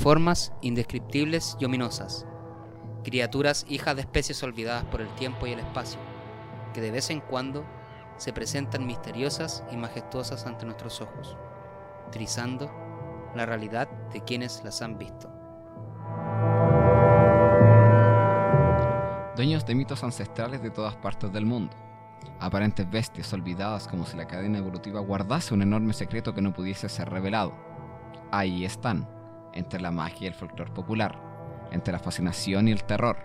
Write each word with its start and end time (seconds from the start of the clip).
formas 0.00 0.54
indescriptibles 0.62 1.58
y 1.60 1.66
ominosas, 1.66 2.24
criaturas 3.04 3.66
hijas 3.68 3.96
de 3.96 4.00
especies 4.00 4.42
olvidadas 4.42 4.84
por 4.84 5.02
el 5.02 5.08
tiempo 5.16 5.46
y 5.46 5.52
el 5.52 5.60
espacio, 5.60 6.00
que 6.72 6.80
de 6.80 6.90
vez 6.90 7.10
en 7.10 7.20
cuando 7.20 7.66
se 8.16 8.32
presentan 8.32 8.86
misteriosas 8.86 9.62
y 9.70 9.76
majestuosas 9.76 10.46
ante 10.46 10.64
nuestros 10.64 11.02
ojos, 11.02 11.36
trizando 12.10 12.72
la 13.36 13.44
realidad 13.44 13.90
de 14.10 14.22
quienes 14.22 14.64
las 14.64 14.80
han 14.80 14.96
visto. 14.96 15.30
Dueños 19.36 19.66
de 19.66 19.74
mitos 19.74 20.02
ancestrales 20.02 20.62
de 20.62 20.70
todas 20.70 20.96
partes 20.96 21.30
del 21.30 21.44
mundo, 21.44 21.76
aparentes 22.38 22.90
bestias 22.90 23.30
olvidadas 23.34 23.86
como 23.86 24.06
si 24.06 24.16
la 24.16 24.26
cadena 24.26 24.58
evolutiva 24.58 25.00
guardase 25.00 25.52
un 25.52 25.60
enorme 25.60 25.92
secreto 25.92 26.32
que 26.32 26.40
no 26.40 26.54
pudiese 26.54 26.88
ser 26.88 27.10
revelado. 27.10 27.52
Ahí 28.30 28.64
están, 28.64 29.19
entre 29.52 29.80
la 29.80 29.90
magia 29.90 30.24
y 30.24 30.26
el 30.26 30.34
folclore 30.34 30.72
popular, 30.72 31.18
entre 31.70 31.92
la 31.92 31.98
fascinación 31.98 32.68
y 32.68 32.72
el 32.72 32.84
terror, 32.84 33.16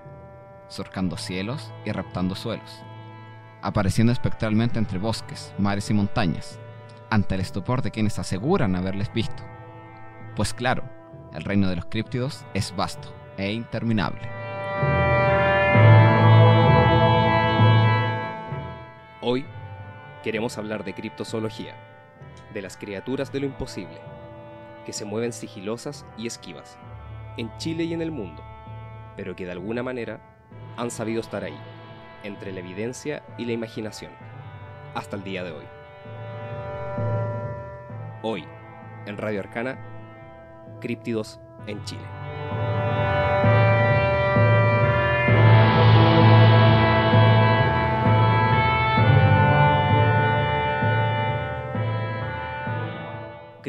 surcando 0.67 1.17
cielos 1.17 1.73
y 1.85 1.91
raptando 1.91 2.35
suelos, 2.35 2.83
apareciendo 3.61 4.11
espectralmente 4.13 4.79
entre 4.79 4.99
bosques, 4.99 5.53
mares 5.57 5.89
y 5.89 5.93
montañas, 5.93 6.59
ante 7.09 7.35
el 7.35 7.41
estupor 7.41 7.81
de 7.81 7.91
quienes 7.91 8.19
aseguran 8.19 8.75
haberles 8.75 9.11
visto. 9.13 9.43
Pues 10.35 10.53
claro, 10.53 10.83
el 11.33 11.43
reino 11.43 11.69
de 11.69 11.75
los 11.75 11.85
críptidos 11.85 12.45
es 12.53 12.75
vasto 12.75 13.13
e 13.37 13.51
interminable. 13.51 14.29
Hoy 19.21 19.45
queremos 20.23 20.57
hablar 20.57 20.83
de 20.83 20.93
criptozoología, 20.93 21.75
de 22.53 22.61
las 22.61 22.77
criaturas 22.77 23.31
de 23.31 23.39
lo 23.39 23.45
imposible, 23.47 23.99
que 24.85 24.93
se 24.93 25.05
mueven 25.05 25.33
sigilosas 25.33 26.05
y 26.17 26.27
esquivas, 26.27 26.77
en 27.37 27.55
Chile 27.57 27.83
y 27.83 27.93
en 27.93 28.01
el 28.01 28.11
mundo, 28.11 28.43
pero 29.17 29.35
que 29.35 29.45
de 29.45 29.51
alguna 29.51 29.83
manera 29.83 30.19
han 30.77 30.91
sabido 30.91 31.21
estar 31.21 31.43
ahí, 31.43 31.57
entre 32.23 32.51
la 32.51 32.59
evidencia 32.59 33.23
y 33.37 33.45
la 33.45 33.53
imaginación, 33.53 34.11
hasta 34.93 35.15
el 35.15 35.23
día 35.23 35.43
de 35.43 35.51
hoy. 35.51 35.65
Hoy, 38.21 38.45
en 39.05 39.17
Radio 39.17 39.41
Arcana, 39.41 39.77
Críptidos 40.81 41.39
en 41.67 41.83
Chile. 41.85 42.24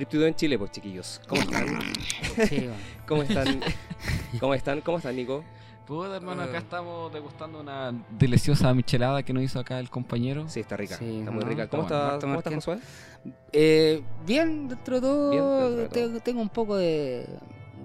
Críptido 0.06 0.26
en 0.28 0.34
Chile, 0.36 0.56
pues 0.56 0.70
chiquillos. 0.70 1.20
¿Cómo 1.26 1.42
están? 1.42 1.66
Sí, 2.48 2.56
bueno. 2.58 2.74
¿Cómo 3.08 3.22
están? 3.22 3.60
¿Cómo 4.40 4.54
están? 4.54 4.80
¿Cómo 4.80 4.98
están, 4.98 5.16
Nico? 5.16 5.42
Puta, 5.84 6.14
hermano, 6.14 6.42
acá 6.42 6.58
estamos 6.58 7.12
degustando 7.12 7.58
una 7.60 7.92
deliciosa 8.10 8.72
michelada 8.72 9.24
que 9.24 9.32
nos 9.32 9.42
hizo 9.42 9.58
acá 9.58 9.80
el 9.80 9.90
compañero. 9.90 10.48
Sí, 10.48 10.60
está 10.60 10.76
rica. 10.76 10.96
Sí, 10.96 11.18
está 11.18 11.32
muy 11.32 11.42
¿no? 11.42 11.50
rica. 11.50 11.66
¿Cómo 11.66 11.82
Está. 11.82 12.18
¿cómo 12.20 12.38
está. 12.38 12.54
Josué? 12.54 12.78
Eh, 13.52 14.00
bien, 14.24 14.68
dentro 14.68 14.96
de 14.96 15.00
todo, 15.00 15.30
Bien, 15.30 15.42
dentro 15.42 15.70
de 15.70 15.88
todo. 15.88 15.88
tengo, 15.88 16.20
tengo 16.20 16.40
un 16.40 16.48
poco 16.50 16.76
de, 16.76 17.26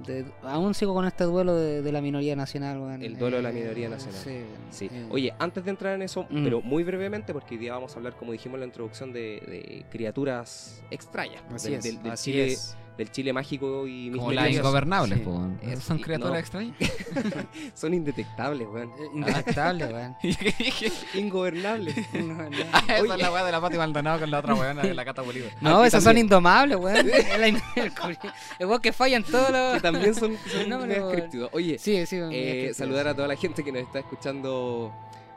de- 0.05 0.25
Aún 0.43 0.73
sigo 0.73 0.93
con 0.93 1.05
este 1.05 1.23
duelo 1.23 1.55
de, 1.55 1.81
de 1.81 1.91
la 1.91 2.01
minoría 2.01 2.35
nacional. 2.35 2.79
weón. 2.79 3.01
El 3.01 3.17
duelo 3.17 3.37
de 3.37 3.43
la 3.43 3.49
Eh, 3.49 3.53
minoría 3.53 3.89
nacional. 3.89 4.21
Sí. 4.23 4.41
Sí. 4.69 4.89
eh, 4.91 5.05
Oye, 5.09 5.33
antes 5.39 5.63
de 5.63 5.69
entrar 5.71 5.95
en 5.95 6.01
eso, 6.01 6.25
Mm. 6.29 6.43
pero 6.43 6.61
muy 6.61 6.83
brevemente, 6.83 7.33
porque 7.33 7.55
hoy 7.55 7.59
día 7.61 7.73
vamos 7.73 7.93
a 7.93 7.97
hablar, 7.97 8.15
como 8.15 8.31
dijimos 8.31 8.55
en 8.55 8.59
la 8.61 8.65
introducción, 8.67 9.13
de, 9.13 9.19
de 9.47 9.85
criaturas 9.91 10.81
extrañas. 10.91 11.41
Así 11.53 11.69
del, 11.69 11.79
es, 11.79 11.83
del- 11.85 12.03
del 12.03 12.11
así 12.11 12.31
Chile, 12.31 12.47
es. 12.53 12.77
Del 13.01 13.11
Chile 13.11 13.33
mágico 13.33 13.85
y 13.87 14.11
Como 14.11 14.31
las 14.31 14.49
ingobernables, 14.51 15.19
Sí. 15.19 15.25
po. 15.25 15.41
Es- 15.61 15.79
¿Son 15.83 15.99
y- 15.99 16.01
criaturas 16.01 16.33
no. 16.33 16.39
extrañas? 16.39 16.75
Son 17.73 17.93
indetectables, 17.93 18.67
weón. 18.67 18.89
Eh, 18.99 19.07
Indetectable, 19.13 19.85
weón. 19.85 20.15
Ingobernables. 21.13 21.95
No, 22.13 22.35
no. 22.35 22.49
Esa 22.49 23.01
Oye. 23.01 23.13
es 23.15 23.19
la 23.21 23.31
weá 23.31 23.43
de 23.45 23.51
la 23.51 23.61
Pati 23.61 23.77
Maldonado 23.77 24.19
con 24.19 24.31
la 24.31 24.39
otra 24.39 24.53
weona 24.55 24.81
de 24.83 24.93
la 24.93 25.03
Cata 25.05 25.21
Bolívar. 25.21 25.51
No, 25.61 25.79
Aquí 25.79 25.87
esos 25.87 26.03
son 26.03 26.17
indomables, 26.17 26.77
weón. 26.77 27.09
Es 27.09 27.39
la 27.39 27.47
in- 27.47 27.61
el 27.75 28.65
weón 28.67 28.81
que 28.81 28.93
fallan 28.93 29.23
todos 29.23 29.49
los. 29.49 29.73
que 29.75 29.79
también 29.81 30.13
son, 30.15 30.37
son. 30.51 31.49
Oye, 31.51 31.77
Sí, 31.79 32.05
sí. 32.05 32.17
eh, 32.31 32.71
saludar 32.73 33.07
a 33.07 33.15
toda 33.15 33.27
la 33.27 33.35
gente 33.35 33.63
que 33.63 33.71
nos 33.71 33.81
está 33.83 33.99
escuchando 33.99 34.91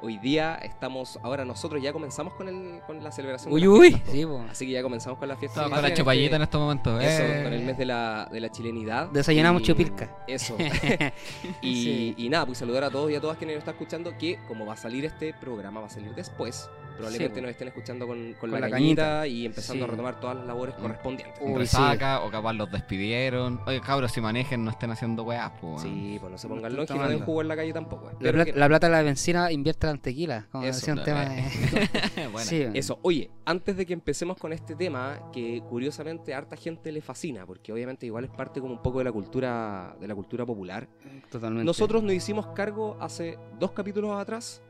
hoy 0.04 0.18
día. 0.18 0.54
Estamos, 0.56 1.18
ahora 1.22 1.44
nosotros 1.44 1.82
ya 1.82 1.92
comenzamos 1.92 2.34
con, 2.34 2.48
el, 2.48 2.80
con 2.86 3.02
la 3.02 3.10
celebración. 3.10 3.52
de 3.52 3.54
Uy, 3.54 3.66
uy. 3.68 3.88
fiestas, 3.90 4.12
Sí, 4.12 4.26
po. 4.26 4.44
Así 4.50 4.66
que 4.66 4.72
ya 4.72 4.82
comenzamos 4.82 5.18
con 5.18 5.28
la 5.28 5.36
fiesta. 5.36 5.60
Estamos 5.62 5.76
con 5.78 5.82
la 5.82 5.88
en 5.88 5.94
chupallita 5.96 6.24
este- 6.26 6.36
en 6.36 6.42
estos 6.42 6.60
momentos. 6.60 7.02
Eso, 7.02 7.22
eh. 7.22 7.42
con 7.44 7.52
el 7.52 7.62
mes 7.64 7.78
de 7.78 7.84
la, 7.86 8.28
de 8.30 8.40
la 8.40 8.48
chilenidad. 8.50 9.08
Desayunamos 9.08 9.62
Y- 9.62 9.64
chupilca. 9.64 10.16
Eso. 10.28 10.56
y, 11.62 11.84
Sí. 11.84 12.14
y 12.16 12.28
nada, 12.28 12.46
pues 12.46 12.58
saludar 12.58 12.84
a 12.84 12.90
todos 12.90 13.10
y 13.10 13.14
a 13.14 13.20
todas 13.20 13.36
quienes 13.38 13.56
nos 13.56 13.62
están 13.62 13.74
escuchando, 13.74 14.16
que 14.18 14.38
como 14.46 14.66
va 14.66 14.74
a 14.74 14.76
salir 14.76 15.04
este 15.04 15.34
programa, 15.34 15.80
va 15.80 15.86
a 15.86 15.90
salir 15.90 16.14
después. 16.14 16.68
Probablemente 16.96 17.34
Sí, 17.34 17.40
nos 17.42 17.50
estén 17.50 17.68
escuchando 17.68 18.06
con, 18.06 18.32
con 18.34 18.50
Con 18.50 18.50
la, 18.52 18.60
la 18.60 18.70
cañita, 18.70 19.02
cañita. 19.02 19.26
y 19.26 19.46
empezando 19.46 19.84
Sí. 19.84 19.88
a 19.88 19.90
retomar 19.92 20.20
todas 20.20 20.36
las 20.36 20.46
labores 20.46 20.74
correspondientes. 20.76 21.38
Uy, 21.42 21.54
resaca 21.58 22.20
o 22.20 22.30
capaz 22.30 22.52
los 22.52 22.70
despidieron. 22.70 23.60
Oye, 23.66 23.80
cabros, 23.80 24.12
si 24.12 24.20
manejen, 24.20 24.64
no 24.64 24.70
estén 24.70 24.90
haciendo 24.90 25.24
weas, 25.24 25.50
po. 25.60 25.78
Sí, 25.78 26.16
pues 26.20 26.30
no 26.30 26.38
se 26.38 26.48
pongan 26.48 26.74
longe 26.76 26.94
y 26.94 26.98
no 26.98 27.08
den 27.08 27.20
jugo 27.20 27.42
en 27.42 27.48
la 27.48 27.56
calle 27.56 27.72
tampoco. 27.72 28.10
La, 28.20 28.44
que- 28.44 28.52
la 28.52 28.68
plata 28.68 28.86
de 28.86 28.92
la 28.92 29.02
benzina 29.02 29.50
invierte 29.50 29.88
en 29.88 29.98
tequila. 29.98 30.46
Como 30.52 30.64
Eso, 30.64 30.78
decía 30.78 30.92
un 30.94 30.98
no, 31.00 31.04
tema 31.04 31.24
de. 31.26 31.44
Bueno. 32.32 32.38
Sí, 32.48 32.64
Eso, 32.74 32.98
oye, 33.02 33.30
antes 33.44 33.76
de 33.76 33.86
que 33.86 33.92
empecemos 33.92 34.36
con 34.36 34.52
este 34.52 34.74
tema, 34.76 35.18
que 35.32 35.62
curiosamente 35.68 36.32
a 36.34 36.38
harta 36.38 36.56
gente 36.56 36.90
le 36.92 37.00
fascina, 37.00 37.44
porque 37.46 37.72
obviamente 37.72 38.06
igual 38.06 38.24
es 38.24 38.30
parte 38.30 38.60
como 38.60 38.72
un 38.72 38.82
poco 38.82 38.98
de 38.98 39.04
la 39.04 39.12
cultura, 39.12 39.96
de 40.00 40.06
la 40.08 40.14
cultura 40.14 40.46
popular. 40.46 40.88
Totalmente. 41.30 41.64
Nosotros 41.64 42.02
nos 42.02 42.12
hicimos 42.12 42.46
cargo 42.48 42.96
hace 43.00 43.38
dos 43.58 43.72
capítulos 43.72 44.12
atrás 44.18 44.62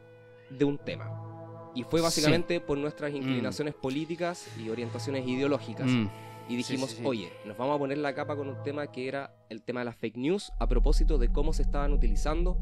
de 0.51 0.65
un 0.65 0.79
tema. 0.79 1.11
Y 1.75 1.83
fue 1.85 2.01
básicamente 2.01 2.61
por 2.61 2.79
nuestras 2.79 3.13
inclinaciones 3.15 3.75
políticas 3.75 4.47
y 4.63 4.69
orientaciones 4.69 5.27
ideológicas. 5.27 5.87
Mm. 5.91 6.09
Y 6.49 6.57
dijimos, 6.57 6.91
sí, 6.91 6.97
sí. 6.99 7.03
oye, 7.05 7.33
nos 7.47 7.57
vamos 7.57 7.75
a 7.77 7.79
poner 7.79 7.99
la 7.99 8.15
capa 8.15 8.37
con 8.37 8.49
un 8.49 8.63
tema 8.63 8.87
que 8.93 9.09
era 9.09 9.35
el 9.49 9.63
tema 9.63 9.81
de 9.81 9.87
las 9.87 9.97
fake 9.97 10.17
news 10.19 10.53
a 10.61 10.69
propósito 10.69 11.17
de 11.19 11.29
cómo 11.33 11.53
se 11.55 11.63
estaban 11.63 11.93
utilizando 11.93 12.59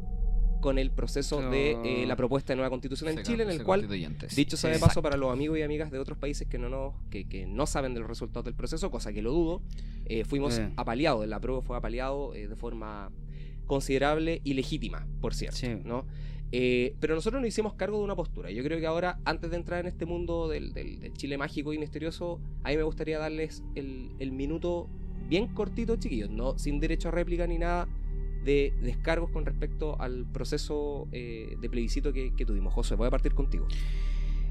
con 0.61 0.79
el 0.79 0.93
proceso 0.93 1.41
de 1.51 1.73
eh, 1.85 2.07
la 2.07 2.15
propuesta 2.15 2.53
de 2.53 2.57
nueva 2.59 2.71
constitución 2.71 3.11
en 3.11 3.17
Se 3.17 3.23
Chile, 3.25 3.43
en 3.43 3.51
el 3.51 3.65
cual. 3.65 3.89
Dicho 4.37 4.57
sea 4.57 4.71
de 4.71 4.79
paso, 4.79 5.03
para 5.03 5.17
los 5.17 5.33
amigos 5.33 5.59
y 5.59 5.63
amigas 5.63 5.91
de 5.91 5.99
otros 5.99 6.17
países 6.17 6.47
que 6.47 6.57
no, 6.59 6.69
nos- 6.69 6.95
que, 7.11 7.29
que 7.29 7.45
no 7.47 7.67
saben 7.67 7.93
de 7.95 7.99
los 8.01 8.09
resultados 8.09 8.45
del 8.45 8.55
proceso, 8.55 8.89
cosa 8.93 9.13
que 9.13 9.21
lo 9.23 9.33
dudo, 9.33 9.63
eh, 10.05 10.25
fuimos 10.25 10.59
Eh. 10.59 10.73
apaleados. 10.77 11.27
La 11.27 11.41
prueba 11.41 11.61
fue 11.63 11.77
apaleado 11.77 12.33
eh, 12.37 12.47
de 12.47 12.55
forma 12.55 13.11
considerable 13.67 14.41
y 14.45 14.55
legítima, 14.55 15.07
por 15.21 15.35
cierto. 15.35 15.57
Sí. 15.57 15.81
¿no? 15.85 16.07
Eh, 16.53 16.95
pero 17.01 17.15
nosotros 17.15 17.41
nos 17.41 17.49
hicimos 17.49 17.75
cargo 17.75 17.99
de 17.99 18.05
una 18.05 18.15
postura. 18.15 18.51
Yo 18.51 18.63
creo 18.63 18.79
que 18.79 18.87
ahora, 18.87 19.19
antes 19.25 19.51
de 19.51 19.57
entrar 19.57 19.81
en 19.81 19.87
este 19.87 20.05
mundo 20.05 20.49
del, 20.49 20.73
Chile 21.15 21.39
mágico 21.39 21.73
y 21.73 21.79
misterioso, 21.79 22.41
a 22.63 22.69
mí 22.69 22.77
me 22.77 22.83
gustaría 22.83 23.19
darles 23.19 23.63
el, 23.75 24.33
minuto 24.33 24.89
bien 25.29 25.49
cortito, 25.49 25.97
chiquillos, 25.97 26.31
no 26.31 26.59
sin 26.59 26.79
derecho 26.79 27.09
a 27.09 27.13
réplica 27.13 27.47
ni 27.47 27.59
nada 27.59 27.89
de 28.45 28.75
descargos 28.83 29.31
con 29.31 29.47
respecto 29.47 30.01
al 30.01 30.27
proceso 30.31 31.09
eh, 31.13 31.57
de 31.61 31.71
plebiscito 31.71 32.13
que, 32.13 32.35
que 32.35 32.45
tuvimos. 32.45 32.75
José, 32.75 32.97
voy 32.97 33.07
a 33.07 33.11
partir 33.11 33.35
contigo. 33.35 33.67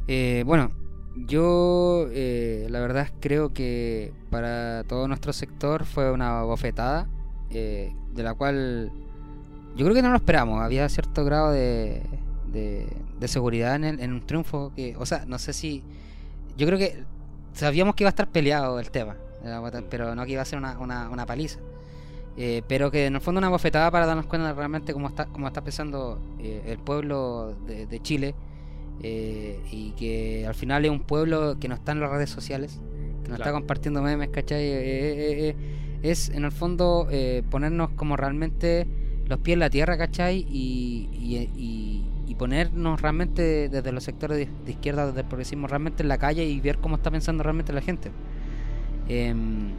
Eh, 0.08 0.44
bueno, 0.46 0.72
yo 1.16 2.08
eh, 2.12 2.68
la 2.70 2.80
verdad 2.80 3.10
creo 3.20 3.54
que 3.54 4.14
para 4.30 4.84
todo 4.86 5.08
nuestro 5.08 5.34
sector 5.34 5.86
fue 5.86 6.12
una 6.12 6.44
bofetada, 6.44 7.08
eh, 7.50 7.94
de 8.14 8.24
la 8.24 8.34
cual 8.34 8.92
yo 9.76 9.86
creo 9.86 9.96
que 9.96 10.02
no 10.02 10.10
lo 10.10 10.16
esperamos. 10.18 10.62
Había 10.62 10.88
cierto 10.90 11.24
grado 11.26 11.52
de, 11.52 12.04
de, 12.52 12.88
de 13.20 13.28
seguridad 13.28 13.76
en, 13.76 13.84
el- 13.86 14.00
en 14.00 14.14
un 14.14 14.26
triunfo 14.26 14.72
que, 14.76 14.96
o 14.98 15.06
sea, 15.06 15.26
no 15.26 15.38
sé 15.40 15.54
si, 15.54 15.84
yo 16.58 16.68
creo 16.68 16.78
que 16.80 17.04
sabíamos 17.54 17.96
que 17.96 18.04
iba 18.04 18.10
a 18.10 18.12
estar 18.12 18.28
peleado 18.30 18.80
el 18.80 18.92
tema, 18.92 19.16
pero 19.90 20.16
no 20.16 20.26
que 20.26 20.32
iba 20.34 20.42
a 20.42 20.46
ser 20.46 20.58
una, 20.60 20.80
una, 20.80 21.10
una 21.10 21.26
paliza. 21.26 21.60
Eh, 22.38 22.62
pero 22.68 22.90
que 22.92 23.08
en 23.08 23.16
el 23.16 23.22
fondo 23.22 23.40
una 23.40 23.50
bofetada 23.50 23.92
para 23.92 24.06
darnos 24.06 24.26
cuenta 24.26 24.54
realmente 24.54 24.94
cómo 24.94 25.10
está, 25.10 25.26
cómo 25.26 25.48
está 25.48 25.64
pensando 25.64 26.18
eh, 26.40 26.64
el 26.68 26.78
pueblo 26.80 27.56
de, 27.68 27.88
de 27.88 28.00
Chile 28.02 28.36
eh, 29.04 29.60
y 29.70 29.92
que 29.92 30.46
al 30.48 30.56
final 30.56 30.86
es 30.86 30.92
un 30.92 31.02
pueblo 31.02 31.58
que 31.60 31.68
no 31.68 31.76
está 31.76 31.92
en 31.92 32.00
las 32.00 32.10
redes 32.10 32.30
sociales, 32.30 32.80
que 33.24 33.30
no 33.30 33.36
está 33.36 33.52
compartiendo 33.52 34.02
memes, 34.02 34.30
¿cachai? 34.30 34.62
Eh, 34.64 34.70
eh, 34.70 35.50
eh, 35.50 35.56
es 36.04 36.30
en 36.30 36.46
el 36.46 36.52
fondo 36.54 37.08
eh, 37.12 37.44
ponernos 37.50 37.90
como 37.92 38.16
realmente 38.16 38.88
los 39.32 39.40
pies 39.40 39.54
en 39.56 39.60
la 39.62 39.70
tierra, 39.70 39.98
¿cachai? 39.98 40.46
Y, 40.50 41.10
y, 41.14 41.38
y- 41.56 42.08
ponernos 42.42 43.00
realmente 43.00 43.70
desde 43.70 43.92
los 43.92 44.04
sectores 44.04 44.36
de, 44.66 44.72
izquierda, 44.72 45.06
desde 45.06 45.20
el 45.22 45.28
progresismo, 45.28 45.68
realmente 45.68 46.02
en 46.02 46.10
la 46.10 46.18
calle 46.18 46.44
y 46.44 46.60
ver 46.60 46.80
cómo 46.80 46.96
está 46.96 47.12
pensando 47.12 47.44
realmente 47.44 47.72
la 47.72 47.82
gente. 47.82 48.12
Em, 49.08 49.74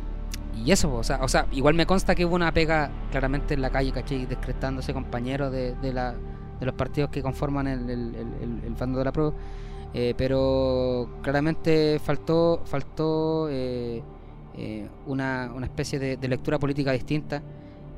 y 0.65 0.71
eso, 0.71 0.95
o 0.95 1.03
sea, 1.03 1.19
o 1.23 1.29
sea, 1.29 1.47
igual 1.53 1.75
me 1.75 1.87
consta 1.87 2.15
que 2.15 2.25
hubo 2.25 2.35
una 2.37 2.53
pega 2.53 2.91
claramente 3.11 3.55
en 3.55 3.63
la 3.63 3.71
calle, 3.71 3.93
¿cachai? 3.93 4.27
Descretándose 4.27 4.93
compañeros 4.93 5.51
de, 5.51 5.75
de, 5.77 5.93
la, 5.93 6.15
de 6.61 6.67
los 6.67 6.75
partidos 6.75 7.11
que 7.11 7.23
conforman 7.23 7.67
el, 7.67 7.89
el, 7.91 8.15
el, 8.15 8.61
el 8.65 8.75
bando 8.79 8.99
de 8.99 9.05
la 9.05 9.13
prueba. 9.13 9.33
Eh, 9.95 10.15
pero 10.17 11.19
claramente 11.23 11.99
faltó 12.03 12.63
faltó 12.65 13.49
eh, 13.51 14.03
eh, 14.55 14.89
una, 15.07 15.51
una 15.55 15.67
especie 15.67 15.99
de, 15.99 16.17
de 16.17 16.29
lectura 16.29 16.59
política 16.59 16.93
distinta 16.93 17.43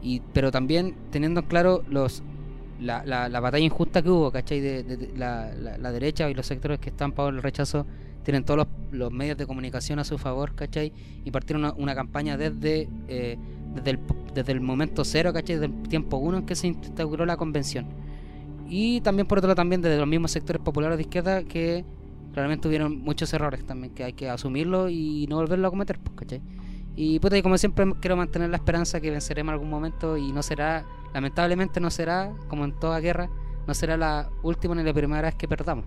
Y, 0.04 0.20
pero 0.34 0.52
también 0.52 0.94
teniendo 1.10 1.40
en 1.40 1.46
claro 1.46 1.82
los 1.88 2.22
la, 2.80 3.04
la, 3.06 3.28
la 3.28 3.40
batalla 3.40 3.64
injusta 3.64 4.02
que 4.02 4.10
hubo, 4.10 4.30
¿cachai? 4.30 4.60
De, 4.60 4.82
de- 4.84 5.16
la, 5.16 5.52
la- 5.54 5.92
derecha 5.92 6.28
y 6.30 6.34
los 6.34 6.46
sectores 6.46 6.78
que 6.80 6.90
están 6.90 7.12
para 7.12 7.30
el 7.30 7.42
rechazo 7.42 7.86
tienen 8.24 8.44
todos 8.44 8.58
los, 8.58 8.68
los 8.92 9.12
medios 9.12 9.38
de 9.38 9.46
comunicación 9.46 9.98
a 9.98 10.04
su 10.04 10.18
favor, 10.18 10.54
¿cachai? 10.54 10.92
Y 11.24 11.30
partieron 11.30 11.64
una, 11.64 11.72
una 11.74 11.94
campaña 11.94 12.36
desde, 12.36 12.88
eh, 13.08 13.38
desde, 13.74 13.90
el, 13.92 14.00
desde 14.34 14.52
el 14.52 14.60
momento 14.60 15.04
cero, 15.04 15.32
¿cachai? 15.32 15.56
Desde 15.58 15.66
el 15.74 15.88
tiempo 15.88 16.18
uno 16.18 16.38
en 16.38 16.46
que 16.46 16.54
se 16.56 16.66
instauró 16.68 17.24
la 17.26 17.36
convención. 17.36 17.86
Y 18.66 19.00
también, 19.02 19.26
por 19.26 19.38
otro 19.38 19.48
lado, 19.48 19.56
también 19.56 19.82
desde 19.82 19.98
los 19.98 20.06
mismos 20.08 20.32
sectores 20.32 20.62
populares 20.62 20.96
de 20.98 21.02
izquierda 21.02 21.44
que 21.44 21.84
realmente 22.32 22.62
tuvieron 22.62 22.98
muchos 23.02 23.32
errores 23.34 23.64
también, 23.66 23.94
que 23.94 24.04
hay 24.04 24.12
que 24.14 24.28
asumirlo 24.30 24.88
y 24.88 25.26
no 25.28 25.36
volverlo 25.36 25.68
a 25.68 25.70
cometer, 25.70 25.98
pues, 26.00 26.16
¿cachai? 26.16 26.42
Y 26.96 27.18
puta, 27.18 27.36
y 27.36 27.42
como 27.42 27.58
siempre 27.58 27.92
quiero 28.00 28.16
mantener 28.16 28.50
la 28.50 28.56
esperanza 28.56 29.00
que 29.00 29.10
venceremos 29.10 29.50
en 29.50 29.54
algún 29.54 29.70
momento 29.70 30.16
y 30.16 30.30
no 30.32 30.42
será, 30.42 30.84
lamentablemente 31.12 31.80
no 31.80 31.90
será, 31.90 32.32
como 32.48 32.64
en 32.64 32.72
toda 32.72 33.00
guerra, 33.00 33.28
no 33.66 33.74
será 33.74 33.96
la 33.96 34.30
última 34.42 34.74
ni 34.74 34.82
la 34.84 34.92
primera 34.94 35.22
vez 35.22 35.34
que 35.34 35.48
perdamos. 35.48 35.84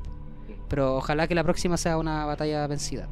Pero 0.68 0.98
ojalá 0.98 1.28
que 1.28 1.36
la 1.36 1.44
próxima 1.46 1.78
sea 1.78 1.98
una 1.98 2.26
batalla 2.26 2.68
vencida. 2.68 3.08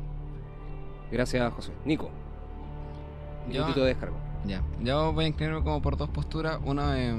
Gracias, 1.11 1.53
José. 1.53 1.71
Nico. 1.85 2.09
Yo- 3.49 3.61
Minutito 3.61 3.81
de 3.81 3.87
descargo. 3.87 4.17
Ya, 4.45 4.61
yo 4.81 5.13
voy 5.13 5.25
a 5.25 5.27
inclinarme 5.29 5.63
como 5.63 5.81
por 5.81 5.95
dos 5.97 6.09
posturas. 6.09 6.59
Una, 6.65 6.99
eh, 6.99 7.15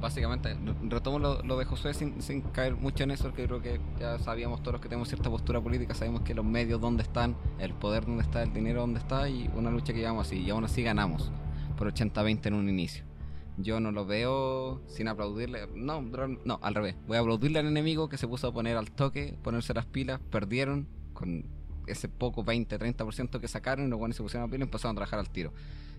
básicamente, 0.00 0.54
re- 0.54 0.74
retomo 0.88 1.18
lo, 1.18 1.42
lo 1.42 1.58
de 1.58 1.64
Josué 1.64 1.94
sin, 1.94 2.20
sin 2.22 2.42
caer 2.42 2.74
mucho 2.76 3.04
en 3.04 3.10
eso, 3.10 3.24
porque 3.24 3.46
creo 3.46 3.60
que 3.60 3.80
ya 3.98 4.18
sabíamos 4.18 4.60
todos 4.60 4.74
los 4.74 4.80
que 4.80 4.88
tenemos 4.88 5.08
cierta 5.08 5.30
postura 5.30 5.60
política, 5.60 5.94
sabemos 5.94 6.22
que 6.22 6.34
los 6.34 6.44
medios 6.44 6.80
dónde 6.80 7.02
están, 7.02 7.36
el 7.58 7.72
poder 7.74 8.06
dónde 8.06 8.22
está, 8.22 8.42
el 8.42 8.52
dinero 8.52 8.80
dónde 8.80 9.00
está, 9.00 9.28
y 9.28 9.50
una 9.54 9.70
lucha 9.70 9.92
que 9.92 10.00
llevamos 10.00 10.26
así, 10.26 10.38
y 10.40 10.50
aún 10.50 10.64
así 10.64 10.82
ganamos 10.82 11.30
por 11.76 11.92
80-20 11.92 12.46
en 12.46 12.54
un 12.54 12.68
inicio. 12.68 13.04
Yo 13.58 13.80
no 13.80 13.90
lo 13.90 14.04
veo 14.04 14.82
sin 14.86 15.08
aplaudirle, 15.08 15.66
no, 15.74 16.02
no, 16.02 16.58
al 16.62 16.74
revés, 16.74 16.94
voy 17.06 17.16
a 17.16 17.20
aplaudirle 17.20 17.58
al 17.58 17.66
enemigo 17.66 18.08
que 18.08 18.18
se 18.18 18.28
puso 18.28 18.48
a 18.48 18.52
poner 18.52 18.76
al 18.76 18.90
toque, 18.90 19.38
ponerse 19.42 19.72
las 19.72 19.86
pilas, 19.86 20.20
perdieron 20.30 20.86
con 21.14 21.46
ese 21.86 22.08
poco 22.08 22.44
20-30% 22.44 23.40
que 23.40 23.48
sacaron 23.48 23.86
y 23.86 23.88
los 23.88 23.98
buenos 23.98 24.16
se 24.16 24.22
pusieron 24.22 24.48
a 24.48 24.50
pila 24.50 24.64
y 24.64 24.66
empezaron 24.66 24.96
a 24.96 24.98
trabajar 24.98 25.18
al 25.20 25.30
tiro. 25.30 25.52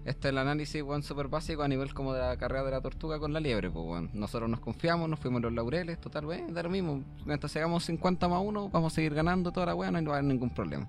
Este 0.06 0.30
es 0.30 0.32
el 0.32 0.38
análisis, 0.38 0.82
weón, 0.84 1.04
súper 1.04 1.28
básico 1.28 1.64
a 1.64 1.68
nivel 1.68 1.94
como 1.94 2.14
de 2.14 2.22
la 2.22 2.38
carrera 2.38 2.64
de 2.64 2.72
la 2.72 2.82
tortuga 2.82 3.20
con 3.20 3.34
la 3.34 3.40
liebre, 3.42 3.70
pues, 3.70 3.86
weón. 3.86 4.10
Nosotros 4.14 4.50
nos 4.50 4.62
confiamos, 4.62 5.10
nos 5.10 5.20
fuimos 5.20 5.42
los 5.42 5.52
laureles, 5.52 6.00
total, 6.00 6.26
weón, 6.26 6.54
da 6.54 6.64
lo 6.64 6.70
mismo. 6.70 7.04
Mientras 7.26 7.54
hagamos 7.58 7.84
50 7.86 8.28
más 8.30 8.42
1, 8.42 8.70
vamos 8.70 8.94
a 8.94 8.96
seguir 8.96 9.14
ganando 9.14 9.52
toda 9.52 9.66
la 9.66 9.76
weá, 9.76 9.92
no 9.92 10.02
va 10.10 10.16
a 10.16 10.20
haber 10.20 10.24
ningún 10.32 10.50
problema. 10.50 10.88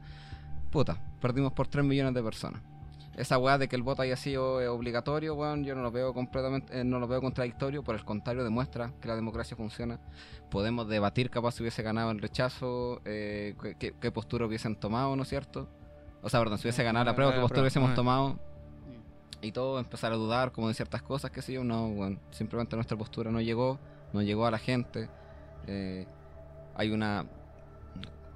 Puta, 0.70 0.96
perdimos 1.20 1.52
por 1.52 1.66
3 1.66 1.84
millones 1.84 2.14
de 2.14 2.22
personas. 2.22 2.62
Esa 3.16 3.37
weá 3.38 3.58
de 3.58 3.66
que 3.66 3.75
el 3.75 3.82
voto 3.82 4.02
haya 4.02 4.14
sido 4.16 4.60
eh, 4.60 4.69
obligatorio, 4.69 5.34
weón, 5.34 5.64
yo 5.64 5.75
no 5.75 5.82
lo 5.82 5.90
veo 5.90 6.14
completamente, 6.14 6.81
eh, 6.81 6.84
no 6.84 7.00
lo 7.00 7.08
veo 7.08 7.20
contradictorio, 7.20 7.82
por 7.82 7.96
el 7.96 8.04
contrario, 8.04 8.44
demuestra 8.44 8.93
que 9.00 9.08
la 9.08 9.16
democracia 9.16 9.56
funciona. 9.56 9.99
Podemos 10.50 10.87
debatir 10.88 11.28
capaz 11.28 11.52
si 11.56 11.64
hubiese 11.64 11.82
ganado 11.82 12.12
el 12.12 12.20
rechazo, 12.20 13.00
eh, 13.04 13.56
qué, 13.81 13.94
qué- 14.00 14.12
postura 14.12 14.46
hubiesen 14.46 14.76
tomado, 14.76 15.16
¿no 15.16 15.25
es 15.25 15.28
cierto? 15.28 15.69
O 16.22 16.28
sea, 16.28 16.38
perdón, 16.38 16.58
si 16.58 16.69
hubiese 16.69 16.84
ganado 16.84 17.04
la 17.06 17.16
prueba, 17.16 17.32
qué 17.32 17.40
postura 17.40 17.62
hubiésemos 17.62 17.90
tomado 17.96 18.38
y 19.40 19.52
todo, 19.52 19.79
empezar 19.79 20.12
a 20.12 20.17
dudar 20.17 20.52
como 20.52 20.69
de 20.69 20.75
ciertas 20.75 21.02
cosas, 21.02 21.31
qué 21.31 21.43
sé 21.43 21.52
yo, 21.52 21.64
no, 21.64 21.88
bueno, 21.90 22.19
simplemente 22.31 22.76
nuestra 22.76 22.96
postura 22.96 23.31
no 23.31 23.40
llegó, 23.40 23.79
no 24.12 24.23
llegó 24.23 24.46
a 24.46 24.50
la 24.50 24.58
gente. 24.58 25.08
eh, 25.67 26.06
hay 26.79 26.90
una. 26.90 27.26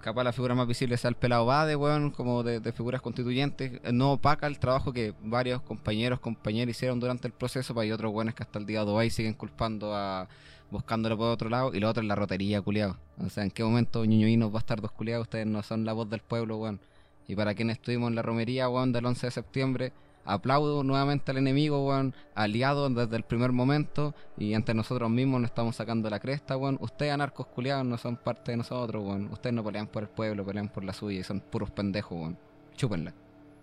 Capaz 0.01 0.25
la 0.25 0.33
figura 0.33 0.57
más 0.57 0.67
visible 0.67 0.97
sea 0.97 1.11
el 1.11 1.15
pelado 1.15 1.47
Bade, 1.47 1.77
weón, 1.77 2.11
como 2.11 2.43
de, 2.43 2.73
figuras 2.73 3.01
constituyentes. 3.01 3.81
No 3.93 4.15
opaca 4.15 4.49
el 4.49 4.59
trabajo 4.59 4.93
que 4.93 5.15
varios 5.23 5.63
compañeros, 5.63 6.19
compañeras 6.19 6.77
hicieron 6.77 6.99
durante 6.99 7.29
el 7.29 7.33
proceso, 7.33 7.73
pero 7.73 7.83
hay 7.83 7.93
otros 7.93 8.13
weones 8.13 8.35
que 8.35 8.43
hasta 8.43 8.59
el 8.59 8.67
día 8.67 8.85
de 8.85 8.91
hoy 8.91 9.11
siguen 9.11 9.35
culpando 9.35 9.95
a. 9.95 10.29
buscándolo 10.73 11.17
por 11.17 11.29
otro 11.29 11.49
lado, 11.49 11.73
y 11.73 11.79
lo 11.79 11.89
otro 11.89 12.03
es 12.03 12.09
la 12.09 12.17
rotería, 12.17 12.61
culiado. 12.61 12.97
O 13.25 13.31
sea, 13.31 13.45
¿en 13.45 13.53
qué 13.53 13.63
momento 13.63 14.05
ñoñoínos 14.05 14.51
bastardos 14.51 14.91
culiados? 14.91 15.27
Ustedes 15.27 15.47
no 15.47 15.63
son 15.63 15.85
la 15.85 15.93
voz 15.93 16.11
del 16.11 16.21
pueblo, 16.21 16.57
weón. 16.57 16.81
Y 17.29 17.37
para 17.37 17.55
quienes 17.55 17.77
estuvimos 17.77 18.09
en 18.11 18.17
la 18.17 18.23
romería, 18.23 18.69
weón, 18.69 18.93
del 18.93 19.07
11 19.07 19.29
de 19.29 19.31
septiembre, 19.31 19.93
aplaudo 20.25 20.83
nuevamente 20.85 21.31
al 21.31 21.39
enemigo, 21.39 21.87
weón, 21.87 22.15
aliado 22.35 22.89
desde 22.89 23.17
el 23.17 23.23
primer 23.23 23.53
momento, 23.53 24.15
y 24.37 24.55
entre 24.55 24.75
nosotros 24.75 25.11
mismos 25.11 25.41
nos 25.41 25.51
estamos 25.51 25.77
sacando 25.77 26.09
la 26.11 26.21
cresta, 26.21 26.57
weón. 26.57 26.79
Ustedes, 26.81 27.13
anarcos 27.13 27.47
culiados, 27.47 27.85
no 27.85 27.99
son 27.99 28.17
parte 28.17 28.53
de 28.53 28.59
nosotros, 28.59 29.05
weón. 29.05 29.29
Ustedes 29.33 29.55
no 29.55 29.65
pelean 29.65 29.87
por 29.87 30.03
el 30.03 30.09
pueblo, 30.09 30.45
pelean 30.45 30.69
por 30.69 30.85
la 30.85 30.93
suya, 30.93 31.21
y 31.21 31.23
son 31.23 31.41
puros 31.41 31.71
pendejos, 31.71 32.19
weón. 32.19 32.39
Chúpenla. 32.77 33.15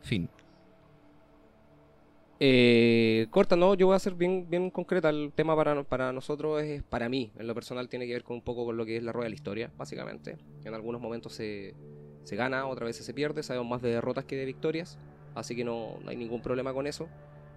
Fin. 0.01 0.29
Eh, 2.41 3.27
corta, 3.31 3.57
no, 3.57 3.73
yo 3.73 3.87
voy 3.87 3.97
a 3.97 3.99
ser 3.99 4.13
bien, 4.13 4.49
bien 4.49 4.69
concreta. 4.69 5.09
El 5.09 5.33
tema 5.35 5.55
para, 5.55 5.83
para 5.83 6.13
nosotros 6.13 6.61
es, 6.63 6.83
para 6.83 7.09
mí, 7.09 7.31
en 7.37 7.47
lo 7.47 7.53
personal, 7.53 7.89
tiene 7.89 8.07
que 8.07 8.13
ver 8.13 8.23
con 8.23 8.37
un 8.37 8.41
poco 8.41 8.65
con 8.65 8.77
lo 8.77 8.85
que 8.85 8.95
es 8.95 9.03
la 9.03 9.11
rueda 9.11 9.25
de 9.25 9.31
la 9.31 9.35
historia, 9.35 9.71
básicamente. 9.77 10.37
En 10.63 10.73
algunos 10.73 11.01
momentos 11.01 11.33
se, 11.33 11.75
se 12.23 12.35
gana, 12.37 12.65
otras 12.67 12.87
veces 12.87 13.05
se 13.05 13.13
pierde, 13.13 13.43
sabemos 13.43 13.69
más 13.69 13.81
de 13.81 13.89
derrotas 13.89 14.23
que 14.23 14.37
de 14.37 14.45
victorias, 14.45 14.97
así 15.35 15.55
que 15.55 15.63
no, 15.63 15.97
no 16.03 16.09
hay 16.09 16.17
ningún 16.17 16.41
problema 16.41 16.73
con 16.73 16.87
eso. 16.87 17.07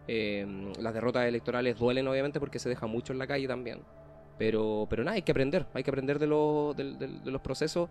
Eh, 0.09 0.73
las 0.81 0.95
derrotas 0.95 1.27
electorales 1.27 1.79
duelen, 1.79 2.09
obviamente, 2.09 2.41
porque 2.41 2.59
se 2.59 2.69
deja 2.69 2.87
mucho 2.87 3.13
en 3.13 3.19
la 3.19 3.27
calle 3.27 3.47
también. 3.47 3.81
Pero, 4.39 4.87
pero 4.91 5.05
nada, 5.05 5.15
hay 5.15 5.23
que 5.23 5.33
aprender, 5.33 5.67
hay 5.75 5.83
que 5.83 5.91
aprender 5.91 6.19
de, 6.19 6.27
los 6.27 6.77
de 6.77 7.31
los 7.31 7.41
procesos 7.43 7.89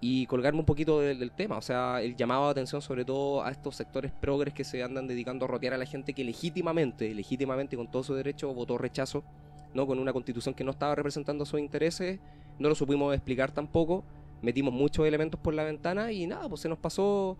y 0.00 0.26
colgarme 0.26 0.60
un 0.60 0.66
poquito 0.66 1.00
del, 1.00 1.30
tema. 1.30 1.56
O 1.56 1.62
sea, 1.62 2.02
el 2.02 2.14
llamado 2.14 2.44
de 2.44 2.50
atención 2.50 2.82
sobre 2.82 3.04
todo 3.06 3.42
a 3.42 3.50
estos 3.50 3.76
sectores 3.76 4.12
progres 4.12 4.52
que 4.52 4.62
se 4.62 4.82
andan 4.82 5.06
dedicando 5.06 5.46
a 5.46 5.48
rotear 5.48 5.72
a 5.72 5.78
la 5.78 5.86
gente 5.86 6.12
que 6.12 6.24
legítimamente, 6.24 7.14
legítimamente 7.14 7.74
con 7.76 7.90
todo 7.90 8.02
su 8.02 8.14
derecho 8.14 8.52
votó 8.52 8.76
rechazo, 8.76 9.24
¿no? 9.72 9.86
Con 9.86 9.98
una 9.98 10.12
constitución 10.12 10.54
que 10.54 10.62
no 10.62 10.72
estaba 10.72 10.94
representando 10.94 11.46
sus 11.46 11.58
intereses, 11.58 12.20
no 12.58 12.68
lo 12.68 12.74
supimos 12.74 13.14
explicar 13.14 13.52
tampoco, 13.52 14.04
metimos 14.42 14.74
muchos 14.74 15.06
elementos 15.06 15.40
por 15.40 15.54
la 15.54 15.64
ventana 15.64 16.12
y 16.12 16.26
nada, 16.26 16.48
pues 16.48 16.60
se 16.60 16.68
nos 16.68 16.78
pasó... 16.78 17.38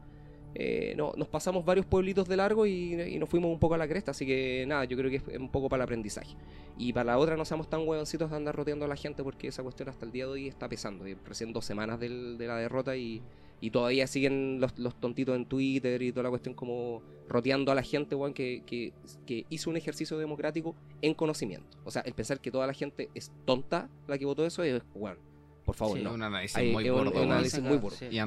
eh, 0.55 0.95
no, 0.97 1.13
nos 1.17 1.29
pasamos 1.29 1.65
varios 1.65 1.85
pueblitos 1.87 2.29
de 2.29 2.37
largo 2.37 2.65
y, 2.67 2.95
y 2.95 3.19
nos 3.19 3.29
fuimos 3.29 3.51
un 3.51 3.59
poco 3.59 3.75
a 3.75 3.79
la 3.79 3.89
cresta, 3.89 4.13
así 4.13 4.25
que 4.27 4.65
nada, 4.69 4.85
yo 4.85 4.97
creo 4.97 5.11
que 5.11 5.17
es 5.17 5.39
un 5.39 5.49
poco 5.51 5.69
para 5.69 5.83
el 5.83 5.85
aprendizaje. 5.85 6.35
Y 6.79 6.93
para 6.93 7.05
la 7.13 7.19
otra 7.19 7.37
no 7.37 7.45
seamos 7.45 7.69
tan 7.69 7.87
huevoncitos 7.87 8.31
de 8.31 8.37
andar 8.37 8.55
roteando 8.57 8.85
a 8.85 8.89
la 8.89 8.97
gente 8.97 9.23
porque 9.23 9.49
esa 9.49 9.63
cuestión 9.63 9.89
hasta 9.89 10.05
el 10.07 10.13
día 10.13 10.27
de 10.27 10.31
hoy 10.33 10.49
está 10.49 10.69
pesando. 10.69 11.07
Y 11.09 11.15
Recién 11.15 11.53
dos 11.53 11.65
semanas 11.65 11.99
del- 12.01 12.37
de 12.39 12.47
la 12.47 12.57
derrota 12.57 12.97
y, 12.97 13.23
y 13.61 13.71
todavía 13.71 14.07
siguen 14.07 14.61
los, 14.61 14.79
los 14.79 14.95
tontitos 15.01 15.35
en 15.37 15.47
Twitter 15.47 16.01
y 16.03 16.11
toda 16.13 16.25
la 16.25 16.31
cuestión 16.31 16.55
como 16.55 17.03
roteando 17.29 17.73
a 17.73 17.75
la 17.75 17.83
gente, 17.83 18.15
weón, 18.15 18.35
que, 18.35 18.63
que, 18.67 18.93
que 19.27 19.47
hizo 19.51 19.71
un 19.71 19.77
ejercicio 19.77 20.19
democrático 20.19 20.75
en 21.03 21.15
conocimiento. 21.15 21.79
O 21.85 21.91
sea, 21.91 22.03
el 22.03 22.13
pensar 22.15 22.41
que 22.41 22.51
toda 22.51 22.67
la 22.67 22.75
gente 22.75 23.09
es 23.15 23.33
tonta 23.45 23.89
la 24.07 24.19
que 24.19 24.25
votó 24.27 24.45
eso 24.47 24.63
es, 24.63 24.83
weón, 24.95 25.17
por 25.65 25.75
favor, 25.75 25.97
Sí, 25.99 26.05
no. 26.05 26.13
un 26.15 26.23
análisis 26.23 26.57
Hay- 26.57 26.73
muy 26.73 26.85
es 26.87 26.91
un- 26.91 27.09
es 27.09 27.17
análisis 27.17 27.61
muy 27.63 27.77
burdo. 27.79 27.97
Sí. 27.97 28.09
Ya, 28.11 28.27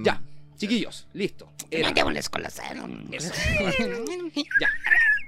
chiquillos, 0.58 1.08
listo. 1.14 1.50
Era- 1.72 1.90
Metémosles 1.90 2.30
con 2.30 2.42
la. 2.44 2.50
Eso. 2.50 3.34
Ya. 4.62 4.70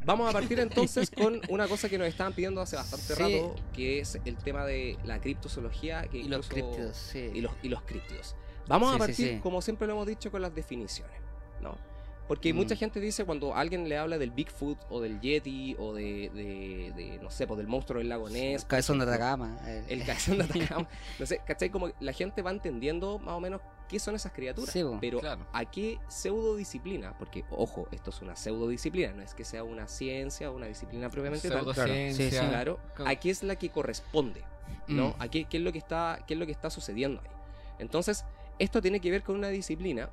Vamos 0.06 0.30
a 0.30 0.34
partir 0.34 0.60
entonces 0.60 1.12
con 1.12 1.42
una 1.50 1.68
cosa 1.68 1.90
que 1.90 1.98
nos 1.98 2.08
estaban 2.08 2.34
pidiendo 2.34 2.62
hace 2.62 2.76
bastante 2.78 3.16
Sí. 3.16 3.22
rato, 3.22 3.56
que 3.74 4.00
es 4.00 4.18
el 4.26 4.38
tema 4.38 4.66
de 4.66 4.98
la 5.04 5.20
criptozoología 5.20 6.04
que 6.04 6.20
Y 6.20 6.24
los 6.24 6.48
críptidos, 6.48 6.96
sí. 6.98 7.30
y 7.34 7.42
los, 7.42 7.52
y 7.62 7.70
los 7.70 7.82
críptidos. 7.84 8.36
Vamos 8.68 8.90
Sí, 8.90 8.96
a 8.96 9.00
partir, 9.00 9.40
como 9.42 9.62
siempre 9.62 9.88
lo 9.88 9.94
hemos 9.94 10.08
dicho, 10.08 10.32
con 10.32 10.42
las 10.42 10.56
definiciones, 10.56 11.16
¿no? 11.62 11.78
Porque 12.28 12.54
Mm. 12.54 12.58
mucha 12.58 12.76
gente 12.76 13.00
dice 13.00 13.26
cuando 13.26 13.56
alguien 13.56 13.90
le 13.90 13.98
habla 13.98 14.18
del 14.18 14.32
Bigfoot 14.32 14.78
o 14.90 15.02
del 15.02 15.20
Yeti 15.20 15.76
o 15.80 15.94
de, 15.94 16.30
de, 16.34 16.94
de, 16.96 17.20
no 17.22 17.30
sé, 17.30 17.46
pues 17.48 17.58
del 17.58 17.68
monstruo 17.68 18.00
del 18.00 18.08
lago 18.10 18.30
Ness. 18.30 18.62
por 18.62 18.70
Cabezón 18.70 19.00
de 19.00 19.06
Atacama. 19.06 19.58
eh. 19.66 19.84
El 19.90 20.06
cabezón 20.06 20.38
de 20.38 20.44
Atacama. 20.46 20.88
No 21.20 21.26
sé, 21.26 21.42
¿cachai? 21.46 21.70
Como 21.72 21.90
la 22.00 22.14
gente 22.14 22.42
va 22.42 22.52
entendiendo 22.52 23.20
más 23.20 23.34
o 23.34 23.40
menos 23.40 23.62
qué 23.90 24.00
son 24.00 24.16
esas 24.16 24.32
criaturas. 24.32 24.72
Sí, 24.72 24.82
pero 25.02 25.20
Claro. 25.20 25.46
¿a 25.52 25.66
qué 25.66 26.00
pseudodisciplina? 26.08 27.18
Porque, 27.18 27.44
ojo, 27.52 27.88
esto 27.92 28.12
es 28.12 28.22
una 28.22 28.36
pseudodisciplina, 28.38 29.12
no 29.14 29.22
es 29.24 29.34
que 29.34 29.44
sea 29.44 29.64
una 29.66 29.88
ciencia 29.90 30.50
o 30.50 30.56
una 30.56 30.68
disciplina 30.68 31.10
propiamente 31.10 31.50
tal. 31.50 31.60
Pseudociencia. 31.60 32.30
Sí, 32.30 32.38
sí. 32.38 32.48
Claro, 32.48 32.80
Claro. 32.96 33.12
¿a 33.12 33.16
qué 33.16 33.30
es 33.32 33.44
la 33.44 33.58
que 33.58 33.70
corresponde? 33.70 34.44
¿no? 34.88 35.10
Mm. 35.10 35.14
¿A 35.22 35.28
qué, 35.28 35.46
qué 35.46 35.58
es 35.58 35.64
lo 35.64 35.72
que 35.74 35.80
está, 35.80 36.24
qué 36.28 36.36
es 36.36 36.40
lo 36.40 36.46
que 36.46 36.52
está 36.52 36.70
sucediendo 36.70 37.22
ahí? 37.22 37.30
Entonces, 37.80 38.24
esto 38.60 38.82
tiene 38.82 39.00
que 39.00 39.10
ver 39.12 39.24
con 39.24 39.36
una 39.36 39.50
disciplina 39.50 40.10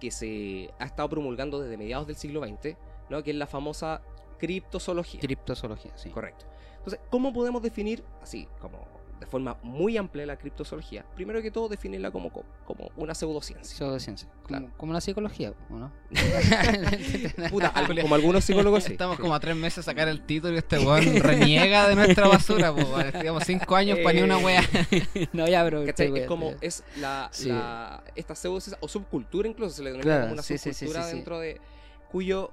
que 0.00 0.10
se 0.10 0.70
ha 0.78 0.84
estado 0.84 1.08
promulgando 1.08 1.60
desde 1.60 1.76
mediados 1.76 2.06
del 2.06 2.16
siglo 2.16 2.40
XX, 2.46 2.76
¿no? 3.10 3.22
Que 3.22 3.30
es 3.30 3.36
la 3.36 3.46
famosa 3.46 4.00
criptozoología. 4.38 5.20
Criptozoología, 5.20 5.92
sí. 5.96 6.10
Correcto. 6.10 6.46
Entonces, 6.78 7.00
¿cómo 7.10 7.32
podemos 7.32 7.62
definir, 7.62 8.02
así, 8.20 8.48
como 8.60 8.78
de 9.22 9.26
forma 9.30 9.56
muy 9.62 9.96
amplia 9.96 10.26
la 10.26 10.36
criptozoología? 10.36 11.04
Primero 11.14 11.40
que 11.42 11.50
todo, 11.50 11.68
definirla 11.68 12.10
como, 12.10 12.30
como, 12.30 12.90
una 12.96 13.14
pseudociencia. 13.14 13.76
Pseudociencia. 13.78 14.28
Como, 14.28 14.46
Claro. 14.46 14.68
como 14.76 14.92
la 14.92 15.00
psicología, 15.00 15.54
¿o 15.70 15.74
no? 15.76 15.92
Puta, 17.50 17.68
al- 17.68 18.00
como 18.02 18.14
algunos 18.14 18.44
psicólogos 18.44 18.84
sí. 18.84 18.92
Estamos 18.92 19.18
como 19.18 19.34
a 19.34 19.40
tres 19.40 19.56
meses 19.56 19.76
de 19.76 19.82
sacar 19.84 20.08
el 20.08 20.22
título 20.26 20.54
y 20.54 20.58
este 20.58 20.78
weón 20.84 21.20
reniega 21.20 21.88
de 21.88 21.94
nuestra 21.94 22.26
basura, 22.28 22.72
pues, 22.72 22.86
weón. 22.88 23.06
Estudiamos 23.06 23.44
cinco 23.44 23.76
años 23.76 23.98
para 24.00 24.12
ni 24.14 24.22
una 24.22 24.40
Eh, 24.40 24.44
wea. 24.44 24.62
no, 25.32 25.46
ya. 25.46 25.62
¿Cachai? 25.64 25.88
estoy 25.88 26.20
Es 26.20 26.26
como, 26.26 26.54
es 26.60 26.84
la, 26.96 27.28
Sí. 27.32 27.48
la- 27.48 28.02
esta 28.16 28.34
pseudociencia, 28.34 28.78
o 28.80 28.88
subcultura 28.88 29.48
incluso, 29.48 29.74
se 29.76 29.82
le 29.82 29.90
denomina 29.90 30.02
Claro, 30.10 30.22
como 30.24 30.32
una 30.34 30.42
sí, 30.42 30.58
subcultura 30.58 31.04
sí. 31.04 31.14
dentro 31.14 31.38
de, 31.38 31.60
cuyo 32.10 32.50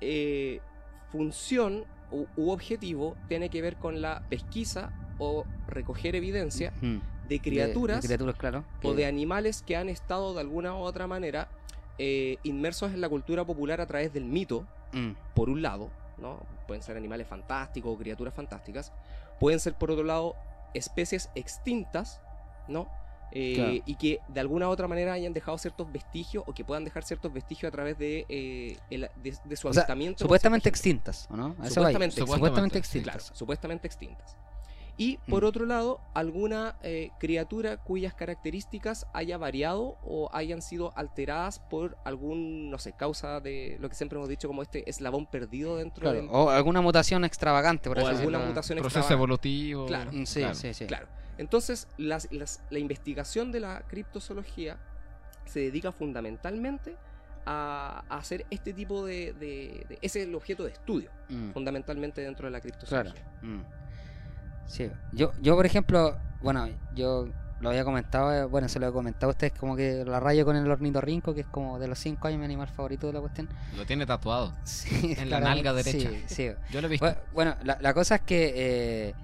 eh, 0.00 0.60
función 1.10 1.84
u, 2.10 2.26
u 2.36 2.50
objetivo 2.50 3.16
tiene 3.28 3.48
que 3.50 3.60
ver 3.62 3.76
con 3.76 4.00
la 4.02 4.22
pesquisa 4.28 4.90
o 5.18 5.44
recoger 5.66 6.14
evidencia 6.16 6.72
de 6.80 7.00
De- 7.28 7.40
criaturas 7.40 8.00
de 8.02 8.08
criaturas, 8.08 8.36
claro. 8.36 8.64
o 8.82 8.94
de 8.94 9.04
animales 9.06 9.62
que 9.62 9.76
han 9.76 9.88
estado 9.88 10.32
de 10.34 10.40
alguna 10.40 10.74
u 10.74 10.78
otra 10.78 11.06
manera 11.06 11.48
eh, 11.98 12.36
inmersos 12.44 12.92
en 12.94 13.00
la 13.00 13.08
cultura 13.08 13.44
popular 13.44 13.80
a 13.80 13.86
través 13.86 14.12
del 14.12 14.24
mito, 14.24 14.66
Mm. 14.92 15.10
por 15.34 15.50
un 15.50 15.60
lado, 15.60 15.90
¿no? 16.16 16.40
Pueden 16.66 16.82
ser 16.82 16.96
animales 16.96 17.26
fantásticos 17.26 17.92
o 17.94 17.98
criaturas 17.98 18.32
fantásticas. 18.32 18.90
Pueden 19.38 19.60
ser, 19.60 19.74
por 19.74 19.90
otro 19.90 20.04
lado, 20.04 20.34
especies 20.72 21.28
extintas, 21.34 22.22
¿no? 22.68 22.88
Eh, 23.32 23.54
Claro. 23.56 23.72
Y 23.86 23.94
que 23.96 24.20
de 24.28 24.40
alguna 24.40 24.68
u 24.68 24.70
otra 24.70 24.88
manera 24.88 25.12
hayan 25.12 25.32
dejado 25.32 25.58
ciertos 25.58 25.90
vestigios 25.92 26.44
o 26.46 26.52
que 26.54 26.64
puedan 26.64 26.84
dejar 26.84 27.04
ciertos 27.04 27.32
vestigios 27.32 27.68
a 27.68 27.72
través 27.72 27.98
de, 27.98 28.24
eh, 28.28 28.76
el- 28.90 29.08
de, 29.22 29.36
de 29.44 29.56
su 29.56 29.68
O 29.68 29.72
sea, 29.72 29.86
Supuestamente 30.16 30.68
extintas, 30.68 31.26
¿o 31.30 31.36
no? 31.36 31.54
Supuestamente 31.70 32.80
Claro, 32.80 33.18
extintas. 33.18 33.30
supuestamente 33.34 33.86
extintas. 33.86 34.36
Y 35.00 35.18
por 35.28 35.44
Mm. 35.44 35.46
otro 35.46 35.64
lado, 35.64 36.00
alguna 36.12 36.76
eh, 36.82 37.10
criatura 37.20 37.76
cuyas 37.76 38.14
características 38.14 39.06
haya 39.12 39.38
variado 39.38 39.96
o 40.02 40.28
hayan 40.32 40.60
sido 40.60 40.92
alteradas 40.96 41.60
por 41.60 41.96
algún, 42.04 42.68
no 42.68 42.78
sé, 42.80 42.92
causa 42.94 43.38
de 43.40 43.76
lo 43.80 43.88
que 43.88 43.94
siempre 43.94 44.16
hemos 44.18 44.28
dicho 44.28 44.48
como 44.48 44.60
este 44.62 44.90
eslabón 44.90 45.26
perdido 45.26 45.76
dentro 45.76 46.02
Claro, 46.02 46.16
del... 46.16 46.28
O 46.32 46.50
alguna 46.50 46.80
mutación 46.80 47.24
extravagante, 47.24 47.88
por 47.88 47.98
o 47.98 48.00
así 48.00 48.08
alguna 48.16 48.38
decirlo. 48.38 48.46
mutación 48.48 48.78
Proceso 48.80 48.98
extravagante. 48.98 49.14
evolutivo. 49.14 49.86
Claro. 49.86 50.10
Mm, 50.12 50.26
Sí, 50.26 50.40
Claro. 50.40 50.54
sí, 50.56 50.74
sí. 50.74 50.86
Claro. 50.86 51.06
Entonces, 51.38 51.86
las- 51.96 52.32
las- 52.32 52.60
la 52.70 52.80
investigación 52.80 53.52
de 53.52 53.60
la 53.60 53.82
criptozoología 53.86 54.78
se 55.44 55.60
dedica 55.60 55.92
fundamentalmente 55.92 56.96
a, 57.46 58.02
a 58.08 58.16
hacer 58.18 58.44
este 58.50 58.72
tipo 58.72 59.06
de, 59.06 59.32
de- 59.34 59.86
de- 59.88 59.98
Ese 60.02 60.22
es 60.22 60.26
el 60.28 60.34
objeto 60.34 60.64
de 60.64 60.72
estudio, 60.72 61.10
Mm. 61.28 61.52
fundamentalmente 61.52 62.20
dentro 62.20 62.46
de 62.46 62.50
la 62.50 62.60
Claro. 62.60 62.76
criptozoología. 62.76 63.24
Mm. 63.42 63.62
Sí. 64.68 64.88
Yo, 65.12 65.32
yo, 65.42 65.56
por 65.56 65.66
ejemplo, 65.66 66.16
bueno, 66.42 66.68
yo 66.94 67.26
lo 67.60 67.70
había 67.70 67.82
comentado, 67.84 68.32
eh, 68.32 68.44
bueno, 68.44 68.68
se 68.68 68.78
lo 68.78 68.86
he 68.86 68.92
comentado 68.92 69.30
a 69.30 69.32
ustedes, 69.32 69.52
como 69.58 69.74
que 69.74 70.04
la 70.04 70.20
rayo 70.20 70.44
con 70.44 70.54
el 70.54 70.70
ornitorrinco, 70.70 71.34
que 71.34 71.40
es 71.40 71.46
como 71.48 71.80
de 71.80 71.88
los 71.88 71.98
cinco 71.98 72.28
años 72.28 72.38
mi 72.38 72.44
animal 72.44 72.68
favorito 72.68 73.08
de 73.08 73.14
la 73.14 73.20
cuestión. 73.20 73.48
Lo 73.76 73.84
tiene 73.84 74.06
tatuado. 74.06 74.54
Sí, 74.64 75.16
En 75.18 75.28
la 75.30 75.40
nalga 75.40 75.72
derecha. 75.72 76.10
Sí, 76.10 76.24
sí. 76.28 76.50
Yo 76.70 76.80
lo 76.80 76.86
he 76.86 76.90
visto. 76.90 77.06
Bu- 77.06 77.16
Bueno, 77.32 77.56
la, 77.64 77.78
la 77.80 77.92
cosa 77.94 78.14
es 78.16 78.20
que, 78.20 78.52
eh, 79.08 79.14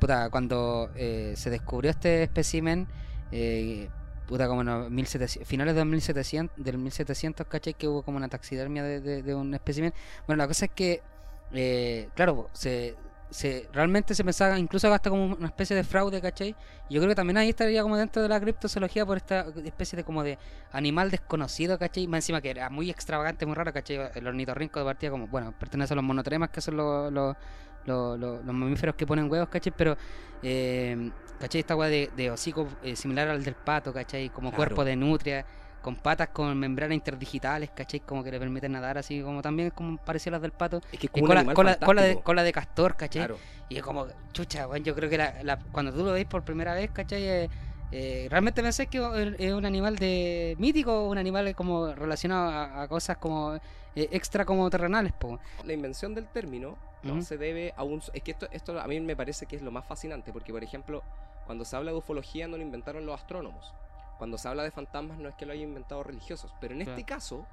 puta, 0.00 0.30
cuando 0.30 0.90
eh, 0.96 1.34
se 1.36 1.50
descubrió 1.50 1.92
este 1.92 2.24
espécimen, 2.24 2.88
eh, 3.30 3.88
puta, 4.26 4.48
como 4.48 4.62
en 4.62 4.66
los 4.66 4.90
1700, 4.90 5.46
finales 5.48 5.76
del 5.76 5.86
1700, 5.86 6.64
del 6.64 6.78
1700, 6.78 7.46
¿cachai? 7.46 7.74
Que 7.74 7.86
hubo 7.86 8.02
como 8.02 8.16
una 8.16 8.28
taxidermia 8.28 8.82
de, 8.82 9.00
de- 9.00 9.22
de 9.22 9.34
un 9.36 9.54
espécimen. 9.54 9.94
Bueno, 10.26 10.42
la 10.42 10.48
cosa 10.48 10.64
es 10.64 10.72
que, 10.72 11.02
eh, 11.52 12.08
claro, 12.16 12.50
se, 12.52 12.96
se 13.30 13.68
realmente 13.72 14.14
se 14.14 14.24
pensaba 14.24 14.58
incluso 14.58 14.92
hasta 14.92 15.10
como 15.10 15.24
una 15.24 15.46
especie 15.46 15.74
de 15.74 15.84
fraude, 15.84 16.20
¿cachai? 16.20 16.54
Yo 16.88 17.00
creo 17.00 17.08
que 17.08 17.14
también 17.14 17.36
ahí 17.36 17.48
estaría 17.48 17.82
como 17.82 17.96
dentro 17.96 18.22
de 18.22 18.28
la 18.28 18.40
criptozoología 18.40 19.04
por 19.04 19.16
esta 19.16 19.46
especie 19.64 19.96
de 19.96 20.04
como 20.04 20.22
de 20.22 20.38
animal 20.72 21.10
desconocido, 21.10 21.78
¿cachai? 21.78 22.06
Más 22.06 22.18
encima 22.18 22.40
que 22.40 22.50
era 22.50 22.70
muy 22.70 22.88
extravagante, 22.90 23.44
muy 23.46 23.54
raro, 23.54 23.72
¿cachai? 23.72 24.10
El 24.14 24.26
ornitorrinco 24.26 24.78
de 24.78 24.84
partida 24.84 25.10
como, 25.10 25.26
bueno, 25.26 25.52
pertenece 25.58 25.94
a 25.94 25.96
los 25.96 26.04
monotremas, 26.04 26.50
que 26.50 26.60
son 26.60 26.76
los, 26.76 27.12
los, 27.12 27.36
los, 27.84 28.44
mamíferos 28.44 28.94
que 28.94 29.06
ponen 29.06 29.30
huevos, 29.30 29.48
¿cachai? 29.48 29.72
Pero, 29.76 29.96
eh, 30.42 31.10
¿cachai? 31.40 31.60
Esta 31.60 31.74
weá 31.74 31.88
de, 31.88 32.10
de 32.16 32.30
hocico 32.30 32.68
eh, 32.82 32.94
similar 32.94 33.28
al 33.28 33.42
del 33.42 33.54
pato, 33.54 33.92
¿cachai? 33.92 34.28
Como 34.30 34.50
Claro. 34.50 34.56
cuerpo 34.56 34.84
de 34.84 34.94
nutria, 34.96 35.44
con 35.86 35.94
patas 35.94 36.30
con 36.30 36.58
membranas 36.58 36.96
interdigitales, 36.96 37.70
¿cachai? 37.70 38.00
Como 38.00 38.24
que 38.24 38.32
le 38.32 38.40
permiten 38.40 38.72
nadar 38.72 38.98
así, 38.98 39.22
como 39.22 39.40
también 39.40 39.70
como 39.70 39.96
parecido 39.98 40.32
a 40.32 40.34
las 40.38 40.42
del 40.42 40.50
pato. 40.50 40.78
Es 40.90 40.98
que 40.98 41.06
es 41.06 41.12
Y 41.14 41.20
como 41.20 41.26
un 41.26 41.28
cola, 41.28 41.44
cola, 41.54 41.78
cola 41.78 42.02
de, 42.02 42.16
cola 42.20 42.42
de 42.42 42.52
castor, 42.52 42.96
¿cachai? 42.96 43.20
Claro. 43.26 43.38
Y 43.68 43.76
es 43.76 43.82
como, 43.84 44.08
chucha, 44.32 44.66
weón, 44.66 44.82
yo 44.82 44.96
creo 44.96 45.08
que 45.08 45.16
la, 45.16 45.44
la- 45.44 45.58
cuando 45.70 45.92
tú 45.92 46.04
lo 46.04 46.10
veis 46.10 46.26
por 46.26 46.42
primera 46.42 46.74
vez, 46.74 46.90
¿cachai? 46.90 47.22
Eh, 47.22 47.48
eh, 47.92 48.26
realmente 48.28 48.62
pensé 48.64 48.88
que 48.88 48.98
es 49.38 49.52
un 49.52 49.64
animal 49.64 49.94
de 49.94 50.56
mítico, 50.58 51.06
un 51.06 51.18
animal 51.18 51.54
como 51.54 51.94
relacionado 51.94 52.50
a, 52.50 52.82
a 52.82 52.88
cosas 52.88 53.16
como 53.18 53.54
eh, 53.54 53.60
extra 54.10 54.44
como 54.44 54.68
terrenales, 54.68 55.12
po. 55.12 55.38
La 55.64 55.72
invención 55.72 56.14
del 56.16 56.26
término 56.26 56.76
no 57.04 57.22
se 57.22 57.38
debe 57.38 57.72
a 57.76 57.84
un... 57.84 58.02
Es 58.12 58.22
que 58.24 58.32
esto, 58.32 58.48
esto 58.50 58.80
a 58.80 58.88
mí 58.88 58.98
me 58.98 59.14
parece 59.14 59.46
que 59.46 59.54
es 59.54 59.62
lo 59.62 59.70
más 59.70 59.84
fascinante, 59.86 60.32
porque 60.32 60.52
por 60.52 60.64
ejemplo, 60.64 61.04
cuando 61.46 61.64
se 61.64 61.76
habla 61.76 61.92
de 61.92 61.98
ufología 61.98 62.48
no 62.48 62.56
lo 62.56 62.62
inventaron 62.64 63.06
los 63.06 63.14
astrónomos. 63.20 63.72
Cuando 64.18 64.38
se 64.38 64.48
habla 64.48 64.62
de 64.62 64.70
fantasmas 64.70 65.18
no 65.18 65.28
es 65.28 65.34
que 65.34 65.46
lo 65.46 65.52
hayan 65.52 65.68
inventado 65.68 66.02
religiosos. 66.02 66.54
Pero 66.60 66.74
en 66.74 66.82
este 66.82 67.04
caso, 67.04 67.46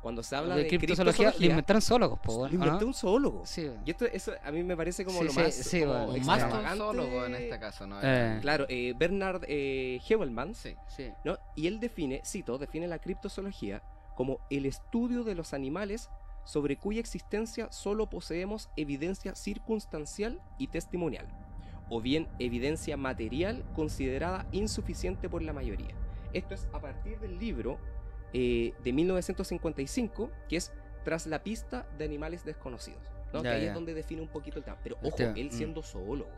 cuando 0.00 0.22
se 0.22 0.36
habla 0.36 0.56
de 0.56 0.64
de, 0.64 0.68
criptozoología 0.68 1.34
lo 1.38 1.44
inventaron 1.46 1.82
zoólogos, 1.82 2.18
po, 2.20 2.32
lo 2.32 2.38
weón, 2.38 2.50
¿o 2.50 2.54
inventó 2.54 2.80
no? 2.80 2.86
un 2.86 2.94
zoólogo. 2.94 3.46
Sí. 3.46 3.70
Y 3.84 3.90
esto 3.90 4.06
eso 4.06 4.32
a 4.44 4.50
mí 4.50 4.62
me 4.62 4.76
parece 4.76 5.04
como 5.04 5.18
Sí, 5.18 5.24
lo 5.24 5.30
sí, 5.30 5.38
más 5.38 5.54
sí, 5.54 5.80
como 5.80 5.92
bueno, 5.92 6.10
Un 6.10 6.16
extravagante. 6.16 7.26
en 7.26 7.34
este 7.34 7.58
caso, 7.58 7.86
¿no? 7.86 7.98
Eh. 8.02 8.38
Claro, 8.40 8.66
eh, 8.68 8.94
Bernard 8.96 9.42
eh, 9.48 10.00
sí. 10.02 11.12
¿no? 11.24 11.38
Y 11.56 11.66
él 11.66 11.80
define, 11.80 12.22
cito, 12.24 12.58
define 12.58 12.86
la 12.86 12.98
criptozoología 12.98 13.82
como 14.14 14.40
el 14.50 14.66
estudio 14.66 15.24
de 15.24 15.34
los 15.34 15.54
animales 15.54 16.10
sobre 16.44 16.78
cuya 16.78 17.00
existencia 17.00 17.70
solo 17.70 18.08
poseemos 18.08 18.70
evidencia 18.76 19.34
circunstancial 19.34 20.40
y 20.56 20.68
testimonial, 20.68 21.28
o 21.90 22.00
bien 22.00 22.28
evidencia 22.38 22.96
material 22.96 23.64
considerada 23.74 24.46
insuficiente 24.52 25.28
por 25.28 25.42
la 25.42 25.52
mayoría. 25.52 25.94
Esto 26.32 26.54
es 26.54 26.68
a 26.72 26.80
partir 26.80 27.18
del 27.20 27.38
libro 27.38 27.78
eh, 28.32 28.74
de 28.82 28.92
1955, 28.92 30.30
que 30.48 30.56
es 30.56 30.72
Tras 31.04 31.26
la 31.26 31.42
pista 31.42 31.86
de 31.96 32.04
animales 32.04 32.44
desconocidos. 32.44 33.00
¿no? 33.32 33.42
Ya, 33.42 33.50
que 33.50 33.56
ahí 33.56 33.62
ya. 33.62 33.68
es 33.68 33.74
donde 33.74 33.94
define 33.94 34.20
un 34.20 34.28
poquito 34.28 34.58
el 34.58 34.64
tema. 34.64 34.76
Pero 34.82 34.98
ojo, 35.02 35.16
tema, 35.16 35.32
él 35.36 35.48
mm. 35.48 35.52
siendo 35.52 35.82
zoólogo. 35.82 36.30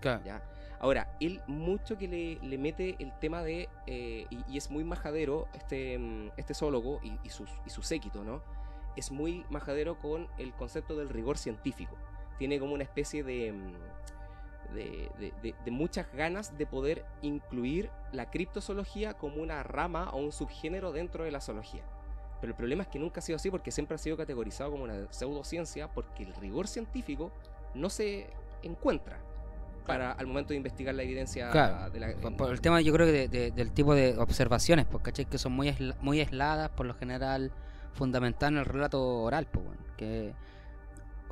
Claro. 0.00 0.22
¿ya? 0.24 0.42
Ahora, 0.78 1.16
él 1.18 1.40
mucho 1.46 1.96
que 1.96 2.08
le, 2.08 2.46
le 2.46 2.58
mete 2.58 2.96
el 2.98 3.12
tema 3.18 3.42
de, 3.42 3.68
eh, 3.86 4.26
y, 4.30 4.44
y 4.48 4.58
es 4.58 4.70
muy 4.70 4.84
majadero, 4.84 5.48
este, 5.54 5.98
mm, 5.98 6.32
este 6.36 6.54
zoólogo 6.54 7.00
y, 7.02 7.18
y, 7.24 7.30
sus, 7.30 7.48
y 7.66 7.70
su 7.70 7.82
séquito, 7.82 8.22
¿no? 8.22 8.42
Es 8.96 9.10
muy 9.10 9.44
majadero 9.48 9.98
con 9.98 10.28
el 10.38 10.52
concepto 10.52 10.94
del 10.94 11.08
rigor 11.08 11.38
científico. 11.38 11.96
Tiene 12.38 12.60
como 12.60 12.74
una 12.74 12.82
especie 12.84 13.24
de, 13.24 13.52
mm, 13.52 13.72
de, 14.72 15.10
de- 15.18 15.32
de- 15.42 15.54
de 15.64 15.70
muchas 15.70 16.06
ganas 16.14 16.56
de 16.58 16.66
poder 16.66 17.04
incluir 17.22 17.90
la 18.12 18.30
criptozoología 18.30 19.14
como 19.14 19.42
una 19.42 19.62
rama 19.62 20.10
o 20.10 20.18
un 20.18 20.32
subgénero 20.32 20.92
dentro 20.92 21.24
de 21.24 21.30
la 21.30 21.40
zoología. 21.40 21.82
Pero 22.40 22.50
el 22.52 22.56
problema 22.56 22.82
es 22.82 22.88
que 22.88 22.98
nunca 22.98 23.20
ha 23.20 23.22
sido 23.22 23.36
así 23.36 23.50
porque 23.50 23.70
siempre 23.70 23.94
ha 23.94 23.98
sido 23.98 24.16
categorizado 24.16 24.70
como 24.72 24.84
una 24.84 25.06
pseudociencia 25.12 25.88
porque 25.88 26.24
el 26.24 26.34
rigor 26.34 26.66
científico 26.66 27.30
no 27.74 27.88
se 27.88 28.26
encuentra 28.62 29.18
para 29.86 30.12
al 30.12 30.26
momento 30.26 30.50
de 30.50 30.56
investigar 30.56 30.94
la 30.94 31.02
evidencia 31.02 31.50
Claro. 31.50 31.90
de 31.90 32.00
la 32.00 32.14
Por, 32.16 32.36
por 32.36 32.52
el 32.52 32.60
tema, 32.60 32.80
yo 32.80 32.92
creo 32.92 33.06
que 33.06 33.12
de- 33.12 33.28
de- 33.28 33.50
del 33.50 33.72
tipo 33.72 33.94
de 33.94 34.16
observaciones, 34.18 34.86
pues, 34.86 35.02
¿cachai? 35.02 35.24
Que 35.24 35.38
son 35.38 35.52
muy, 35.52 35.74
muy 36.00 36.20
aisladas, 36.20 36.70
por 36.70 36.86
lo 36.86 36.94
general, 36.94 37.50
fundamentadas 37.94 38.52
en 38.52 38.58
el 38.58 38.64
relato 38.64 39.22
oral, 39.22 39.46
pues. 39.50 39.66
Que 39.96 40.34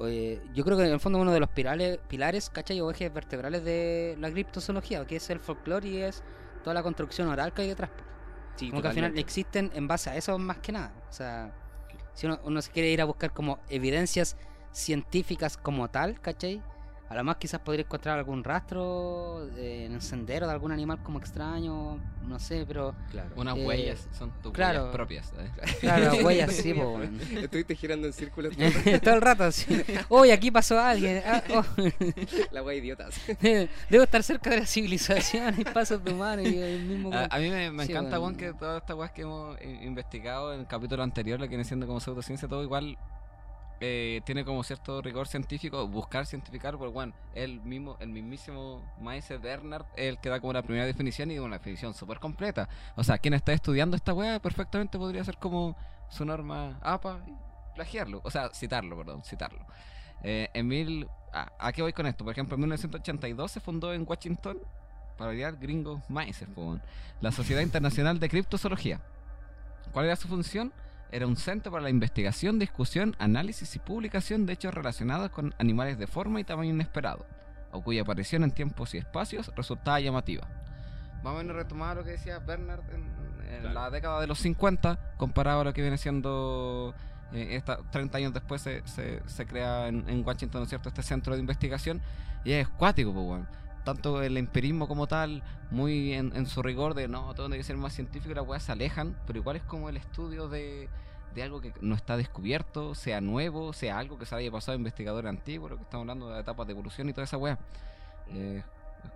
eh, 0.08 0.40
yo 0.54 0.64
creo 0.64 0.76
que 0.76 0.84
en 0.84 0.92
el 0.92 1.00
fondo 1.00 1.18
uno 1.18 1.32
de 1.32 1.40
los 1.40 1.48
pilares, 1.50 1.98
pilares, 2.08 2.50
¿cachai? 2.50 2.80
O 2.80 2.90
ejes 2.90 3.12
vertebrales 3.12 3.64
de 3.64 4.16
la 4.18 4.30
criptozoología, 4.30 5.06
que 5.06 5.16
es 5.16 5.30
el 5.30 5.40
folclore 5.40 5.88
y 5.88 5.98
es 5.98 6.22
toda 6.62 6.74
la 6.74 6.82
construcción 6.82 7.28
oral 7.28 7.52
que 7.52 7.62
hay 7.62 7.68
detrás. 7.68 7.90
Sí, 8.56 8.70
Como 8.70 8.82
que 8.82 8.88
al 8.88 8.94
final 8.94 9.18
existen 9.18 9.70
en 9.74 9.88
base 9.88 10.10
a 10.10 10.16
eso 10.16 10.38
más 10.38 10.58
que 10.58 10.72
nada. 10.72 10.92
O 11.08 11.12
sea, 11.12 11.52
si 12.14 12.26
uno, 12.26 12.38
uno 12.44 12.60
se 12.62 12.70
quiere 12.70 12.90
ir 12.90 13.00
a 13.00 13.04
buscar 13.04 13.32
como 13.32 13.58
evidencias 13.68 14.36
científicas 14.72 15.56
como 15.56 15.88
tal, 15.88 16.20
¿cachai? 16.20 16.62
A 17.10 17.14
lo 17.16 17.24
más 17.24 17.36
quizás 17.38 17.58
podría 17.60 17.84
encontrar 17.84 18.18
algún 18.18 18.44
rastro 18.44 19.48
eh, 19.56 19.86
en 19.86 19.94
el 19.94 20.00
sendero 20.00 20.46
de 20.46 20.52
algún 20.52 20.70
animal 20.70 21.02
como 21.02 21.18
extraño, 21.18 21.98
no 22.22 22.38
sé, 22.38 22.64
pero 22.68 22.94
Claro. 23.10 23.30
Unas 23.34 23.56
Eh, 23.56 23.66
huellas, 23.66 24.08
son 24.16 24.30
tus 24.40 24.52
claro. 24.52 24.78
huellas 24.82 24.94
propias. 24.94 25.32
¿eh? 25.36 25.50
claro, 25.80 26.04
las 26.04 26.14
huellas 26.22 26.52
sí, 26.52 26.72
po. 26.72 27.00
Estuviste 27.42 27.74
girando 27.74 28.06
en 28.06 28.12
círculos 28.12 28.54
todo 29.02 29.14
el 29.14 29.20
rato 29.20 29.42
así. 29.50 29.66
Uy, 30.08 30.30
aquí 30.30 30.52
pasó 30.52 30.78
alguien. 30.78 31.20
ah, 31.26 31.42
oh. 31.52 31.64
la 32.52 32.62
wea 32.62 32.76
idiotas. 32.76 33.20
Debo 33.90 34.04
estar 34.04 34.22
cerca 34.22 34.50
de 34.50 34.60
la 34.60 34.66
civilización 34.66 35.60
y 35.60 35.64
pasos 35.64 36.04
de 36.04 36.12
humanos 36.12 36.46
y 36.46 36.58
el 36.58 36.84
mismo. 36.84 37.12
A, 37.12 37.24
a 37.24 37.38
mí 37.40 37.50
me, 37.50 37.72
me 37.72 37.86
Sí, 37.86 37.90
encanta, 37.92 38.18
bueno. 38.18 38.36
Juan, 38.36 38.52
que 38.52 38.56
todas 38.56 38.82
estas 38.82 38.96
weas 38.96 39.10
que 39.10 39.22
hemos 39.22 39.58
eh, 39.60 39.80
investigado 39.82 40.54
en 40.54 40.60
el 40.60 40.66
capítulo 40.68 41.02
anterior, 41.02 41.40
lo 41.40 41.46
que 41.46 41.50
viene 41.50 41.64
siendo 41.64 41.88
como 41.88 41.98
pseudociencia, 41.98 42.46
todo 42.46 42.62
igual 42.62 42.96
eh, 43.82 44.20
tiene 44.26 44.44
como 44.44 44.62
cierto 44.62 45.00
rigor 45.00 45.26
científico, 45.26 45.88
buscar 45.88 46.26
cientificar, 46.26 46.76
porque 46.76 46.92
bueno, 46.92 47.14
el 47.34 47.60
mismo, 47.60 47.96
el 48.00 48.10
mismísimo 48.10 48.82
Maese 49.00 49.38
Bernard 49.38 49.86
el 49.96 50.18
que 50.18 50.28
da 50.28 50.38
como 50.38 50.52
la 50.52 50.62
primera 50.62 50.84
definición 50.84 51.30
y 51.30 51.38
una 51.38 51.56
definición 51.56 51.94
súper 51.94 52.18
completa. 52.18 52.68
O 52.96 53.04
sea, 53.04 53.16
quien 53.16 53.32
está 53.34 53.52
estudiando 53.52 53.96
esta 53.96 54.12
wea 54.12 54.38
perfectamente 54.38 54.98
podría 54.98 55.24
ser 55.24 55.38
como 55.38 55.76
su 56.10 56.26
norma 56.26 56.78
APA 56.82 57.20
y 57.26 57.32
plagiarlo, 57.74 58.20
o 58.22 58.30
sea, 58.30 58.50
citarlo, 58.52 58.96
perdón, 58.98 59.22
citarlo. 59.24 59.64
Eh, 60.22 60.50
en 60.52 60.68
mil, 60.68 61.08
ah, 61.32 61.50
¿A 61.58 61.72
qué 61.72 61.80
voy 61.80 61.94
con 61.94 62.06
esto? 62.06 62.24
Por 62.24 62.32
ejemplo, 62.32 62.56
en 62.56 62.60
1982 62.60 63.50
se 63.50 63.60
fundó 63.60 63.94
en 63.94 64.04
Washington, 64.06 64.58
para 65.16 65.28
variar, 65.28 65.56
gringos 65.56 66.00
po, 66.54 66.62
weón, 66.62 66.82
la 67.20 67.32
Sociedad 67.32 67.62
Internacional 67.62 68.20
de 68.20 68.28
Criptozoología. 68.28 69.00
¿Cuál 69.92 70.06
era 70.06 70.16
su 70.16 70.28
función? 70.28 70.72
Era 71.12 71.26
un 71.26 71.36
centro 71.36 71.72
para 71.72 71.82
la 71.84 71.90
investigación, 71.90 72.58
discusión, 72.58 73.16
análisis 73.18 73.74
y 73.76 73.78
publicación 73.78 74.46
de 74.46 74.52
hechos 74.54 74.74
relacionados 74.74 75.30
con 75.30 75.54
animales 75.58 75.98
de 75.98 76.06
forma 76.06 76.40
y 76.40 76.44
tamaño 76.44 76.70
inesperado, 76.70 77.26
o 77.72 77.82
cuya 77.82 78.02
aparición 78.02 78.44
en 78.44 78.50
tiempos 78.52 78.94
y 78.94 78.98
espacios 78.98 79.50
resultaba 79.56 80.00
llamativa. 80.00 80.46
Vamos 81.22 81.44
a 81.44 81.52
retomar 81.52 81.96
lo 81.96 82.04
que 82.04 82.12
decía 82.12 82.38
Bernard 82.38 82.82
en, 82.92 83.02
en 83.54 83.60
Claro. 83.62 83.74
la 83.74 83.90
década 83.90 84.20
de 84.20 84.26
los 84.26 84.38
50, 84.38 84.98
comparado 85.16 85.60
a 85.62 85.64
lo 85.64 85.72
que 85.72 85.82
viene 85.82 85.98
siendo 85.98 86.94
eh, 87.32 87.48
esta, 87.56 87.78
30 87.90 88.18
años 88.18 88.32
después 88.32 88.62
se, 88.62 88.86
se, 88.86 89.20
se 89.26 89.46
crea 89.46 89.88
en, 89.88 90.08
en 90.08 90.24
Washington, 90.26 90.60
¿no 90.60 90.62
es 90.64 90.68
cierto?, 90.68 90.88
este 90.88 91.02
centro 91.02 91.34
de 91.34 91.40
investigación, 91.40 92.00
y 92.44 92.52
es 92.52 92.68
cuático, 92.68 93.12
pues, 93.12 93.26
weón. 93.26 93.48
Tanto 93.84 94.22
el 94.22 94.36
empirismo 94.36 94.86
como 94.86 95.06
tal, 95.06 95.42
muy 95.70 96.12
en, 96.12 96.34
en 96.36 96.46
su 96.46 96.62
rigor 96.62 96.94
de 96.94 97.08
no, 97.08 97.34
todo 97.34 97.46
tiene 97.46 97.56
que 97.58 97.64
ser 97.64 97.76
más 97.76 97.94
científico, 97.94 98.34
las 98.34 98.46
weas 98.46 98.62
se 98.62 98.72
alejan, 98.72 99.16
pero 99.26 99.38
igual 99.38 99.56
es 99.56 99.62
como 99.62 99.88
el 99.88 99.96
estudio 99.96 100.48
de, 100.48 100.88
de 101.34 101.42
algo 101.42 101.60
que 101.60 101.72
no 101.80 101.94
está 101.94 102.16
descubierto, 102.16 102.94
sea 102.94 103.20
nuevo, 103.20 103.72
sea 103.72 103.98
algo 103.98 104.18
que 104.18 104.26
se 104.26 104.34
haya 104.34 104.50
pasado 104.50 104.72
a 104.72 104.76
investigadores 104.76 105.28
antiguos, 105.28 105.70
lo 105.70 105.76
que 105.76 105.84
estamos 105.84 106.02
hablando 106.02 106.30
de 106.30 106.40
etapas 106.40 106.66
de 106.66 106.72
evolución 106.72 107.08
y 107.08 107.12
toda 107.12 107.24
esa 107.24 107.36
wea. 107.36 107.58
Eh, 108.32 108.62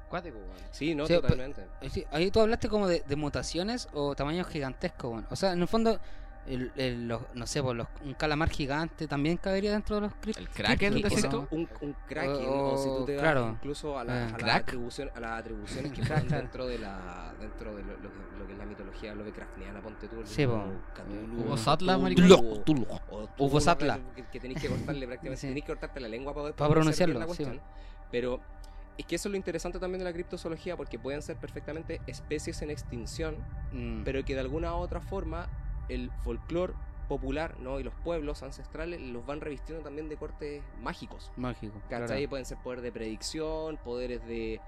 cuático, 0.09 0.39
weón. 0.39 0.51
Sí, 0.71 0.95
no, 0.95 1.07
Sí, 1.07 1.15
totalmente. 1.15 1.67
Sí, 1.91 2.05
ahí 2.11 2.31
tú 2.31 2.41
hablaste 2.41 2.69
como 2.69 2.89
de, 2.89 3.03
de 3.07 3.17
mutaciones 3.17 3.89
o 3.93 4.15
tamaños 4.15 4.47
gigantescos, 4.47 5.11
bueno. 5.11 5.27
O 5.31 5.37
sea, 5.37 5.53
en 5.53 5.61
el 5.61 5.69
fondo, 5.69 5.99
el, 6.47 6.73
el- 6.77 7.09
los- 7.09 7.23
no 7.35 7.47
sé, 7.47 7.63
pues, 7.63 7.77
los- 7.77 7.87
un 8.05 8.15
calamar 8.15 8.51
gigante 8.51 9.07
también 9.09 9.37
cabería 9.39 9.73
dentro 9.73 9.97
de 9.97 10.03
los. 10.03 10.13
El 10.37 10.49
kraken, 10.49 10.95
¿no? 11.33 11.49
Un, 11.51 11.69
un 11.81 11.97
kraken, 12.07 12.47
O- 12.49 12.73
o 12.75 12.79
si 12.79 12.89
tú 12.89 13.05
te 13.07 13.15
vas 13.17 13.23
claro. 13.23 13.49
incluso 13.51 13.99
a, 13.99 14.05
la- 14.05 14.15
Eh. 14.15 14.25
a 14.25 14.29
las 14.31 14.33
¿Crack? 14.35 14.63
atribución- 14.69 15.11
a 15.15 15.21
las 15.21 15.41
atribuciones 15.41 15.93
que 15.93 16.01
están 16.27 16.29
dentro 16.29 16.67
de 16.67 16.79
la 16.79 17.33
dentro 17.41 17.75
de 17.75 17.83
lo, 17.83 17.93
lo 17.97 18.11
que, 18.11 18.39
lo 18.39 18.47
que 18.47 18.53
es 18.53 18.59
la 18.59 18.67
mitología 18.67 19.15
Lovecraftiana, 19.15 19.81
ponte 19.81 20.07
tú. 20.09 20.21
el 20.21 20.27
Sí, 20.27 20.47
po. 20.47 20.65
Cthulhu, 20.95 21.57
Satla, 21.57 21.97
o 23.39 23.61
Satla. 23.61 23.99
Que, 24.15 24.25
que 24.25 24.41
tenéis 24.41 24.61
que 24.61 24.69
cortarle 24.69 25.07
prácticamente, 25.07 25.41
Sí. 25.41 25.47
tenéis 25.49 25.65
que 25.65 25.73
cortarte 25.73 26.01
la 26.01 26.09
lengua 26.09 26.33
para 26.35 26.53
poder 26.53 26.71
pronunciarlo, 26.73 27.19
la 27.19 27.27
sí. 27.35 27.45
Pero 28.11 28.41
es 28.97 29.07
que 29.07 29.17
eso 29.17 29.29
es 29.29 29.31
lo 29.33 29.37
interesante 29.37 29.79
también 29.81 29.99
de 29.99 30.05
la 30.05 30.13
criptozoología, 30.13 30.77
porque 30.77 30.99
pueden 30.99 31.21
ser 31.23 31.37
perfectamente 31.37 32.01
especies 32.07 32.63
en 32.63 32.71
extinción, 32.71 33.37
Mm. 33.73 34.05
pero 34.05 34.25
que 34.25 34.35
de 34.35 34.41
alguna 34.41 34.75
u 34.75 34.79
otra 34.79 35.01
forma 35.01 35.49
el 35.89 36.11
folclore 36.23 36.73
popular 37.09 37.57
¿no? 37.61 37.79
y 37.81 37.83
los 37.83 37.95
pueblos 37.97 38.43
ancestrales 38.43 39.01
los 39.01 39.27
van 39.27 39.41
revistiendo 39.41 39.85
también 39.85 40.09
de 40.09 40.17
cortes 40.17 40.63
mágicos. 40.81 41.31
Mágico. 41.37 41.75
¿Cachai? 41.89 42.07
claro. 42.07 42.29
Pueden 42.31 42.47
ser 42.47 42.59
poderes 42.59 42.83
de 42.83 42.93
predicción, 42.93 43.77
poderes 43.77 44.25
de, 44.27 44.59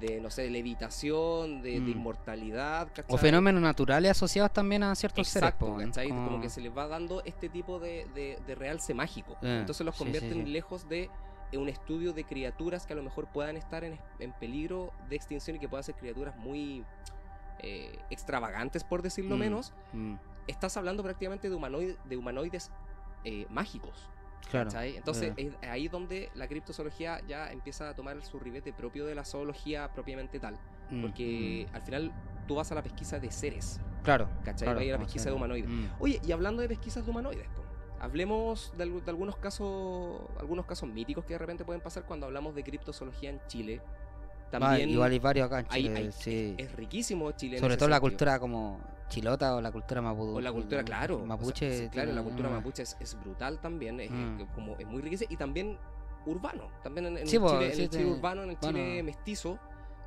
de 0.00 0.20
no 0.20 0.28
sé, 0.30 0.50
levitación, 0.50 1.62
de, 1.62 1.74
de 1.74 1.80
Mm. 1.80 1.88
inmortalidad, 1.90 2.88
¿cachai? 2.88 3.14
O 3.14 3.16
fenómenos 3.16 3.62
naturales 3.62 4.10
asociados 4.10 4.52
también 4.52 4.82
a 4.82 4.94
ciertos 4.96 5.28
seres. 5.28 5.50
Exacto, 5.50 5.66
po, 5.66 5.76
¿cachai? 5.78 6.08
como- 6.08 6.26
Como 6.28 6.40
que 6.40 6.50
se 6.50 6.60
les 6.60 6.76
va 6.76 6.88
dando 6.88 7.22
este 7.24 7.48
tipo 7.48 7.78
de, 7.78 8.06
de, 8.14 8.38
de 8.44 8.54
realce 8.56 8.92
mágico. 8.92 9.36
Eh, 9.42 9.58
Entonces 9.60 9.86
los 9.86 9.94
sí, 9.94 9.98
sí, 9.98 10.04
convierten 10.04 10.44
sí. 10.46 10.50
lejos 10.50 10.88
de 10.88 11.10
eh, 11.52 11.58
un 11.58 11.68
estudio 11.68 12.12
de 12.12 12.24
criaturas 12.24 12.86
que 12.86 12.94
a 12.94 12.96
lo 12.96 13.04
mejor 13.04 13.28
puedan 13.28 13.56
estar 13.56 13.84
en, 13.84 14.00
en 14.18 14.32
peligro 14.32 14.90
de 15.08 15.14
extinción 15.14 15.56
y 15.56 15.60
que 15.60 15.68
puedan 15.68 15.84
ser 15.84 15.94
criaturas 15.94 16.34
muy 16.36 16.84
eh, 17.60 17.96
extravagantes, 18.10 18.82
por 18.82 19.00
decirlo 19.00 19.36
Mm. 19.36 19.38
menos. 19.38 19.72
Mm, 19.92 20.14
Estás 20.46 20.76
hablando 20.76 21.02
prácticamente 21.02 21.48
de, 21.48 21.56
humanoid- 21.56 21.96
de 22.04 22.16
humanoides 22.16 22.70
eh, 23.24 23.46
mágicos. 23.50 24.08
claro. 24.50 24.66
¿cachai? 24.70 24.96
Entonces 24.96 25.32
eh, 25.36 25.52
es 25.62 25.68
ahí 25.68 25.88
donde 25.88 26.30
la 26.34 26.46
criptozoología 26.48 27.20
ya 27.26 27.50
empieza 27.50 27.88
a 27.88 27.94
tomar 27.94 28.20
su 28.22 28.38
ribete 28.38 28.72
propio 28.72 29.06
de 29.06 29.14
la 29.14 29.24
zoología 29.24 29.90
propiamente 29.92 30.38
tal. 30.38 30.58
mm, 30.90 31.00
Porque 31.02 31.66
al 31.72 31.82
final 31.82 32.12
tú 32.46 32.56
vas 32.56 32.70
a 32.72 32.74
la 32.74 32.82
pesquisa 32.82 33.18
de 33.18 33.30
seres, 33.30 33.80
Claro. 34.02 34.28
¿cachai? 34.44 34.66
claro, 34.66 34.74
Vas 34.74 34.82
a 34.82 34.84
ir 34.84 34.92
a 34.94 34.98
la 34.98 35.04
pesquisa 35.04 35.30
de 35.30 35.36
humanoides. 35.36 35.68
mm. 35.70 35.86
Oye, 36.00 36.20
y 36.22 36.32
hablando 36.32 36.60
de 36.60 36.68
pesquisas 36.68 37.04
de 37.06 37.10
humanoides, 37.10 37.46
po, 37.48 37.62
hablemos 38.00 38.70
de, 38.76 38.84
de 39.00 39.10
algunos 39.10 39.36
casos 39.36 40.20
algunos 40.38 40.66
casos 40.66 40.88
míticos 40.90 41.24
que 41.24 41.32
de 41.32 41.38
repente 41.38 41.64
pueden 41.64 41.80
pasar 41.80 42.04
cuando 42.04 42.26
hablamos 42.26 42.54
de 42.54 42.62
criptozoología 42.62 43.30
en 43.30 43.40
Chile. 43.46 43.80
También 44.60 44.90
igual 44.90 45.12
hay 45.12 45.18
varios 45.18 45.46
acá 45.46 45.60
en 45.60 45.66
Chile, 45.68 45.96
hay- 45.96 46.12
sí. 46.12 46.54
es 46.58 46.72
riquísimo 46.72 47.30
Chile. 47.32 47.58
Sobre 47.58 47.76
todo 47.76 47.88
la 47.88 48.00
cultura 48.00 48.38
como 48.38 48.78
chilota 49.08 49.54
o 49.56 49.60
la 49.60 49.70
cultura 49.70 50.00
mapuche. 50.02 50.32
O 50.32 50.40
la 50.40 50.52
cultura, 50.52 50.82
claro. 50.82 51.16
o 51.16 51.18
sea, 51.18 51.26
Mapuche. 51.26 51.78
sí, 51.84 51.88
claro, 51.88 52.12
la 52.12 52.22
cultura 52.22 52.48
una- 52.48 52.58
mapuche 52.58 52.82
es, 52.82 52.96
es 53.00 53.18
brutal 53.20 53.60
también. 53.60 54.00
Es, 54.00 54.10
Mm. 54.10 54.40
es 54.40 54.48
como, 54.54 54.76
es 54.78 54.86
muy 54.86 55.02
riquísima 55.02 55.32
y 55.32 55.36
también 55.36 55.78
urbano. 56.26 56.68
También 56.82 57.06
en, 57.06 57.18
en 57.18 57.26
Sí, 57.26 57.36
el, 57.36 57.42
po, 57.42 57.50
Chile, 57.50 57.72
en 57.74 57.80
el 57.80 57.90
Chile 57.90 58.06
urbano, 58.06 58.42
en 58.44 58.50
el 58.50 58.58
Chile 58.58 59.02
mestizo. 59.02 59.58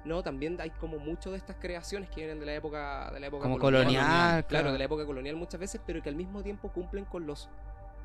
No, 0.06 0.24
también 0.24 0.60
hay 0.62 0.70
como 0.72 0.98
mucho 1.00 1.32
de 1.32 1.38
estas 1.38 1.58
creaciones 1.58 2.10
que 2.10 2.22
vienen 2.22 2.40
de 2.40 2.46
la 2.46 2.54
época 2.56 3.12
de 3.12 3.20
la 3.20 3.28
época 3.28 3.44
Como 3.44 3.60
colonial, 3.60 4.04
claro, 4.06 4.48
claro. 4.48 4.72
de 4.72 4.78
la 4.78 4.86
época 4.86 5.06
colonial 5.06 5.36
muchas 5.36 5.60
veces, 5.60 5.82
pero 5.86 6.02
que 6.02 6.08
al 6.10 6.16
mismo 6.16 6.42
tiempo 6.44 6.70
cumplen 6.72 7.04
con 7.06 7.28
los 7.28 7.50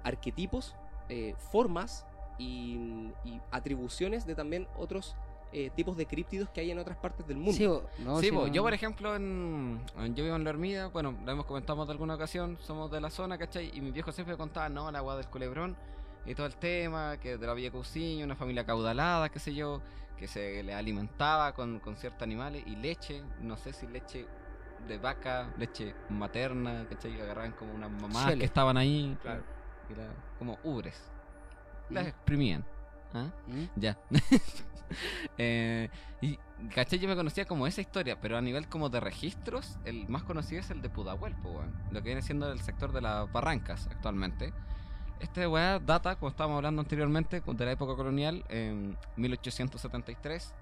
arquetipos, 0.03 0.75
eh, 1.09 1.35
formas 1.51 2.05
y, 2.39 2.77
y 3.25 3.41
atribuciones 3.51 4.27
de 4.27 4.35
también 4.35 4.67
otros 4.77 5.15
eh, 5.53 5.71
tipos 5.77 5.97
de 5.97 6.07
críptidos 6.07 6.49
que 6.51 6.61
hay 6.63 6.71
en 6.71 6.79
otras 6.79 6.97
partes 6.99 7.27
del 7.27 7.37
mundo. 7.37 7.53
Sí, 7.53 7.67
bo- 7.67 7.85
no, 7.99 8.19
sí, 8.21 8.27
sí, 8.27 8.33
po, 8.33 8.47
no. 8.47 8.53
yo 8.53 8.63
por 8.63 8.73
ejemplo, 8.75 9.15
en, 9.17 9.81
en- 9.99 10.15
yo 10.15 10.25
vivo 10.25 10.37
en 10.37 10.45
La 10.45 10.51
Hermida, 10.51 10.89
bueno, 10.89 11.15
lo 11.25 11.33
hemos 11.33 11.47
comentado 11.47 11.77
más 11.77 11.87
de 11.87 11.93
alguna 11.93 12.15
ocasión, 12.15 12.59
somos 12.61 12.91
de 12.91 13.01
la 13.01 13.11
zona, 13.11 13.37
¿cachai? 13.39 13.71
Y 13.75 13.81
mi 13.81 13.91
viejo 13.91 14.13
siempre 14.13 14.37
contaba, 14.37 14.69
no, 14.69 14.91
la 14.91 14.99
agua 14.99 15.17
del 15.17 15.27
culebrón 15.29 15.77
y 16.27 16.35
todo 16.35 16.47
el 16.47 16.57
tema, 16.57 17.17
que 17.19 17.37
de 17.37 17.47
la 17.47 17.55
Villa 17.55 17.71
Cousiño, 17.71 18.25
una 18.25 18.37
familia 18.37 18.65
caudalada, 18.65 19.29
qué 19.29 19.39
sé 19.39 19.55
yo, 19.55 19.83
que 20.17 20.27
se 20.29 20.63
le 20.63 20.73
alimentaba 20.73 21.53
con, 21.53 21.81
con 21.81 21.97
ciertos 21.97 22.23
animales 22.23 22.63
y 22.67 22.77
leche, 22.77 23.23
no 23.41 23.57
sé 23.57 23.73
si 23.73 23.87
leche 23.89 24.27
de 24.87 24.99
vaca, 24.99 25.53
leche 25.59 25.95
materna, 26.09 26.87
¿cachai? 26.89 27.21
Agarraban 27.21 27.53
como 27.53 27.73
unas 27.75 27.91
mamás 27.91 28.25
Chele. 28.27 28.39
que 28.39 28.45
estaban 28.47 28.77
ahí, 28.77 29.17
Claro. 29.23 29.43
y 29.91 29.93
era 29.93 30.07
como 30.39 30.59
ubres, 30.65 31.01
las 31.91 32.05
Mm. 32.05 32.09
exprimían. 32.09 32.65
¿ah? 33.15 33.27
¿Mm? 33.47 33.65
Ya. 33.77 33.99
Eh, 35.39 35.89
y 36.21 36.39
caché, 36.75 36.99
yo 36.99 37.09
me 37.09 37.17
conocía 37.17 37.47
como 37.47 37.67
esa 37.67 37.81
historia, 37.81 38.21
pero 38.21 38.37
a 38.37 38.41
nivel 38.41 38.69
como 38.69 38.89
de 38.91 39.01
registros, 39.01 39.79
el 39.85 40.09
más 40.09 40.23
conocido 40.23 40.61
es 40.61 40.71
el 40.71 40.83
de 40.83 40.89
Pudahuel, 40.89 41.35
lo 41.91 42.01
que 42.03 42.07
viene 42.07 42.23
siendo 42.23 42.51
el 42.53 42.61
sector 42.61 42.93
de 42.93 43.01
las 43.01 43.31
barrancas 43.33 43.89
actualmente. 43.89 44.53
Este 45.21 45.47
weá 45.47 45.79
data, 45.79 46.17
como 46.17 46.31
estábamos 46.31 46.57
hablando 46.57 46.83
anteriormente, 46.83 47.41
de 47.41 47.65
la 47.65 47.73
época 47.73 47.95
colonial, 47.95 48.45
en 48.49 48.97
1873. 49.17 50.55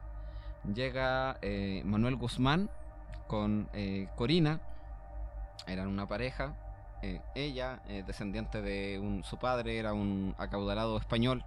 Llega 0.74 1.38
eh, 1.40 1.82
Manuel 1.84 2.16
Guzmán 2.16 2.70
con 3.26 3.68
eh, 3.72 4.08
Corina, 4.16 4.60
eran 5.66 5.88
una 5.88 6.06
pareja. 6.06 6.54
eh, 7.02 7.20
ella, 7.34 7.80
descendiente 8.06 8.60
de 8.60 8.98
un, 8.98 9.24
su 9.24 9.38
padre, 9.38 9.78
era 9.78 9.94
un 9.94 10.34
acaudalado 10.38 10.98
español 10.98 11.42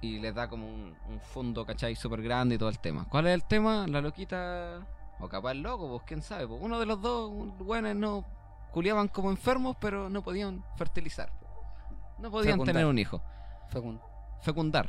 y 0.00 0.18
les 0.18 0.34
da 0.34 0.48
como 0.48 0.66
un, 0.66 0.94
un 1.08 1.20
fondo, 1.20 1.64
¿cachai? 1.64 1.96
Súper 1.96 2.22
grande 2.22 2.56
y 2.56 2.58
todo 2.58 2.68
el 2.68 2.78
tema. 2.78 3.06
¿Cuál 3.08 3.26
es 3.28 3.34
el 3.34 3.44
tema? 3.44 3.86
La 3.88 4.00
loquita, 4.00 4.86
o 5.20 5.28
capaz 5.28 5.52
el 5.52 5.62
loco, 5.62 5.88
pues 5.88 6.02
quién 6.06 6.22
sabe. 6.22 6.46
Pues 6.46 6.60
uno 6.62 6.78
de 6.78 6.86
los 6.86 7.00
dos, 7.00 7.30
buenos, 7.58 7.94
no 7.96 8.24
culiaban 8.72 9.08
como 9.08 9.30
enfermos, 9.30 9.76
pero 9.80 10.08
no 10.10 10.22
podían 10.22 10.64
fertilizar. 10.76 11.32
No 12.18 12.30
podían 12.30 12.54
Fecundar. 12.54 12.74
tener 12.74 12.86
un 12.86 12.98
hijo. 12.98 13.22
Fecund- 13.72 14.00
Fecundar. 14.42 14.86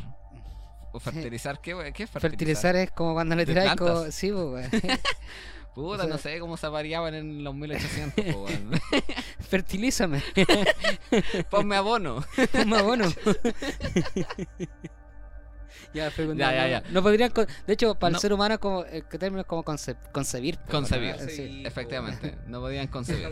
¿O 0.92 1.00
fertilizar? 1.00 1.60
¿Qué, 1.62 1.72
qué 1.94 2.04
es 2.04 2.10
fertilizar? 2.10 2.22
Fertilizar 2.22 2.76
es 2.76 2.92
como 2.92 3.14
cuando 3.14 3.36
le 3.36 3.46
¿De 3.46 3.54
tiráis? 3.54 4.14
Sí, 4.14 4.32
weón. 4.32 4.70
Puta, 5.76 5.96
o 6.04 6.06
sea- 6.06 6.08
no 6.08 6.18
sé 6.18 6.40
cómo 6.40 6.56
se 6.58 6.68
variaban 6.70 7.14
en 7.14 7.44
los 7.44 7.54
1800. 7.54 8.26
po, 8.34 8.46
weón. 8.46 8.72
Fertilízame. 9.50 10.24
Ponme 11.52 11.76
abono. 11.76 12.24
Más 12.66 12.82
bueno. 12.84 13.06
ya, 15.94 16.10
Ya, 16.10 16.34
ya, 16.36 16.62
no- 16.64 16.68
ya. 16.70 16.84
No 16.92 17.02
podrían. 17.04 17.32
con- 17.32 17.48
De 17.68 17.74
hecho, 17.74 17.96
para 17.96 18.12
No. 18.12 18.18
el 18.18 18.22
ser 18.22 18.34
humano, 18.34 18.60
como, 18.60 18.84
el 18.86 19.04
que 19.06 19.18
término 19.18 19.42
es 19.42 19.48
como 19.48 19.64
conce- 19.64 19.98
concebir. 20.12 20.58
po, 20.60 20.72
Concebir. 20.72 21.12
¿verdad? 21.14 21.28
Sí. 21.30 21.64
Efectivamente, 21.66 22.38
no 22.48 22.60
podían 22.62 22.88
concebir. 22.88 23.28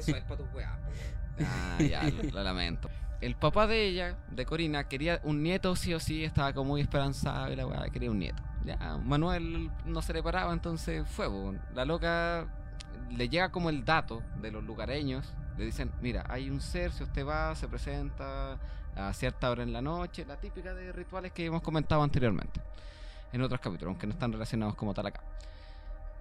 Ah, 1.39 1.77
ya, 1.81 2.03
lo, 2.03 2.23
lo 2.31 2.43
lamento. 2.43 2.89
El 3.23 3.35
papá 3.35 3.67
de 3.67 3.87
ella, 3.87 4.17
de 4.31 4.45
Corina, 4.45 4.89
quería 4.89 5.21
un 5.23 5.43
nieto 5.43 5.77
sí 5.77 5.93
o 5.93 5.99
sí, 6.01 6.25
estaba 6.25 6.51
como 6.51 6.71
muy 6.71 6.81
esperanzado 6.81 7.53
y 7.53 7.55
la 7.55 7.65
weá 7.65 7.87
quería 7.89 8.11
un 8.11 8.19
nieto. 8.19 8.43
Ya, 8.65 8.97
Manuel 8.97 9.71
no 9.85 10.01
se 10.01 10.11
le 10.11 10.21
paraba, 10.21 10.51
entonces 10.51 11.07
fue, 11.07 11.29
po. 11.29 11.55
La 11.73 11.85
loca 11.85 12.45
le 13.15 13.29
llega 13.29 13.49
como 13.49 13.69
el 13.69 13.85
dato 13.85 14.21
de 14.41 14.51
los 14.51 14.61
lugareños. 14.65 15.33
Le 15.57 15.63
dicen, 15.63 15.89
mira, 16.01 16.25
hay 16.27 16.49
un 16.49 16.59
ser, 16.59 16.91
si 16.91 17.03
usted 17.03 17.25
va, 17.25 17.55
se 17.55 17.69
presenta 17.69 18.59
a 18.93 19.13
cierta 19.13 19.49
hora 19.49 19.63
en 19.63 19.71
la 19.71 19.81
noche, 19.81 20.25
la 20.25 20.35
típica 20.35 20.73
de 20.73 20.91
rituales 20.91 21.31
que 21.31 21.45
hemos 21.45 21.61
comentado 21.61 22.03
anteriormente 22.03 22.59
en 23.31 23.41
otros 23.41 23.61
capítulos, 23.61 23.91
aunque 23.91 24.05
no 24.05 24.11
están 24.11 24.33
relacionados 24.33 24.75
como 24.75 24.93
tal 24.93 25.05
acá. 25.05 25.21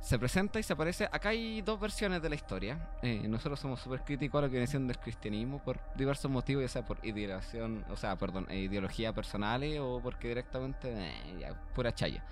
Se 0.03 0.19
presenta 0.19 0.59
y 0.59 0.65
se 0.65 0.73
aparece. 0.73 1.09
Acá 1.13 1.29
hay 1.29 1.63
dos 1.63 1.79
versiones 1.79 2.21
de 2.21 2.29
la 2.29 2.35
historia. 2.35 2.77
Eh, 3.03 3.23
nosotros 3.29 3.61
somos 3.61 3.81
súper 3.81 4.01
críticos 4.03 4.41
a 4.41 4.43
lo 4.43 4.49
que 4.49 4.55
viene 4.55 4.67
siendo 4.67 4.93
cristianismo 4.95 5.61
por 5.63 5.79
diversos 5.95 6.29
motivos, 6.29 6.63
ya 6.63 6.69
sea 6.69 6.85
por 6.85 6.99
ideación, 7.07 7.85
o 7.89 7.97
sea, 7.97 8.19
perdón, 8.19 8.47
eh, 8.51 8.59
ideología 8.59 9.13
personales 9.13 9.79
o 9.81 10.01
porque 10.03 10.27
directamente, 10.27 10.93
eh, 10.93 11.55
pura 11.73 11.95
chaya. 11.95 12.25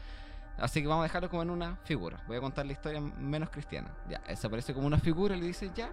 Así 0.59 0.83
que 0.83 0.89
vamos 0.89 1.03
a 1.03 1.05
dejarlo 1.05 1.31
como 1.31 1.43
en 1.43 1.51
una 1.51 1.77
figura. 1.85 2.21
Voy 2.27 2.39
a 2.39 2.41
contar 2.41 2.67
la 2.67 2.73
historia 2.73 3.01
menos 3.01 3.51
cristiana. 3.51 3.95
Ya, 4.09 4.21
se 4.35 4.49
aparece 4.49 4.75
como 4.75 4.89
una 4.89 4.99
figura 4.99 5.37
y 5.37 5.41
le 5.41 5.47
dice, 5.47 5.71
ya, 5.73 5.91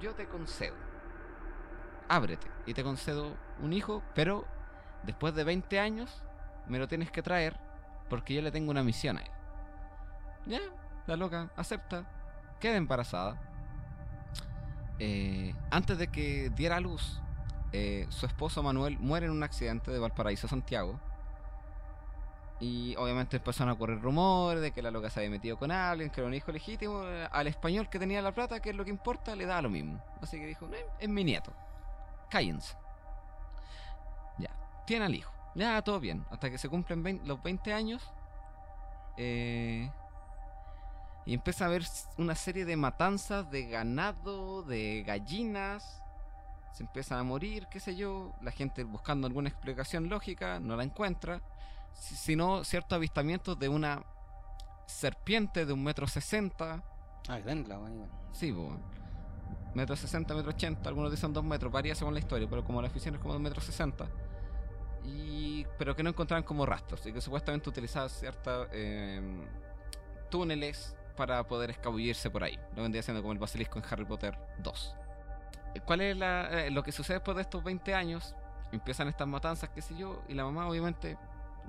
yo 0.00 0.14
te 0.14 0.26
concedo. 0.26 0.76
ábrete 2.08 2.46
y 2.66 2.72
te 2.74 2.84
concedo 2.84 3.36
un 3.60 3.72
hijo, 3.72 4.00
pero 4.14 4.46
después 5.02 5.34
de 5.34 5.42
20 5.42 5.80
años 5.80 6.22
me 6.68 6.78
lo 6.78 6.86
tienes 6.86 7.10
que 7.10 7.20
traer 7.20 7.58
porque 8.08 8.32
yo 8.32 8.42
le 8.42 8.52
tengo 8.52 8.70
una 8.70 8.84
misión 8.84 9.18
a 9.18 9.22
él. 9.22 9.30
Ya, 10.46 10.60
la 11.10 11.16
loca 11.16 11.50
acepta, 11.56 12.04
queda 12.60 12.76
embarazada. 12.76 13.36
Eh, 14.98 15.54
antes 15.70 15.98
de 15.98 16.08
que 16.08 16.50
diera 16.50 16.76
a 16.76 16.80
luz, 16.80 17.20
eh, 17.72 18.06
su 18.10 18.26
esposo 18.26 18.62
Manuel 18.62 18.98
muere 18.98 19.26
en 19.26 19.32
un 19.32 19.42
accidente 19.42 19.90
de 19.90 19.98
Valparaíso 19.98 20.46
Santiago. 20.46 21.00
Y 22.60 22.94
obviamente 22.96 23.38
empezaron 23.38 23.72
a 23.72 23.78
correr 23.78 24.00
rumores 24.00 24.60
de 24.62 24.70
que 24.70 24.82
la 24.82 24.90
loca 24.90 25.08
se 25.08 25.20
había 25.20 25.30
metido 25.30 25.58
con 25.58 25.72
alguien, 25.72 26.10
que 26.10 26.20
era 26.20 26.28
un 26.28 26.34
hijo 26.34 26.52
legítimo. 26.52 27.02
Eh, 27.04 27.26
Al 27.32 27.46
español 27.46 27.88
que 27.88 27.98
tenía 27.98 28.20
la 28.22 28.32
plata, 28.32 28.60
que 28.60 28.70
es 28.70 28.76
lo 28.76 28.84
que 28.84 28.90
importa, 28.90 29.34
le 29.34 29.46
da 29.46 29.62
lo 29.62 29.70
mismo. 29.70 30.00
Así 30.20 30.38
que 30.38 30.46
dijo, 30.46 30.66
"No, 30.66 30.76
es 30.98 31.08
mi 31.08 31.24
nieto. 31.24 31.52
Cállense. 32.28 32.76
Ya, 34.38 34.50
tiene 34.86 35.06
al 35.06 35.14
hijo. 35.14 35.32
Ya, 35.54 35.80
todo 35.82 35.98
bien. 35.98 36.24
Hasta 36.30 36.50
que 36.50 36.58
se 36.58 36.68
cumplen 36.68 37.22
los 37.24 37.42
20 37.42 37.72
años. 37.72 38.12
Y 41.30 41.34
empieza 41.34 41.64
a 41.64 41.68
haber 41.68 41.84
una 42.18 42.34
serie 42.34 42.64
de 42.64 42.76
matanzas 42.76 43.48
de 43.52 43.68
ganado, 43.68 44.64
de 44.64 45.04
gallinas. 45.06 46.02
Se 46.72 46.82
empiezan 46.82 47.18
a 47.18 47.22
morir, 47.22 47.68
qué 47.70 47.78
sé 47.78 47.94
yo. 47.94 48.32
La 48.42 48.50
gente 48.50 48.82
buscando 48.82 49.28
alguna 49.28 49.48
explicación 49.48 50.08
lógica 50.08 50.58
no 50.58 50.74
la 50.74 50.82
encuentra. 50.82 51.40
Si- 51.92 52.16
Sino 52.16 52.64
ciertos 52.64 52.96
avistamientos 52.96 53.56
de 53.60 53.68
una 53.68 54.04
serpiente 54.86 55.66
de 55.66 55.72
un 55.72 55.84
metro 55.84 56.08
sesenta. 56.08 56.82
Ah, 57.28 57.38
grande 57.38 57.68
la. 57.68 57.78
Sí, 58.32 58.50
weón. 58.50 58.82
metro 59.72 59.94
sesenta, 59.94 60.34
metro 60.34 60.50
ochenta, 60.50 60.88
algunos 60.88 61.12
dicen 61.12 61.32
dos 61.32 61.44
metros, 61.44 61.70
varía 61.70 61.94
según 61.94 62.14
la 62.14 62.18
historia, 62.18 62.48
pero 62.50 62.64
como 62.64 62.82
la 62.82 62.90
ficción 62.90 63.14
es 63.14 63.20
como 63.20 63.34
dos 63.34 63.42
metros 63.42 63.62
sesenta. 63.62 64.08
Y, 65.04 65.64
pero 65.78 65.94
que 65.94 66.02
no 66.02 66.10
encontraban 66.10 66.42
como 66.42 66.66
rastros, 66.66 67.06
y 67.06 67.12
que 67.12 67.20
supuestamente 67.20 67.68
utilizaba 67.68 68.08
ciertos 68.08 68.66
túneles 70.28 70.96
para 71.10 71.42
poder 71.46 71.70
escabullirse 71.70 72.30
por 72.30 72.44
ahí. 72.44 72.58
Lo 72.74 72.82
vendría 72.82 73.02
siendo 73.02 73.22
como 73.22 73.32
el 73.32 73.38
basilisco 73.38 73.78
en 73.78 73.84
Harry 73.90 74.04
Potter 74.04 74.38
2. 74.58 74.96
Eh, 75.74 75.80
¿Cuál 75.80 76.00
es 76.00 76.16
la, 76.16 76.66
eh, 76.66 76.70
lo 76.70 76.82
que 76.82 76.92
sucede 76.92 77.18
después 77.18 77.36
de 77.36 77.42
estos 77.42 77.62
20 77.62 77.94
años? 77.94 78.34
Empiezan 78.72 79.08
estas 79.08 79.26
matanzas, 79.26 79.70
qué 79.70 79.82
sé 79.82 79.96
yo, 79.96 80.22
y 80.28 80.34
la 80.34 80.44
mamá 80.44 80.68
obviamente, 80.68 81.18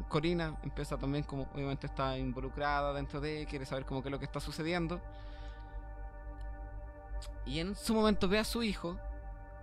Corina, 0.08 0.58
empieza 0.64 0.98
también 0.98 1.24
como, 1.24 1.44
obviamente 1.54 1.88
está 1.88 2.18
involucrada 2.18 2.94
dentro 2.94 3.20
de, 3.20 3.46
quiere 3.50 3.66
saber 3.66 3.86
como 3.86 4.02
qué 4.02 4.10
es 4.10 4.12
lo 4.12 4.20
que 4.20 4.26
está 4.26 4.40
sucediendo. 4.40 5.02
Y 7.46 7.60
en 7.60 7.76
su 7.76 7.94
momento 7.94 8.28
ve 8.28 8.40
a 8.40 8.44
su 8.44 8.64
hijo 8.64 8.98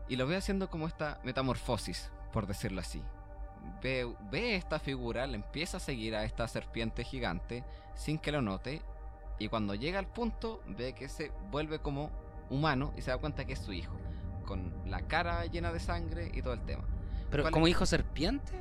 y 0.09 0.17
lo 0.17 0.27
ve 0.27 0.37
haciendo 0.37 0.69
como 0.69 0.87
esta 0.87 1.21
metamorfosis, 1.23 2.11
por 2.33 2.47
decirlo 2.47 2.81
así. 2.81 3.03
Ve, 3.83 4.13
ve 4.31 4.57
esta 4.57 4.79
figura, 4.79 5.27
le 5.27 5.37
empieza 5.37 5.77
a 5.77 5.81
seguir 5.81 6.17
a 6.17 6.25
esta 6.25 6.49
serpiente 6.49 7.05
gigante 7.05 7.65
sin 7.95 8.19
que 8.19 8.33
lo 8.33 8.43
note. 8.43 8.83
Y 9.39 9.49
cuando 9.49 9.75
llega 9.75 9.99
al 9.99 10.07
punto, 10.07 10.61
ve 10.67 10.95
que 10.95 11.09
se 11.09 11.31
vuelve 11.51 11.79
como 11.79 12.11
humano 12.51 12.93
y 12.97 13.03
se 13.03 13.11
da 13.11 13.19
cuenta 13.19 13.45
que 13.45 13.53
es 13.53 13.59
su 13.61 13.73
hijo. 13.73 13.97
Con 14.45 14.73
la 14.87 15.03
cara 15.03 15.45
llena 15.47 15.73
de 15.73 15.79
sangre 15.81 16.31
y 16.35 16.43
todo 16.43 16.55
el 16.55 16.61
tema. 16.63 16.85
Pero 17.31 17.43
¿Cuál 17.45 17.53
como 17.53 17.67
es? 17.67 17.73
hijo 17.73 17.85
serpiente, 17.87 18.53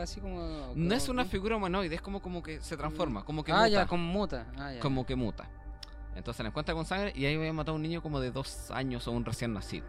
así 0.00 0.20
como. 0.20 0.40
No 0.40 0.66
como- 0.74 0.92
es 0.92 1.08
una 1.08 1.24
figura 1.24 1.56
humanoide, 1.56 1.94
es 1.94 2.02
como, 2.02 2.20
como 2.20 2.42
que 2.42 2.60
se 2.60 2.76
transforma, 2.76 3.24
como 3.24 3.44
que 3.44 3.52
Ah, 3.52 3.58
muta. 3.58 3.68
ya, 3.68 3.86
como 3.86 4.02
muta. 4.12 4.46
Ah, 4.58 4.72
ya. 4.72 4.80
como 4.80 5.06
que 5.06 5.14
muta. 5.14 5.48
Entonces 6.16 6.42
la 6.42 6.48
encuentra 6.48 6.74
con 6.74 6.84
sangre 6.86 7.12
y 7.14 7.24
ahí 7.26 7.36
había 7.36 7.52
matado 7.52 7.72
a 7.72 7.76
un 7.76 7.82
niño 7.82 8.02
como 8.02 8.20
de 8.20 8.30
dos 8.32 8.70
años 8.72 9.06
o 9.06 9.12
un 9.12 9.24
recién 9.24 9.52
nacido. 9.52 9.86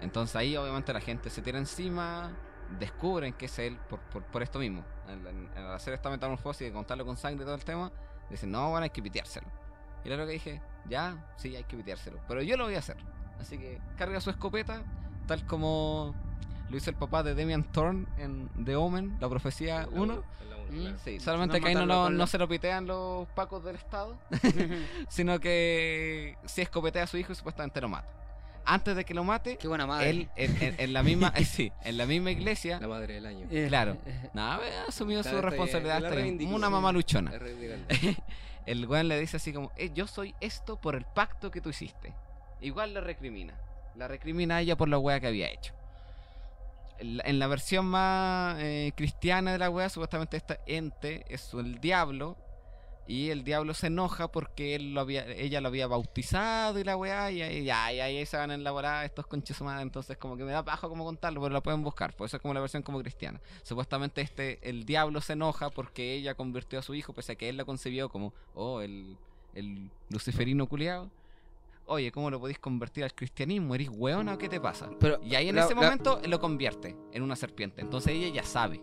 Entonces 0.00 0.34
ahí 0.36 0.56
obviamente 0.56 0.92
la 0.92 1.00
gente 1.00 1.30
se 1.30 1.42
tira 1.42 1.58
encima, 1.58 2.32
descubren 2.78 3.32
que 3.32 3.46
es 3.46 3.58
él 3.60 3.78
por, 3.88 4.00
por, 4.00 4.24
por 4.24 4.42
esto 4.42 4.58
mismo. 4.58 4.84
Al 5.56 5.72
hacer 5.74 5.94
esta 5.94 6.10
metamorfosis 6.10 6.68
y 6.68 6.72
contarlo 6.72 7.06
con 7.06 7.16
sangre 7.16 7.42
y 7.42 7.46
todo 7.46 7.54
el 7.54 7.64
tema, 7.64 7.92
dicen, 8.30 8.50
no, 8.50 8.70
bueno, 8.70 8.84
hay 8.84 8.90
que 8.90 9.02
piteárselo. 9.02 9.46
Y 10.04 10.08
luego 10.08 10.26
que 10.26 10.32
dije, 10.32 10.60
ya, 10.88 11.32
sí, 11.36 11.54
hay 11.56 11.64
que 11.64 11.76
piteárselo. 11.76 12.18
Pero 12.28 12.42
yo 12.42 12.56
lo 12.56 12.64
voy 12.64 12.74
a 12.74 12.78
hacer. 12.80 12.96
Así 13.40 13.58
que 13.58 13.80
carga 13.96 14.20
su 14.20 14.30
escopeta, 14.30 14.82
tal 15.26 15.44
como 15.46 16.14
lo 16.70 16.76
hizo 16.76 16.90
el 16.90 16.96
papá 16.96 17.22
de 17.22 17.34
Demian 17.34 17.64
Thorne 17.64 18.06
en 18.18 18.48
The 18.64 18.76
Omen, 18.76 19.16
la 19.20 19.28
profecía 19.28 19.86
1. 19.92 20.02
En 20.02 20.08
la 20.08 20.14
uno, 20.14 20.22
Mm. 20.70 20.78
claro. 20.78 20.98
Sí, 21.04 21.20
solamente 21.20 21.58
No 21.58 21.62
que 21.64 21.68
ahí 21.68 21.74
no, 21.74 21.84
lo- 21.86 22.08
no 22.10 22.26
se 22.26 22.38
lo 22.38 22.48
pitean 22.48 22.86
los 22.86 23.28
pacos 23.28 23.62
del 23.64 23.76
Estado, 23.76 24.16
sino 25.08 25.38
que 25.40 26.36
si 26.46 26.62
escopetea 26.62 27.02
a 27.04 27.06
su 27.06 27.16
hijo 27.18 27.32
y 27.32 27.34
supuestamente 27.34 27.80
lo 27.80 27.88
mata. 27.88 28.08
Antes 28.64 28.94
de 28.96 29.04
que 29.04 29.12
lo 29.14 29.24
mate, 29.24 29.56
Qué 29.58 29.66
buena 29.68 29.86
madre. 29.86 30.10
él 30.10 30.28
en, 30.36 30.62
en- 30.62 30.74
en 30.78 30.92
la 30.92 31.02
misma, 31.02 31.32
eh, 31.36 31.44
sí, 31.44 31.72
en 31.84 31.96
la 31.96 32.06
misma 32.06 32.30
iglesia, 32.30 32.78
La 32.80 32.88
madre 32.88 33.14
del 33.14 33.26
año. 33.26 33.46
Eh, 33.50 33.66
claro. 33.68 33.96
eh, 34.06 34.30
nada, 34.34 34.60
ha 34.84 34.88
asumido 34.88 35.22
su 35.22 35.40
responsabilidad, 35.42 36.04
está 36.04 36.14
bien, 36.16 36.40
una 36.52 36.70
mamá 36.70 36.92
luchona. 36.92 37.32
El 38.66 38.86
weón 38.86 39.08
le 39.08 39.18
dice 39.18 39.38
así 39.38 39.52
como, 39.52 39.72
"Eh, 39.76 39.90
yo 39.92 40.06
soy 40.06 40.34
esto 40.40 40.76
por 40.80 40.94
el 40.94 41.04
pacto 41.04 41.50
que 41.50 41.60
tú 41.60 41.70
hiciste. 41.70 42.12
Igual 42.60 42.94
la 42.94 43.00
recrimina. 43.00 43.54
La 43.96 44.06
recrimina 44.06 44.56
a 44.56 44.60
ella 44.60 44.76
por 44.76 44.88
la 44.88 44.98
wea 44.98 45.18
que 45.18 45.26
había 45.26 45.50
hecho. 45.50 45.74
En 46.98 47.16
la, 47.16 47.24
en 47.26 47.38
la 47.40 47.48
versión 47.48 47.86
más 47.86 48.56
eh, 48.60 48.92
cristiana 48.94 49.50
de 49.50 49.58
la 49.58 49.68
wea, 49.68 49.88
supuestamente 49.88 50.36
esta 50.36 50.58
ente 50.66 51.24
es 51.28 51.52
el 51.54 51.80
diablo. 51.80 52.36
Y 53.08 53.30
el 53.30 53.42
diablo 53.42 53.74
se 53.74 53.88
enoja 53.88 54.28
porque 54.30 54.76
él 54.76 54.94
lo 54.94 55.00
había, 55.00 55.26
ella 55.26 55.60
lo 55.60 55.68
había 55.68 55.86
bautizado 55.88 56.78
y 56.78 56.84
la 56.84 56.96
weá, 56.96 57.30
y 57.32 57.42
ahí, 57.42 57.64
ya, 57.64 57.84
ahí 57.86 58.24
se 58.24 58.36
van 58.36 58.52
a 58.52 58.54
elaborar 58.54 59.04
estos 59.04 59.26
conches 59.26 59.60
humanos, 59.60 59.82
entonces 59.82 60.16
como 60.16 60.36
que 60.36 60.44
me 60.44 60.52
da 60.52 60.62
bajo 60.62 60.88
como 60.88 61.04
contarlo, 61.04 61.40
pero 61.42 61.52
lo 61.52 61.62
pueden 61.62 61.82
buscar, 61.82 62.14
por 62.14 62.26
eso 62.26 62.36
es 62.36 62.40
como 62.42 62.54
la 62.54 62.60
versión 62.60 62.82
como 62.82 63.00
cristiana. 63.00 63.40
Supuestamente 63.64 64.20
este, 64.20 64.58
el 64.68 64.84
diablo 64.84 65.20
se 65.20 65.32
enoja 65.32 65.68
porque 65.70 66.14
ella 66.14 66.34
convirtió 66.34 66.78
a 66.78 66.82
su 66.82 66.94
hijo, 66.94 67.12
pese 67.12 67.32
a 67.32 67.34
que 67.34 67.48
él 67.48 67.56
la 67.56 67.64
concibió 67.64 68.08
como, 68.08 68.32
oh, 68.54 68.80
el, 68.80 69.16
el 69.54 69.90
luciferino 70.08 70.68
culiado. 70.68 71.10
Oye, 71.86 72.12
¿cómo 72.12 72.30
lo 72.30 72.38
podéis 72.38 72.60
convertir 72.60 73.02
al 73.02 73.12
cristianismo? 73.12 73.74
¿Eres 73.74 73.88
hueona 73.90 74.34
o 74.34 74.38
qué 74.38 74.48
te 74.48 74.60
pasa? 74.60 74.88
Pero 75.00 75.18
Y 75.24 75.34
ahí 75.34 75.48
en 75.48 75.56
la- 75.56 75.64
ese 75.64 75.74
la- 75.74 75.80
momento 75.82 76.20
lo 76.26 76.38
convierte 76.38 76.96
en 77.12 77.22
una 77.24 77.34
serpiente. 77.34 77.80
Entonces 77.82 78.12
ella 78.12 78.28
ya 78.28 78.44
sabe. 78.44 78.80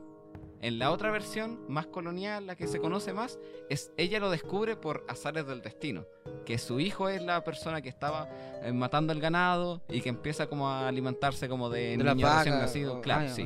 En 0.62 0.78
la 0.78 0.92
otra 0.92 1.10
versión, 1.10 1.60
más 1.70 1.88
colonial, 1.88 2.46
la 2.48 2.56
que 2.56 2.68
se 2.68 2.80
conoce 2.80 3.14
más, 3.14 3.40
es 3.70 3.92
ella 3.96 4.20
lo 4.20 4.30
descubre 4.30 4.76
por 4.76 5.06
azares 5.08 5.48
del 5.48 5.62
destino. 5.62 6.06
Que 6.46 6.58
su 6.58 6.80
hijo 6.82 7.08
es 7.10 7.22
la 7.22 7.44
persona 7.44 7.82
que 7.82 7.88
estaba 7.90 8.28
eh, 8.64 8.72
matando 8.74 9.14
el 9.14 9.22
ganado 9.22 9.82
y 9.88 10.02
que 10.02 10.10
empieza 10.10 10.48
como 10.48 10.70
a 10.70 10.88
alimentarse 10.88 11.48
como 11.48 11.70
de, 11.70 11.96
de 11.96 12.04
recién 12.04 12.22
vacas. 12.22 12.48
nacido. 12.60 12.98
o- 12.98 13.02
Claro, 13.02 13.30
sí. 13.30 13.46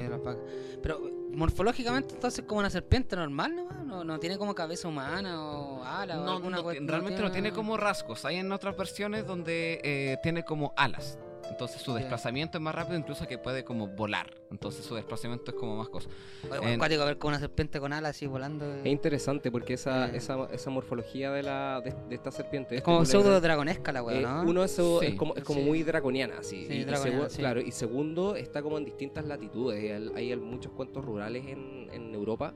Pero 0.81 1.01
morfológicamente 1.31 2.13
entonces 2.15 2.45
como 2.45 2.59
una 2.59 2.69
serpiente 2.69 3.15
normal 3.15 3.55
nomás, 3.55 3.85
no, 3.85 4.03
no 4.03 4.19
tiene 4.19 4.37
como 4.37 4.53
cabeza 4.55 4.87
humana 4.87 5.41
o 5.51 5.83
ala 5.83 6.19
o 6.19 6.23
No, 6.25 6.31
alguna 6.33 6.57
no 6.61 6.71
realmente 6.87 7.21
no 7.21 7.31
tiene 7.31 7.51
como 7.51 7.77
rasgos. 7.77 8.25
Hay 8.25 8.37
en 8.37 8.51
otras 8.51 8.75
versiones 8.77 9.25
donde 9.27 9.79
eh, 9.83 10.17
tiene 10.23 10.43
como 10.43 10.73
alas. 10.77 11.19
Entonces 11.49 11.81
su 11.81 11.93
desplazamiento 11.93 12.57
es 12.57 12.61
más 12.63 12.73
rápido, 12.73 12.97
incluso 12.97 13.27
que 13.27 13.37
puede 13.37 13.63
como 13.63 13.87
volar. 13.87 14.27
Entonces 14.53 14.85
su 14.85 14.93
desplazamiento 14.95 15.49
es 15.51 15.57
como 15.57 15.75
más 15.75 15.89
cosa. 15.89 16.07
Oye, 16.49 16.73
en- 16.73 16.79
cuático 16.79 17.03
ver 17.05 17.17
con 17.17 17.29
una 17.29 17.39
serpiente 17.39 17.79
con 17.79 17.91
alas 17.91 18.11
así 18.11 18.27
volando. 18.27 18.71
Es 18.75 18.85
interesante 18.85 19.49
porque 19.51 19.73
esa, 19.73 20.09
Eh. 20.09 20.17
esa, 20.17 20.45
esa 20.51 20.69
morfología 20.69 21.31
de, 21.31 21.41
la, 21.41 21.81
de, 21.83 21.93
de 22.07 22.15
esta 22.15 22.31
serpiente. 22.31 22.75
es 22.75 22.79
este 22.79 22.85
como 22.85 23.03
pseudo 23.03 23.41
dragonesca 23.41 23.91
la 23.91 24.03
weá, 24.03 24.19
eh, 24.19 24.21
¿no? 24.21 24.43
Uno 24.43 24.63
eso 24.63 24.99
Sí. 24.99 25.07
es 25.07 25.15
como, 25.15 25.35
es 25.35 25.43
como 25.43 25.59
Sí. 25.61 25.65
muy 25.65 25.81
draconiana, 25.83 26.35
así. 26.39 26.65
Sí, 26.67 26.73
y, 26.73 26.77
y 26.81 26.83
draconiana, 26.85 27.29
sí. 27.29 27.37
Claro, 27.39 27.61
y 27.61 27.71
segundo, 27.71 28.35
está 28.35 28.61
como 28.61 28.77
en 28.77 28.85
distintas 28.85 29.25
latitudes. 29.25 30.11
Hay, 30.15 30.31
hay 30.31 30.37
muchos 30.37 30.71
cuentos 30.73 31.03
rurales 31.03 31.45
en, 31.47 31.89
en 31.91 32.13
Europa 32.13 32.53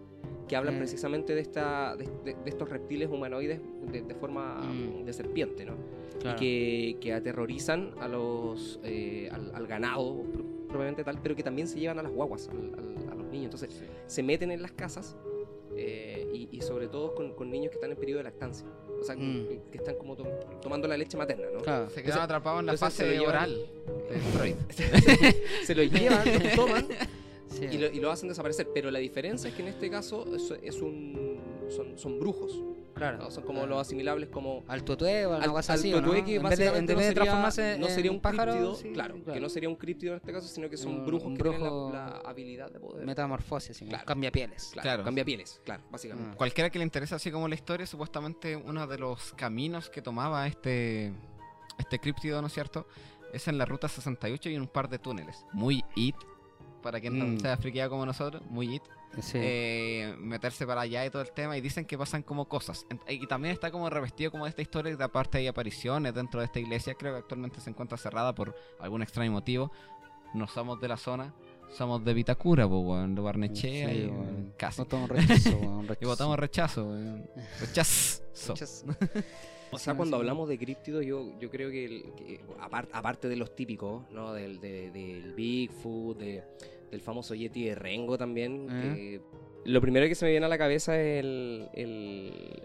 que 0.48 0.56
hablan 0.56 0.76
Mm. 0.76 0.78
precisamente 0.78 1.34
de, 1.36 1.42
esta, 1.42 1.96
de, 1.98 2.06
de- 2.24 2.36
de 2.36 2.50
estos 2.50 2.70
reptiles 2.70 3.10
humanoides 3.10 3.60
de, 3.92 4.02
de 4.04 4.16
forma 4.16 4.62
Mm. 4.62 5.04
de 5.04 5.14
serpiente, 5.14 5.66
¿no? 5.66 5.74
Claro. 6.20 6.36
y 6.38 6.40
que, 6.40 6.98
que 7.00 7.14
aterrorizan 7.14 7.92
a 8.00 8.08
los 8.08 8.80
eh, 8.84 9.30
al, 9.32 9.52
al 9.54 9.68
ganado 9.68 10.24
pro- 10.68 10.74
propiamente 10.78 11.04
tal, 11.04 11.20
pero 11.22 11.36
que 11.36 11.44
también 11.44 11.68
se 11.68 11.80
llevan 11.80 12.00
a 12.00 12.04
las 12.04 12.12
guaguas, 12.12 12.50
al- 12.50 12.74
al- 12.78 13.12
a 13.12 13.16
los 13.16 13.26
niños. 13.28 13.46
Entonces 13.54 13.70
se 14.08 14.24
meten 14.24 14.52
en 14.52 14.62
las 14.62 14.72
casas 14.72 15.16
eh, 15.76 16.28
y, 16.34 16.50
y 16.52 16.62
sobre 16.62 16.88
todo 16.88 17.14
con, 17.14 17.34
con 17.34 17.50
niños 17.52 17.70
que 17.72 17.76
están 17.76 17.92
en 17.92 17.98
periodo 17.98 18.18
de 18.20 18.24
lactancia, 18.24 18.66
o 19.00 19.04
sea, 19.04 19.16
Mm. 19.16 19.48
que, 19.48 19.62
que 19.72 19.78
están 19.78 19.96
como 19.96 20.16
to- 20.16 20.26
tomando 20.62 20.88
la 20.88 20.98
leche 20.98 21.18
materna, 21.18 21.48
¿no? 21.54 21.60
Claro. 21.62 21.90
Se 21.90 22.02
quedaba 22.02 22.24
atrapado 22.24 22.60
en 22.62 22.66
la 22.66 22.78
fase 22.78 23.20
oral 23.20 23.56
de 24.10 24.20
Freud. 24.20 24.56
se 25.64 25.76
lo 25.76 25.84
llevan, 25.84 26.24
lo 26.44 26.56
toman 26.56 26.88
Sí. 27.50 27.66
y 27.72 27.78
lo, 27.78 27.88
y 27.88 28.00
lo 28.02 28.12
hacen 28.12 28.28
desaparecer. 28.30 28.68
Pero 28.74 28.92
la 28.92 29.00
diferencia 29.00 29.50
es 29.50 29.56
que 29.56 29.62
en 29.62 29.70
este 29.70 29.90
caso 29.90 30.26
es, 30.36 30.54
es 30.64 30.82
un 30.82 31.40
son, 31.70 31.98
son 31.98 32.20
brujos, 32.20 32.62
claro. 32.98 33.18
¿no? 33.18 33.32
son 33.32 33.44
como 33.44 33.60
claro. 33.60 33.76
los 33.76 33.82
asimilables 33.82 34.30
como 34.30 34.64
Al 34.68 34.84
tutué 34.84 35.26
o 35.26 35.34
al, 35.36 35.44
algo 35.44 35.58
así, 35.58 35.72
al 35.94 36.02
tutué 36.04 36.24
que 36.26 36.36
En 36.36 36.44
vez 36.44 36.58
de, 36.60 36.66
en 36.68 36.86
vez 36.86 36.98
de 37.08 37.14
transformarse 37.14 37.78
no 37.80 37.88
sería 37.88 38.12
en 38.12 38.16
un 38.18 38.22
pájaro, 38.22 38.52
críptido, 38.52 38.76
sí, 38.76 38.90
claro, 38.94 39.16
que 39.24 39.40
no 39.40 39.50
sería 39.50 39.70
un 39.70 39.76
críptido 39.76 40.14
en 40.14 40.18
este 40.18 40.32
caso, 40.34 40.48
sino 40.48 40.70
que 40.70 40.78
son 40.78 41.00
Un- 41.00 41.06
brujos 41.06 41.28
un 41.28 41.36
que 41.38 41.44
tienen 41.44 41.60
brujo 41.62 41.90
la, 41.94 42.06
la 42.24 42.30
habilidad 42.30 42.72
de 42.72 42.80
poder 42.80 43.06
metamorfosis, 43.06 43.80
Claro. 43.88 44.06
cambia 44.06 44.32
pieles. 44.32 44.70
claro, 44.74 44.84
Claro. 44.88 45.04
cambia 45.04 45.26
pieles, 45.26 45.62
claro, 45.64 45.84
básicamente. 45.92 46.32
Ah. 46.34 46.38
Cualquiera 46.38 46.70
que 46.70 46.80
le 46.80 46.84
interese 46.86 47.16
así 47.16 47.32
como 47.32 47.48
la 47.48 47.56
historia, 47.56 47.86
supuestamente 47.86 48.56
uno 48.56 48.86
de 48.88 48.98
los 48.98 49.34
caminos 49.34 49.90
que 49.90 50.02
tomaba 50.02 50.48
este 50.48 51.14
este 51.78 52.00
críptido, 52.00 52.42
¿no 52.42 52.48
es 52.48 52.54
cierto? 52.54 52.88
Es 53.34 53.48
en 53.48 53.58
la 53.58 53.66
ruta 53.66 53.88
68 53.88 54.50
y 54.50 54.56
en 54.56 54.62
un 54.62 54.68
par 54.68 54.90
de 54.90 54.98
túneles. 54.98 55.46
Muy 55.54 55.84
it. 55.96 56.16
Para 56.82 57.00
quien 57.00 57.14
Mm. 57.14 57.34
no 57.36 57.40
sea 57.40 57.58
friqueado 57.58 57.90
como 57.92 58.06
nosotros, 58.06 58.42
muy 58.50 58.76
it. 58.76 58.82
Sí. 59.22 59.38
eh, 59.42 60.16
meterse 60.20 60.68
para 60.68 60.82
allá 60.82 61.06
y 61.06 61.10
todo 61.10 61.22
el 61.24 61.32
tema 61.32 61.58
y 61.58 61.62
dicen 61.62 61.86
que 61.86 61.98
pasan 61.98 62.22
como 62.24 62.48
cosas 62.48 62.86
y 63.08 63.26
también 63.26 63.54
está 63.54 63.72
como 63.72 63.90
revestido 63.90 64.30
como 64.32 64.44
de 64.44 64.50
esta 64.52 64.62
historia 64.62 64.96
de 64.96 65.04
aparte 65.04 65.40
hay 65.40 65.48
apariciones 65.48 66.14
dentro 66.14 66.40
de 66.40 66.46
esta 66.46 66.60
iglesia 66.60 66.94
creo 66.94 67.14
que 67.14 67.20
actualmente 67.20 67.60
se 67.60 67.70
encuentra 67.72 67.98
cerrada 67.98 68.36
por 68.36 68.56
algún 68.80 69.02
extraño 69.02 69.32
motivo 69.32 69.72
no 70.36 70.48
somos 70.48 70.80
de 70.82 70.88
la 70.90 70.98
zona 70.98 71.34
somos 71.72 72.04
de 72.06 72.14
Vitacura 72.14 72.68
po, 72.68 72.80
weón, 72.80 73.16
de 73.16 73.22
Barnechea 73.22 73.90
Sí, 73.90 73.96
y 73.96 74.06
weón. 74.08 74.54
casi 74.58 74.82
Votamos 74.82 75.10
rechazo, 75.10 75.58
weón, 75.58 75.84
y 75.86 75.88
rechazo. 75.88 76.08
votamos 76.08 76.40
rechazo 76.40 76.86
weón. 76.86 77.30
rechazo 77.60 78.22
Rechazo. 78.54 78.86
O 79.70 79.78
sea, 79.78 79.96
cuando 79.96 80.16
hablamos 80.16 80.48
de 80.48 80.58
críptidos, 80.58 81.06
yo, 81.06 81.38
yo 81.42 81.50
creo 81.52 81.70
que, 81.70 81.84
el- 81.84 82.14
que 82.16 82.40
apar- 82.62 82.88
aparte 82.94 83.28
de 83.28 83.36
los 83.36 83.54
típicos, 83.54 84.10
¿no? 84.12 84.32
Del, 84.32 84.62
de- 84.62 84.92
del 84.92 85.34
Bigfoot, 85.34 86.18
de- 86.18 86.42
del 86.92 87.02
famoso 87.02 87.36
Yeti 87.36 87.66
de 87.66 87.76
Rengo 87.76 88.18
también, 88.18 88.68
que 88.68 89.22
lo 89.66 89.82
primero 89.82 90.08
que 90.08 90.16
se 90.16 90.26
me 90.26 90.32
viene 90.32 90.46
a 90.46 90.50
la 90.50 90.58
cabeza 90.58 91.00
es 91.00 91.20
el, 91.24 91.70
el, 91.74 92.64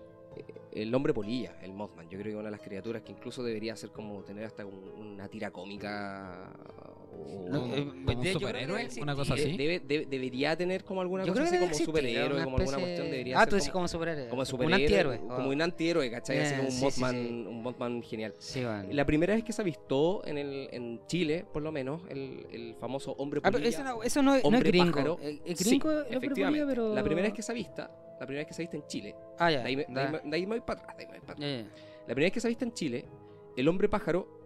el 0.72 0.94
hombre 0.94 1.12
polilla, 1.12 1.56
el 1.62 1.72
Mothman. 1.72 2.04
Yo 2.08 2.18
creo 2.18 2.24
que 2.24 2.30
es 2.30 2.35
una 2.37 2.44
de 2.44 2.50
las 2.52 2.61
criaturas 2.61 3.02
que 3.02 3.12
incluso 3.12 3.42
debería 3.42 3.76
ser 3.76 3.90
como 3.90 4.22
tener 4.22 4.44
hasta 4.44 4.64
un- 4.64 4.92
una 4.98 5.28
tira 5.28 5.50
cómica 5.50 6.50
o... 7.12 7.48
No, 7.50 7.61
como, 7.61 7.74
eh, 7.74 7.85
como 7.87 8.16
un 8.18 8.22
que 8.22 8.32
superhéroe 8.32 8.88
una 9.02 9.14
cosa 9.14 9.35
Eh, 9.35 9.40
así 9.40 9.56
debe- 9.56 9.80
debe- 9.80 10.06
debería 10.06 10.56
tener 10.56 10.82
como 10.85 11.02
alguna 11.02 11.24
Yo 11.24 11.32
cosa 11.35 11.46
creo 11.48 11.61
que 11.61 11.66
así 11.66 11.85
como 11.85 11.92
superhéroe, 11.92 12.44
como 12.44 12.56
alguna 12.58 12.78
cuestión 12.78 13.11
debería 13.11 13.37
Ah, 13.37 13.40
ser 13.40 13.48
tú 13.50 13.56
decís 13.56 13.68
como, 13.70 13.80
como 13.80 13.88
superhéroe. 13.88 14.28
como 14.30 14.40
Un 14.42 14.46
superhéroe, 14.46 14.82
antihéroe. 14.82 15.18
como 15.18 15.48
oh. 15.48 15.52
un 15.52 15.62
antihéroe, 15.62 16.11
¿cachai? 16.11 16.38
Así 16.38 16.54
Eh, 16.54 16.56
como 16.56 16.68
un 16.68 16.72
sí, 16.72 16.78
sí, 16.78 16.85
Mothman, 16.85 17.14
sí. 17.14 17.44
un 17.48 17.62
Mothman 17.62 18.02
genial. 18.02 18.35
Sí. 18.38 18.62
La 18.90 19.04
primera 19.04 19.35
vez 19.35 19.44
que 19.44 19.52
se 19.52 19.61
avistó 19.62 20.24
en, 20.26 20.38
el, 20.38 20.68
en 20.72 21.00
Chile, 21.06 21.44
por 21.52 21.62
lo 21.62 21.70
menos, 21.70 22.00
el, 22.08 22.46
el 22.50 22.74
famoso 22.76 23.12
hombre 23.18 23.40
Ah, 23.44 23.50
pero 23.50 23.58
polilla. 23.62 23.68
eso 23.76 23.85
no, 23.85 24.02
eso 24.02 24.22
no, 24.22 24.35
es- 24.37 24.42
no 24.42 24.48
es 24.48 24.54
hombre 24.54 24.70
gringo. 24.70 24.92
pájaro. 24.92 25.18
Eh, 25.20 25.40
Es 25.44 25.58
Sí, 25.58 25.68
gringo 25.70 25.90
el 25.90 25.96
hombre 25.98 26.16
efectivamente. 26.16 26.64
polilla, 26.64 26.66
pero... 26.66 26.94
La 26.94 27.02
primera 27.04 27.26
vez 27.28 27.35
que 27.35 27.42
se 27.42 27.52
avista, 27.52 27.90
la 28.22 28.26
primera 28.26 28.40
vez 28.42 28.48
que 28.48 28.54
se 28.54 28.62
avista 28.62 28.76
en 28.76 28.87
Chile, 28.87 29.14
Ah, 29.38 29.50
ya. 29.50 29.61
de 29.62 29.68
ahí, 29.68 29.76
me- 29.76 29.85
de 29.85 29.92
da. 29.94 30.02
ahí 30.06 30.12
me- 30.12 30.30
de 30.30 30.37
ahí 30.37 30.42
me 30.46 30.54
voy 30.56 30.61
para 30.61 30.80
atrás, 30.80 30.96
de 30.96 31.02
ahí 31.02 31.08
me 31.11 31.18
voy 31.18 31.26
para 31.26 31.32
atrás. 31.35 31.50
Ya, 31.50 31.56
ya. 31.62 31.68
La 32.00 32.14
primera 32.14 32.26
vez 32.26 32.32
que 32.32 32.40
se 32.40 32.46
avista 32.48 32.64
en 32.64 32.72
Chile, 32.72 33.04
el 33.56 33.68
hombre 33.68 33.88
pájaro 33.88 34.40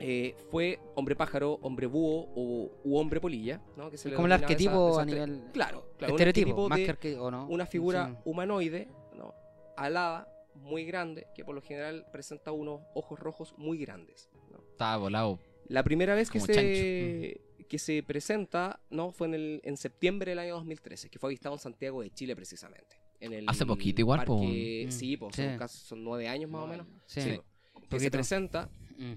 eh, 0.00 0.34
fue 0.50 0.78
hombre 0.96 1.14
pájaro, 1.14 1.58
hombre 1.62 1.86
búho 1.86 2.28
o, 2.34 2.70
u 2.84 2.96
hombre 2.98 3.20
polilla, 3.20 3.62
¿no? 3.76 3.88
Que 3.90 3.96
se 3.96 4.08
le 4.10 4.16
Como 4.16 4.26
el 4.26 4.32
arquetipo 4.32 4.90
esa- 4.90 5.00
a 5.00 5.04
esa- 5.04 5.26
nivel... 5.26 5.42
Claro, 5.52 5.86
claro, 5.96 6.14
estereotipo, 6.14 6.68
más 6.68 6.78
que 6.78 6.90
arquetipo, 6.90 7.30
no? 7.30 7.46
una 7.46 7.66
figura 7.66 8.08
Sí. 8.10 8.16
humanoide, 8.24 8.88
¿no? 9.14 9.32
alada, 9.76 10.28
muy 10.54 10.84
grande, 10.84 11.28
que 11.34 11.44
por 11.44 11.54
lo 11.54 11.62
general 11.62 12.04
presenta 12.12 12.50
unos 12.52 12.80
ojos 12.94 13.18
rojos 13.20 13.54
muy 13.58 13.78
grandes. 13.78 14.28
¿no? 14.50 14.58
estaba 14.70 14.96
volado 14.96 15.38
La 15.68 15.82
primera 15.82 16.14
vez 16.14 16.30
que 16.30 16.38
Como 16.40 16.52
se, 16.52 17.40
que 17.68 17.78
se 17.78 18.02
presenta 18.02 18.80
no 18.90 19.12
fue 19.12 19.28
en, 19.28 19.34
el, 19.34 19.60
en 19.64 19.76
septiembre 19.76 20.30
del 20.32 20.38
año 20.40 20.54
2013, 20.56 21.10
que 21.10 21.18
fue 21.18 21.28
avistado 21.28 21.54
en 21.54 21.58
Santiago 21.60 22.02
de 22.02 22.10
Chile 22.10 22.34
precisamente. 22.36 22.95
En 23.20 23.32
el 23.32 23.44
Hace 23.48 23.64
poquito 23.66 24.00
igual, 24.00 24.24
po. 24.24 24.40
parque- 24.40 24.84
Mm, 24.86 24.90
Sí, 24.90 25.16
son, 25.18 25.32
sí. 25.32 25.42
casi- 25.58 25.78
son 25.86 26.04
nueve 26.04 26.28
años 26.28 26.50
más 26.50 26.62
o 26.62 26.66
menos. 26.66 26.86
Sí. 27.06 27.20
Sí, 27.22 27.30
po. 27.72 27.80
que 27.88 28.00
se 28.00 28.10
presenta 28.10 28.68
Mm. 28.98 29.12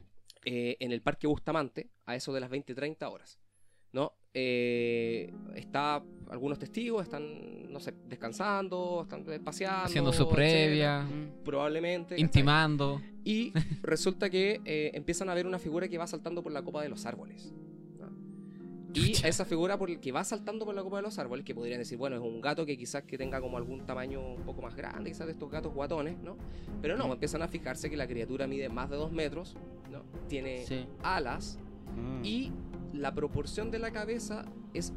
eh, 0.45 0.77
en 0.79 0.91
el 0.91 1.01
Parque 1.01 1.27
Bustamante 1.27 1.89
a 2.05 2.15
eso 2.15 2.31
de 2.33 2.39
las 2.39 2.49
20-30 2.49 3.09
horas. 3.09 3.39
¿no? 3.91 4.13
Eh, 4.35 5.33
está 5.55 6.03
algunos 6.29 6.59
testigos 6.59 7.01
están, 7.03 7.73
no 7.73 7.79
sé, 7.79 7.95
descansando, 8.07 9.01
están 9.01 9.25
paseando. 9.43 9.85
haciendo 9.85 10.13
su 10.13 10.23
etcétera. 10.23 10.35
previa 10.35 11.01
Mm. 11.01 11.43
Probablemente. 11.43 12.15
intimando 12.19 13.01
Y 13.23 13.51
resulta 13.83 14.29
que 14.29 14.61
eh, 14.65 14.91
empiezan 14.93 15.27
a 15.29 15.33
ver 15.33 15.47
una 15.47 15.57
figura 15.57 15.87
que 15.87 15.97
va 15.97 16.05
saltando 16.05 16.43
por 16.43 16.51
la 16.51 16.61
copa 16.61 16.83
de 16.83 16.89
los 16.89 17.07
árboles. 17.07 17.51
Y 18.93 19.11
esa 19.25 19.45
figura 19.45 19.77
por 19.77 19.89
el 19.89 19.99
que 19.99 20.11
va 20.11 20.23
saltando 20.23 20.65
por 20.65 20.73
la 20.73 20.81
copa 20.83 20.97
de 20.97 21.03
los 21.03 21.19
árboles, 21.19 21.45
que 21.45 21.53
podrían 21.53 21.79
decir, 21.79 21.97
bueno, 21.97 22.15
es 22.15 22.21
un 22.21 22.41
gato 22.41 22.65
que 22.65 22.77
quizás 22.77 23.03
que 23.03 23.17
tenga 23.17 23.39
como 23.39 23.57
algún 23.57 23.85
tamaño 23.85 24.19
un 24.35 24.43
poco 24.43 24.61
más 24.61 24.75
grande, 24.75 25.11
quizás 25.11 25.27
de 25.27 25.33
estos 25.33 25.49
gatos 25.51 25.73
guatones, 25.73 26.17
¿no? 26.23 26.37
Pero 26.81 26.97
no, 26.97 27.11
empiezan 27.13 27.41
a 27.43 27.47
fijarse 27.47 27.89
que 27.89 27.97
la 27.97 28.07
criatura 28.07 28.47
mide 28.47 28.67
más 28.69 28.89
de 28.89 28.95
dos 28.97 29.11
metros, 29.11 29.55
¿no? 29.91 30.01
Tiene 30.27 30.65
Sí. 30.65 30.85
alas 31.03 31.59
Mm. 31.95 32.23
y 32.25 32.51
la 32.93 33.13
proporción 33.13 33.71
de 33.71 33.79
la 33.79 33.91
cabeza 33.91 34.45
es, 34.73 34.93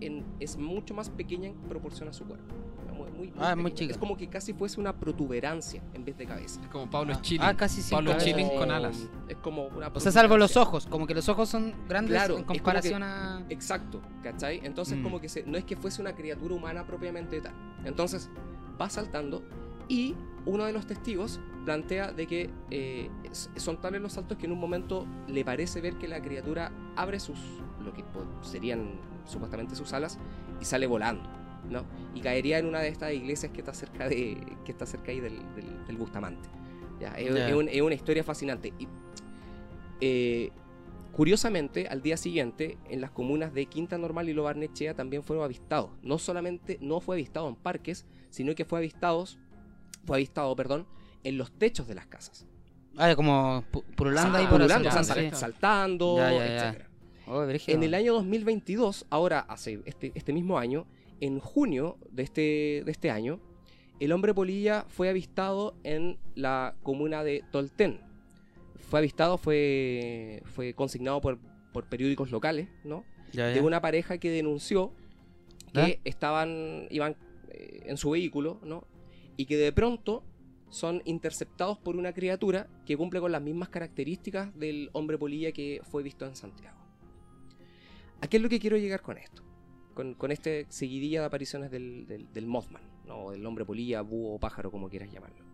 en, 0.00 0.24
es 0.40 0.56
mucho 0.56 0.94
más 0.94 1.10
pequeña 1.10 1.48
en 1.48 1.54
proporción 1.68 2.08
a 2.08 2.12
su 2.12 2.24
cuerpo. 2.24 2.54
Muy, 2.96 3.10
muy, 3.10 3.32
Ah, 3.38 3.50
es 3.52 3.56
muy 3.56 3.72
chica. 3.74 3.92
Es 3.92 3.98
como 3.98 4.16
que 4.16 4.28
casi 4.28 4.52
fuese 4.52 4.80
una 4.80 4.92
protuberancia 4.94 5.82
en 5.94 6.04
vez 6.04 6.16
de 6.16 6.26
cabeza. 6.26 6.60
es 6.62 6.68
como 6.68 6.88
Pablo 6.90 7.12
Ah, 7.16 7.20
Chile 7.22 7.44
ah, 7.46 7.54
casi 7.56 7.82
sin 7.82 7.96
Pablo. 7.96 8.14
Chilling 8.18 8.48
con 8.56 8.70
alas 8.70 9.08
Es 9.28 9.36
como 9.36 9.66
una 9.68 9.88
O 9.88 10.00
sea, 10.00 10.12
salvo 10.12 10.36
los 10.38 10.56
ojos, 10.56 10.86
como 10.86 11.06
que 11.06 11.14
los 11.14 11.28
ojos 11.28 11.48
son 11.48 11.74
grandes 11.88 12.12
Claro, 12.16 12.38
en 12.38 12.44
comparación 12.44 13.00
que- 13.02 13.06
a... 13.08 13.42
Exacto, 13.50 14.00
¿cachai? 14.22 14.60
Entonces 14.64 14.98
Mm. 14.98 15.02
como 15.02 15.20
que 15.20 15.28
se- 15.28 15.44
no 15.44 15.56
es 15.58 15.64
que 15.64 15.76
fuese 15.76 16.00
una 16.00 16.14
criatura 16.14 16.54
humana 16.54 16.86
propiamente 16.86 17.40
tal. 17.40 17.54
Entonces 17.84 18.30
va 18.80 18.88
saltando 18.90 19.42
y 19.88 20.14
uno 20.46 20.64
de 20.64 20.72
los 20.72 20.86
testigos 20.86 21.40
plantea 21.64 22.12
de 22.12 22.26
que 22.26 22.50
eh, 22.70 23.10
son 23.56 23.80
tales 23.80 24.00
los 24.00 24.12
saltos 24.12 24.38
que 24.38 24.46
en 24.46 24.52
un 24.52 24.60
momento 24.60 25.06
le 25.28 25.44
parece 25.44 25.80
ver 25.80 25.96
que 25.98 26.06
la 26.08 26.20
criatura 26.22 26.70
abre 26.96 27.18
sus, 27.20 27.38
lo 27.84 27.92
que 27.92 28.04
serían 28.42 28.92
supuestamente 29.24 29.74
sus 29.74 29.92
alas 29.92 30.18
y 30.60 30.64
sale 30.64 30.86
volando, 30.86 31.28
¿no? 31.70 31.84
Y 32.14 32.20
caería 32.20 32.58
en 32.58 32.66
una 32.66 32.80
de 32.80 32.88
estas 32.88 33.12
iglesias 33.12 33.52
que 33.52 33.60
está 33.60 33.74
cerca 33.74 34.08
de 34.08 34.36
que 34.64 34.72
está 34.72 34.86
cerca 34.86 35.10
ahí 35.12 35.20
del, 35.20 35.36
del- 35.54 35.86
del 35.86 35.96
Bustamante. 35.96 36.48
Ya, 37.00 37.08
es, 37.18 37.34
Ya. 37.34 37.48
es 37.48 37.54
un- 37.54 37.68
es 37.68 37.80
una 37.82 37.94
historia 37.94 38.22
fascinante. 38.24 38.72
Y, 38.78 38.88
eh, 40.00 40.50
Curiosamente, 41.12 41.88
al 41.88 42.02
día 42.02 42.18
siguiente, 42.18 42.76
en 42.90 43.00
las 43.00 43.10
comunas 43.10 43.54
de 43.54 43.64
Quinta 43.64 43.96
Normal 43.96 44.28
y 44.28 44.34
Lo 44.34 44.42
Barnechea 44.42 44.92
también 44.92 45.22
fueron 45.22 45.46
avistados. 45.46 45.88
No 46.02 46.18
solamente 46.18 46.76
no 46.82 47.00
fue 47.00 47.16
avistado 47.16 47.48
en 47.48 47.54
parques, 47.56 48.04
sino 48.28 48.54
que 48.54 48.66
fue 48.66 48.80
avistados, 48.80 49.38
fue 50.04 50.18
avistado, 50.18 50.54
perdón, 50.54 50.86
en 51.24 51.38
los 51.38 51.50
techos 51.52 51.88
de 51.88 51.94
las 51.94 52.06
casas. 52.06 52.46
Ah, 52.98 53.14
como 53.16 53.64
pu- 53.72 53.82
purulando 53.96 54.36
Ah, 54.36 54.40
ahí 54.42 54.46
por 54.46 54.60
o 54.60 54.68
sea, 54.68 55.02
sí. 55.04 55.30
saltando, 55.32 56.16
Ya, 56.18 56.32
ya, 56.32 56.38
ya. 56.38 56.54
etcétera. 56.68 56.90
Oh. 57.28 57.44
En 57.44 57.82
el 57.82 57.94
año 57.94 58.12
2022, 58.12 59.06
ahora 59.08 59.40
hace 59.40 59.80
este, 59.86 60.12
este 60.14 60.34
mismo 60.34 60.58
año, 60.58 60.86
en 61.20 61.38
junio 61.38 61.98
de 62.10 62.22
este, 62.22 62.82
de 62.84 62.90
este 62.90 63.10
año, 63.10 63.40
el 64.00 64.12
hombre 64.12 64.34
polilla 64.34 64.84
fue 64.88 65.08
avistado 65.08 65.74
en 65.82 66.18
la 66.34 66.76
comuna 66.82 67.24
de 67.24 67.42
Tolten. 67.50 68.00
Fue 68.76 68.98
avistado, 68.98 69.38
fue, 69.38 70.42
fue 70.44 70.74
consignado 70.74 71.20
por, 71.20 71.38
por 71.72 71.88
periódicos 71.88 72.30
locales, 72.30 72.68
¿no? 72.84 73.04
Ya, 73.32 73.48
de 73.48 73.60
una 73.60 73.80
pareja 73.80 74.18
que 74.18 74.30
denunció 74.30 74.92
que 75.72 76.00
estaban 76.04 76.86
iban 76.90 77.16
eh, 77.50 77.82
en 77.86 77.96
su 77.96 78.10
vehículo, 78.10 78.60
¿no? 78.62 78.86
Y 79.36 79.46
que 79.46 79.56
de 79.56 79.72
pronto 79.72 80.22
son 80.70 81.02
interceptados 81.04 81.78
por 81.78 81.96
una 81.96 82.12
criatura 82.12 82.68
que 82.84 82.96
cumple 82.96 83.20
con 83.20 83.32
las 83.32 83.42
mismas 83.42 83.68
características 83.68 84.56
del 84.58 84.90
hombre 84.92 85.18
polilla 85.18 85.52
que 85.52 85.80
fue 85.84 86.02
visto 86.02 86.24
en 86.26 86.36
Santiago. 86.36 86.78
¿A 88.20 88.28
qué 88.28 88.38
es 88.38 88.42
lo 88.42 88.48
que 88.48 88.58
quiero 88.58 88.76
llegar 88.76 89.02
con 89.02 89.18
esto? 89.18 89.45
Con, 89.96 90.14
con 90.14 90.30
este 90.30 90.66
seguidilla 90.68 91.20
de 91.20 91.26
apariciones 91.26 91.70
del, 91.72 92.06
del, 92.32 92.46
Mothman, 92.46 92.82
¿no? 93.06 93.30
Del 93.32 93.44
hombre 93.46 93.64
polilla, 93.64 94.02
búho 94.02 94.34
o 94.34 94.38
pájaro, 94.38 94.70
como 94.70 94.88
quieras 94.88 95.10
llamarlo. 95.10 95.44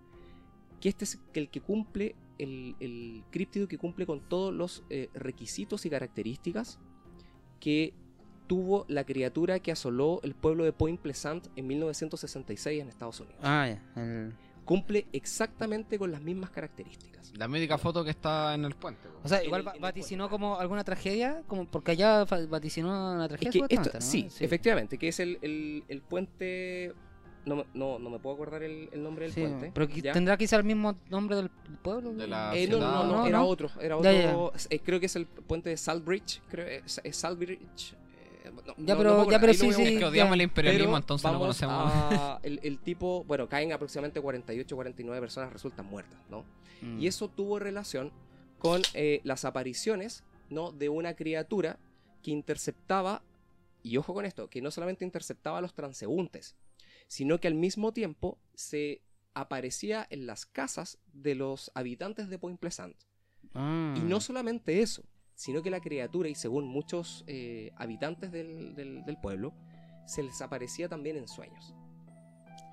Que 0.81 0.89
este 0.91 1.05
es 1.05 1.19
el 1.33 1.49
que 1.49 1.61
cumple, 1.61 2.15
el, 2.39 2.75
el 2.81 3.23
críptido 3.31 3.69
que 3.69 3.79
cumple 3.79 4.05
con 4.05 4.21
todos 4.29 4.53
los 4.53 4.83
eh, 4.91 5.09
requisitos 5.15 5.87
y 5.87 5.91
características 5.91 6.81
que 7.61 7.95
tuvo 8.49 8.85
la 8.89 9.05
criatura 9.05 9.61
que 9.61 9.71
asoló 9.71 10.21
el 10.25 10.35
pueblo 10.35 10.65
de 10.65 10.73
Point 10.73 11.01
Pleasant 11.01 11.47
en 11.57 11.67
1966 11.69 12.83
en 12.83 12.89
Estados 12.89 13.21
Unidos. 13.21 13.39
Ah, 13.43 13.69
ya. 13.69 14.03
el- 14.03 14.35
Cumple 14.65 15.07
exactamente 15.13 15.99
con 15.99 16.13
las 16.13 16.21
mismas 16.23 16.51
características. 16.51 17.33
la 17.37 17.49
médica 17.49 17.79
foto 17.79 18.05
que 18.05 18.11
está 18.11 18.55
en 18.55 18.65
el 18.65 18.75
puente. 18.75 19.09
O 19.25 19.29
sea, 19.29 19.43
igual 19.43 19.65
el- 19.75 19.81
vaticinó 19.81 20.29
como 20.29 20.59
alguna 20.59 20.85
tragedia, 20.85 21.43
como 21.47 21.67
porque 21.67 21.93
allá 21.93 22.25
vaticinó 22.25 23.15
una 23.15 23.25
Es 23.25 23.29
tragedia. 23.31 23.51
que 23.53 23.59
esto, 23.75 23.85
supuestamente, 23.91 23.99
¿no? 24.29 24.31
sí, 24.31 24.45
efectivamente, 24.45 24.99
que 24.99 25.09
es 25.09 25.19
el, 25.21 25.39
el- 25.43 25.85
el 25.89 26.03
puente... 26.03 26.93
No, 27.45 27.57
me- 27.57 27.67
no, 27.75 27.99
no 27.99 28.09
me 28.11 28.21
puedo 28.21 28.37
acordar 28.37 28.63
el, 28.63 28.89
el 28.93 29.03
nombre 29.03 29.25
del 29.25 29.35
Sí, 29.35 29.41
puente. 29.41 29.73
pero 29.75 29.89
que 29.89 30.01
¿ya? 30.01 30.13
tendrá 30.13 30.37
quizá 30.37 30.57
el 30.57 30.63
mismo 30.65 30.95
nombre 31.11 31.35
del 31.37 31.49
pueblo. 31.83 32.13
De 32.13 32.29
la- 32.29 32.55
Eh, 32.57 32.69
no, 32.69 32.79
no, 32.79 33.05
no, 33.05 33.27
era 33.27 33.39
no. 33.39 33.47
otro. 33.49 33.69
Era 33.81 34.01
Ya, 34.01 34.37
otro 34.37 34.53
eh, 34.71 34.79
creo 34.79 35.01
que 35.01 35.07
es 35.07 35.17
el 35.17 35.27
puente 35.27 35.69
de 35.71 35.77
Saltbridge. 35.77 36.41
Creo 36.49 36.67
es, 36.67 37.01
es 37.03 37.17
Saltbridge. 37.17 37.97
No, 38.67 38.75
Ya, 38.79 38.95
no- 38.95 38.99
pero- 38.99 39.17
no 39.25 39.31
ya, 39.31 39.41
pero 39.41 39.55
sí, 39.55 39.73
sí, 39.73 39.83
es 39.83 39.99
que 39.99 40.05
odiamos 40.05 40.31
ya. 40.31 40.35
el 40.35 40.41
imperialismo 40.43 40.87
Pero 40.93 40.97
entonces 40.99 41.31
no 41.33 41.39
conocemos 41.39 41.93
a- 41.93 42.41
el, 42.43 42.61
el 42.63 42.79
tipo, 42.79 43.25
bueno, 43.25 43.49
caen 43.49 43.73
aproximadamente 43.73 44.21
48 44.21 44.75
49 44.77 45.21
personas 45.21 45.53
resultan 45.53 45.87
muertas, 45.87 46.19
¿no? 46.31 46.45
Mm. 46.83 47.01
Y 47.01 47.07
eso 47.07 47.29
tuvo 47.29 47.59
relación 47.59 48.13
con 48.59 48.83
eh, 48.95 49.21
las 49.25 49.45
apariciones, 49.45 50.23
¿no? 50.51 50.71
De 50.73 50.89
una 50.89 51.15
criatura 51.15 51.79
que 52.23 52.31
interceptaba, 52.31 53.23
y 53.83 53.97
ojo 53.97 54.15
con 54.15 54.25
esto, 54.25 54.49
que 54.49 54.63
no 54.63 54.71
solamente 54.71 55.05
interceptaba 55.05 55.59
a 55.59 55.61
los 55.61 55.75
transeúntes, 55.75 56.55
sino 57.09 57.39
que 57.41 57.49
al 57.49 57.55
mismo 57.55 57.93
tiempo 57.93 58.39
se 58.55 59.03
aparecía 59.35 60.07
en 60.11 60.27
las 60.27 60.47
casas 60.47 60.99
de 61.13 61.35
los 61.35 61.71
habitantes 61.75 62.29
de 62.29 62.39
Point 62.39 62.61
Pleasant. 62.61 62.95
Ah. 63.55 63.95
Y 63.97 64.01
no 64.01 64.21
solamente 64.21 64.81
eso, 64.83 65.03
sino 65.35 65.63
que 65.63 65.71
la 65.71 65.81
criatura, 65.81 66.29
y 66.29 66.35
según 66.35 66.67
muchos 66.67 67.25
eh, 67.27 67.73
habitantes 67.77 68.31
del, 68.33 68.75
del- 68.75 69.05
del 69.05 69.17
pueblo, 69.17 69.53
se 70.07 70.23
les 70.23 70.41
aparecía 70.43 70.89
también 70.89 71.17
en 71.17 71.29
sueños. 71.29 71.75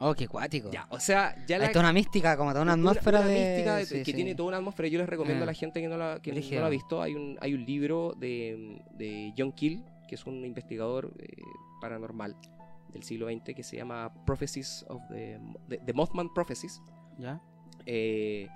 Oh, 0.02 0.14
qué 0.14 0.28
cuático. 0.30 0.72
Ya, 0.72 0.88
o 0.92 1.00
sea, 1.00 1.36
ya 1.46 1.58
Hay 1.58 1.64
la, 1.64 1.72
toda 1.72 1.82
una 1.86 1.94
mística, 1.94 2.38
como 2.38 2.52
toda 2.52 2.62
una 2.64 2.74
atmósfera 2.74 3.20
una 3.20 3.28
de. 3.28 3.50
mística 3.50 3.76
de- 3.76 3.86
sí, 3.86 3.96
que 4.00 4.06
sí. 4.06 4.14
tiene 4.14 4.34
toda 4.34 4.48
una 4.50 4.58
atmósfera. 4.58 4.88
Yo 4.88 4.98
les 5.00 5.10
recomiendo 5.10 5.44
a 5.44 5.46
la 5.46 5.52
Ah. 5.52 5.56
gente 5.56 5.82
que 5.82 5.88
no 5.90 5.98
la, 5.98 6.20
que 6.22 6.32
no 6.32 6.60
lo 6.60 6.66
ha 6.66 6.70
visto. 6.70 7.02
Hay 7.02 7.16
un, 7.16 7.38
hay 7.42 7.54
un 7.54 7.66
libro 7.66 8.14
de, 8.18 8.82
de 8.98 9.34
John 9.38 9.52
Keel, 9.52 9.84
que 10.08 10.16
es 10.16 10.26
un 10.26 10.46
investigador 10.46 11.12
eh, 11.20 11.28
paranormal 11.82 12.36
del 12.94 13.04
siglo 13.04 13.28
XX, 13.30 13.54
que 13.54 13.62
se 13.64 13.76
llama 13.76 14.14
Prophecies 14.26 14.86
of 14.88 15.02
the, 15.10 15.38
the, 15.68 15.78
the 15.80 15.94
Mothman 15.94 16.34
Prophecies. 16.34 16.82
¿Ya? 17.18 17.42
eh, 17.86 18.48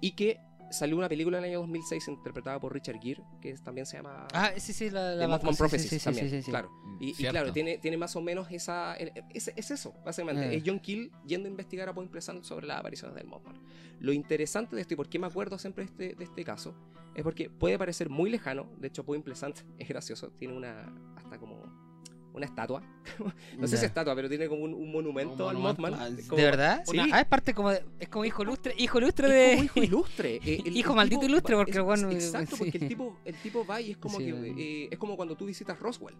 y 0.00 0.12
que 0.12 0.40
salió 0.70 0.96
una 0.96 1.08
película 1.08 1.38
en 1.38 1.44
el 1.44 1.50
año 1.50 1.60
2006 1.60 2.08
interpretada 2.08 2.58
por 2.60 2.72
Richard 2.72 3.00
Gere, 3.00 3.22
que 3.40 3.54
también 3.54 3.86
se 3.86 3.96
llama 3.96 4.26
Ah, 4.32 4.52
sí, 4.56 4.72
sí, 4.72 4.90
la, 4.90 5.14
la 5.14 5.22
The 5.22 5.28
Mothman 5.28 5.52
sí, 5.52 5.56
sí, 5.56 5.58
Prophecies 5.58 5.90
sí, 5.90 5.98
sí, 5.98 6.04
también. 6.04 6.30
sí, 6.30 6.36
sí, 6.36 6.42
sí. 6.42 6.50
Claro. 6.50 6.70
Y, 7.00 7.10
y 7.10 7.14
claro, 7.14 7.52
tiene, 7.52 7.78
tiene 7.78 7.96
más 7.96 8.16
o 8.16 8.20
menos 8.20 8.48
esa. 8.50 8.94
Es, 8.96 9.52
es 9.54 9.70
eso, 9.70 9.94
básicamente. 10.04 10.52
Eh. 10.52 10.56
Es 10.56 10.62
John 10.66 10.80
Keel 10.80 11.10
yendo 11.26 11.48
a 11.48 11.50
investigar 11.50 11.88
a 11.88 11.94
Point 11.94 12.10
Pleasant 12.10 12.44
sobre 12.44 12.66
las 12.66 12.78
apariciones 12.78 13.16
del 13.16 13.26
Mothman. 13.26 13.56
Lo 14.00 14.12
interesante 14.12 14.76
de 14.76 14.82
esto, 14.82 14.94
y 14.94 14.96
por 14.96 15.08
qué 15.08 15.18
me 15.18 15.26
acuerdo 15.26 15.58
siempre 15.58 15.84
de 15.84 15.90
este, 15.90 16.14
de 16.16 16.24
este 16.24 16.44
caso, 16.44 16.74
es 17.14 17.22
porque 17.22 17.50
puede 17.50 17.78
parecer 17.78 18.08
muy 18.08 18.30
lejano. 18.30 18.68
De 18.78 18.88
hecho, 18.88 19.04
Point 19.04 19.24
Pleasant 19.24 19.58
es 19.78 19.88
gracioso. 19.88 20.30
Tiene 20.30 20.56
una. 20.56 20.92
hasta 21.16 21.38
como. 21.38 21.87
Una 22.34 22.46
estatua. 22.46 22.82
no 23.58 23.66
sé 23.66 23.76
si 23.76 23.86
estatua, 23.86 24.14
pero 24.14 24.28
tiene 24.28 24.48
como 24.48 24.62
un, 24.64 24.74
un 24.74 24.92
monumento 24.92 25.48
al. 25.48 25.56
Mothman. 25.58 25.92
Como- 26.28 26.36
¿De 26.36 26.44
verdad? 26.44 26.82
Sí. 26.86 26.98
Ah, 27.12 27.20
es 27.20 27.26
parte 27.26 27.54
como 27.54 27.70
de- 27.70 27.84
es 27.98 28.08
como 28.08 28.24
hijo 28.24 28.42
ilustre, 28.42 28.74
hijo 28.78 28.98
ilustre 28.98 29.26
Es 29.28 29.32
de 29.32 29.56
como 29.56 29.64
hijo 29.64 29.82
ilustre. 29.96 30.36
eh, 30.44 30.62
el- 30.64 30.76
Hijo 30.76 30.90
el 30.90 30.96
maldito 30.96 31.20
tipo 31.20 31.30
ilustre, 31.30 31.56
porque 31.56 31.70
es- 31.72 31.80
bueno, 31.80 32.10
Exacto, 32.10 32.56
sí. 32.56 32.64
porque 32.64 32.78
el 32.78 32.88
tipo, 32.88 33.16
el 33.24 33.34
tipo 33.36 33.66
va 33.66 33.80
y 33.80 33.90
es 33.92 33.96
como 33.96 34.18
Sí, 34.18 34.24
que. 34.26 34.84
eh, 34.84 34.88
es 34.90 34.98
como 34.98 35.16
cuando 35.16 35.36
tú 35.36 35.46
visitas 35.46 35.78
Roswell. 35.80 36.14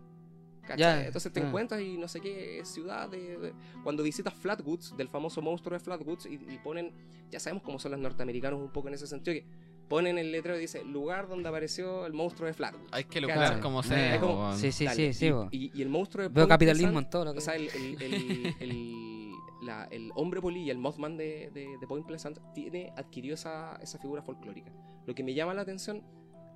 ¿cachai? 0.62 0.78
Ya, 0.80 1.06
Entonces 1.06 1.32
te 1.32 1.40
ah. 1.40 1.46
encuentras 1.46 1.80
y 1.80 1.96
no 1.96 2.08
sé 2.08 2.20
qué 2.20 2.60
ciudad. 2.64 3.08
De, 3.08 3.38
de- 3.38 3.52
cuando 3.82 4.02
visitas 4.02 4.34
Flatwoods, 4.34 4.96
del 4.96 5.08
famoso 5.08 5.40
monstruo 5.40 5.78
de 5.78 5.82
Flatwoods, 5.84 6.26
y, 6.26 6.34
y 6.34 6.58
ponen. 6.62 6.92
Ya 7.30 7.38
sabemos 7.40 7.62
cómo 7.62 7.78
son 7.78 7.92
los 7.92 8.00
norteamericanos 8.00 8.60
un 8.60 8.70
poco 8.72 8.88
en 8.88 8.94
ese 8.94 9.06
sentido, 9.06 9.34
que 9.34 9.46
ponen 9.88 10.18
el 10.18 10.30
letrero 10.32 10.56
y 10.58 10.60
dice 10.60 10.84
lugar 10.84 11.28
donde 11.28 11.48
apareció 11.48 12.06
el 12.06 12.12
monstruo 12.12 12.46
de 12.46 12.52
Flatwoods. 12.54 12.88
Hay 12.92 13.04
que 13.04 13.20
Claro. 13.20 13.40
lucrar 13.40 13.60
como 13.60 13.82
sea. 13.82 14.14
Es 14.14 14.20
como-. 14.20 14.54
Sí, 14.54 14.70
sí, 14.72 14.84
Dale, 14.84 14.96
sí, 14.96 15.12
sí. 15.14 15.26
y, 15.26 15.30
bo. 15.30 15.48
y- 15.50 15.70
y 15.74 15.82
el 15.82 15.88
monstruo 15.88 16.22
de 16.22 16.28
Veo 16.28 16.34
Point 16.44 16.48
capitalismo 16.50 16.88
Pleasant, 16.92 17.06
en 17.06 17.10
todo 17.10 17.24
lo 17.24 17.32
que 17.32 17.38
o 17.38 17.40
sea, 17.40 17.54
el, 17.56 17.68
el, 17.68 18.02
el, 18.02 18.54
el- 18.60 19.32
la- 19.62 19.88
el 19.90 20.12
hombre 20.14 20.40
polilla, 20.40 20.72
el 20.72 20.78
Mothman 20.78 21.16
de, 21.16 21.50
de, 21.52 21.76
de 21.78 21.86
Point 21.86 22.06
Pleasant, 22.06 22.38
tiene, 22.54 22.92
adquirió 22.96 23.34
esa, 23.34 23.76
esa 23.82 23.98
figura 23.98 24.22
folclórica. 24.22 24.70
Lo 25.06 25.14
que 25.14 25.24
me 25.24 25.34
llama 25.34 25.54
la 25.54 25.62
atención, 25.62 26.02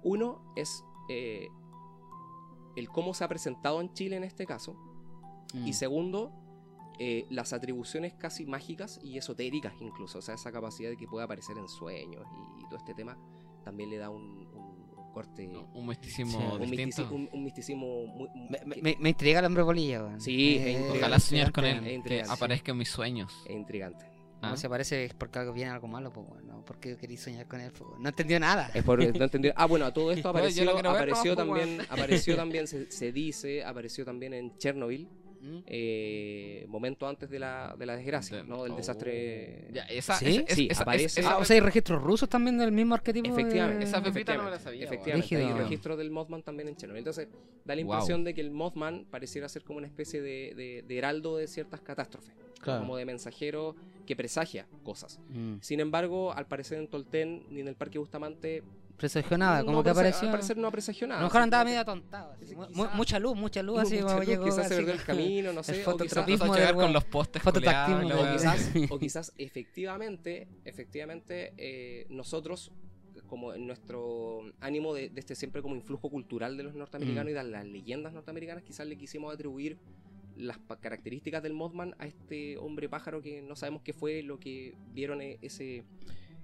uno, 0.04 0.52
es 0.56 0.84
eh, 1.08 1.48
el 2.76 2.88
cómo 2.88 3.12
se 3.14 3.24
ha 3.24 3.28
presentado 3.28 3.80
en 3.80 3.92
Chile 3.92 4.16
en 4.16 4.24
este 4.24 4.46
caso, 4.46 4.76
Mm. 5.54 5.66
y 5.66 5.72
segundo, 5.74 6.32
eh, 6.98 7.26
las 7.30 7.52
atribuciones 7.52 8.14
casi 8.14 8.46
mágicas 8.46 9.00
y 9.02 9.16
esotéricas 9.18 9.72
incluso, 9.80 10.18
o 10.18 10.22
sea, 10.22 10.34
esa 10.34 10.52
capacidad 10.52 10.90
de 10.90 10.96
que 10.96 11.06
pueda 11.06 11.24
aparecer 11.24 11.56
en 11.58 11.68
sueños 11.68 12.24
y, 12.60 12.64
todo 12.68 12.76
este 12.76 12.94
tema, 12.94 13.16
también 13.64 13.90
le 13.90 13.96
da 13.98 14.10
un, 14.10 14.46
un 14.54 15.12
corte, 15.12 15.46
No, 15.46 15.68
un 15.74 15.86
misticismo 15.88 16.38
Sí. 16.38 16.62
un, 16.62 16.70
distinto. 16.70 17.02
mistici- 17.02 17.10
un- 17.12 17.28
un 17.32 17.44
misticismo 17.44 18.06
muy... 18.06 18.28
Me, 18.48 18.58
me- 18.64 18.74
que- 18.76 18.82
me- 18.82 18.96
me 18.98 19.08
intriga 19.10 19.40
el 19.40 19.46
hombre 19.46 19.62
bolilla. 19.62 20.18
Sí, 20.18 20.56
Eh. 20.58 20.90
Ojalá 20.96 21.18
soñar 21.18 21.52
con 21.52 21.64
él. 21.66 22.02
Que 22.02 22.22
aparezca 22.22 22.72
en 22.72 22.78
mis 22.78 22.88
sueños. 22.88 23.32
es 23.46 23.54
intrigante. 23.54 24.06
No 24.40 24.48
Ah. 24.48 24.56
se 24.56 24.68
parece 24.68 25.04
es 25.04 25.14
porque 25.14 25.38
algo 25.38 25.52
viene 25.52 25.70
algo 25.70 25.86
malo, 25.86 26.12
pues 26.12 26.26
bueno. 26.26 26.64
¿Por 26.64 26.80
qué 26.80 26.96
queréis 26.96 27.20
soñar 27.20 27.46
con 27.46 27.60
él? 27.60 27.70
Pues? 27.72 27.90
No 28.00 28.08
entendió 28.08 28.40
nada. 28.40 28.70
Es 28.74 28.82
por, 28.82 28.98
no 28.98 29.24
entendí. 29.24 29.50
Ah, 29.56 29.66
bueno, 29.66 29.84
a 29.86 29.92
todo 29.92 30.10
esto 30.10 30.28
apareció, 30.30 30.64
quiero 30.64 30.76
ver 30.76 30.86
apareció 30.88 31.36
nomás, 31.36 31.46
pues, 31.48 31.60
también, 31.68 31.86
apareció 31.90 32.36
también, 32.36 32.66
se, 32.66 32.90
se 32.90 33.12
dice, 33.12 33.64
apareció 33.64 34.04
también 34.04 34.32
en 34.34 34.56
Chernobyl, 34.56 35.08
¿Mm? 35.42 35.58
eh, 35.66 36.64
momento 36.68 37.08
antes 37.08 37.28
de 37.28 37.38
la, 37.40 37.74
de 37.78 37.84
la 37.84 37.96
desgracia, 37.96 38.36
De- 38.38 38.44
¿no? 38.44 38.62
Del 38.62 38.72
Oh. 38.72 38.76
desastre. 38.76 39.68
Ya, 39.72 39.82
esa, 39.84 40.14
¿Sí? 40.16 40.26
esa- 40.26 40.40
esa- 40.42 40.54
Sí, 40.54 40.68
esa- 40.70 40.82
aparece- 40.84 41.20
esa- 41.20 41.32
Ah, 41.32 41.38
o 41.38 41.44
sea, 41.44 41.54
hay 41.54 41.60
registros 41.60 42.00
rusos 42.02 42.28
también 42.28 42.56
del 42.58 42.70
mismo 42.72 42.94
arquetipo. 42.94 43.34
de- 43.34 43.40
Efectivamente, 43.42 43.84
Esa 43.84 43.96
pepita 43.98 44.10
efectivamente, 44.10 44.38
no 44.38 44.44
me 44.44 44.56
la 44.56 44.58
sabía, 44.62 44.84
efectivamente, 44.84 45.36
hay 45.36 45.42
Rígido. 45.42 45.58
registro 45.58 45.96
del 45.96 46.10
Mothman 46.10 46.42
también 46.42 46.68
en 46.68 46.76
Chernobyl. 46.76 46.98
Entonces, 46.98 47.28
da 47.64 47.74
la 47.74 47.82
Wow. 47.82 47.92
impresión 47.94 48.24
de 48.24 48.34
que 48.34 48.40
el 48.40 48.50
Mothman 48.52 49.04
pareciera 49.10 49.48
ser 49.48 49.62
como 49.64 49.78
una 49.78 49.86
especie 49.88 50.22
de, 50.22 50.54
de- 50.54 50.84
de 50.86 50.98
heraldo 50.98 51.36
de 51.36 51.48
ciertas 51.48 51.80
catástrofes, 51.80 52.34
Claro. 52.60 52.80
como 52.80 52.96
de 52.96 53.04
mensajero 53.04 53.74
que 54.06 54.14
presagia 54.16 54.66
cosas. 54.84 55.20
Mm. 55.28 55.56
Sin 55.60 55.80
embargo, 55.80 56.32
al 56.32 56.46
parecer 56.46 56.78
en 56.78 56.88
Tolten 56.88 57.42
ni 57.50 57.60
en 57.60 57.68
el 57.68 57.74
Parque 57.76 57.98
Bustamante 57.98 58.62
Presagió 59.02 59.36
nada, 59.36 59.64
como 59.64 59.78
no 59.78 59.82
que 59.82 59.90
apareció. 59.90 60.28
Al 60.28 60.32
parecer 60.34 60.56
no 60.56 60.70
presagió 60.70 61.04
A 61.06 61.08
nada. 61.08 61.20
lo 61.22 61.26
mejor 61.26 61.42
andaba 61.42 61.64
medio 61.64 61.80
atontado. 61.80 62.32
así, 62.32 62.46
Sí, 62.46 62.54
mu- 62.54 62.66
quizás. 62.68 62.94
mucha 62.94 63.18
luz, 63.18 63.36
mucha 63.36 63.62
luz, 63.62 63.78
así 63.80 63.94
Mucha 63.96 64.06
como 64.06 64.18
luz, 64.18 64.26
llegó. 64.28 64.44
quizás 64.44 64.68
se 64.68 64.76
perdió 64.76 64.92
el 64.94 65.02
camino, 65.02 65.52
no 65.52 65.62
sé. 65.62 65.72
el 65.72 65.78
o 65.78 65.80
quizás- 65.80 65.92
fototropismo 65.92 66.44
a 66.44 66.56
del 66.56 66.56
llegar 66.66 66.74
con 66.74 66.92
los 66.92 67.04
postes 67.04 67.42
o 67.46 67.52
quizás, 68.32 68.70
o 68.90 68.98
quizás 68.98 69.32
efectivamente, 69.38 70.48
efectivamente 70.64 71.52
eh, 71.56 72.06
nosotros, 72.10 72.70
como 73.26 73.54
en 73.54 73.66
nuestro 73.66 74.42
ánimo 74.60 74.94
de, 74.94 75.08
de 75.10 75.20
este 75.20 75.34
siempre 75.34 75.62
como 75.62 75.74
influjo 75.74 76.08
cultural 76.10 76.56
de 76.56 76.62
los 76.62 76.74
norteamericanos 76.74 77.26
Mm. 77.26 77.28
y 77.30 77.32
de 77.32 77.44
las 77.44 77.66
leyendas 77.66 78.12
norteamericanas, 78.12 78.62
quizás 78.62 78.86
le 78.86 78.96
quisimos 78.96 79.34
atribuir 79.34 79.78
las 80.36 80.58
características 80.80 81.42
del 81.42 81.52
Mothman 81.52 81.94
a 81.98 82.06
este 82.06 82.56
hombre 82.56 82.88
pájaro 82.88 83.20
que 83.20 83.42
no 83.42 83.54
sabemos 83.56 83.82
qué 83.82 83.92
fue 83.92 84.22
lo 84.22 84.38
que 84.38 84.74
vieron 84.94 85.20
eh, 85.20 85.38
ese 85.42 85.84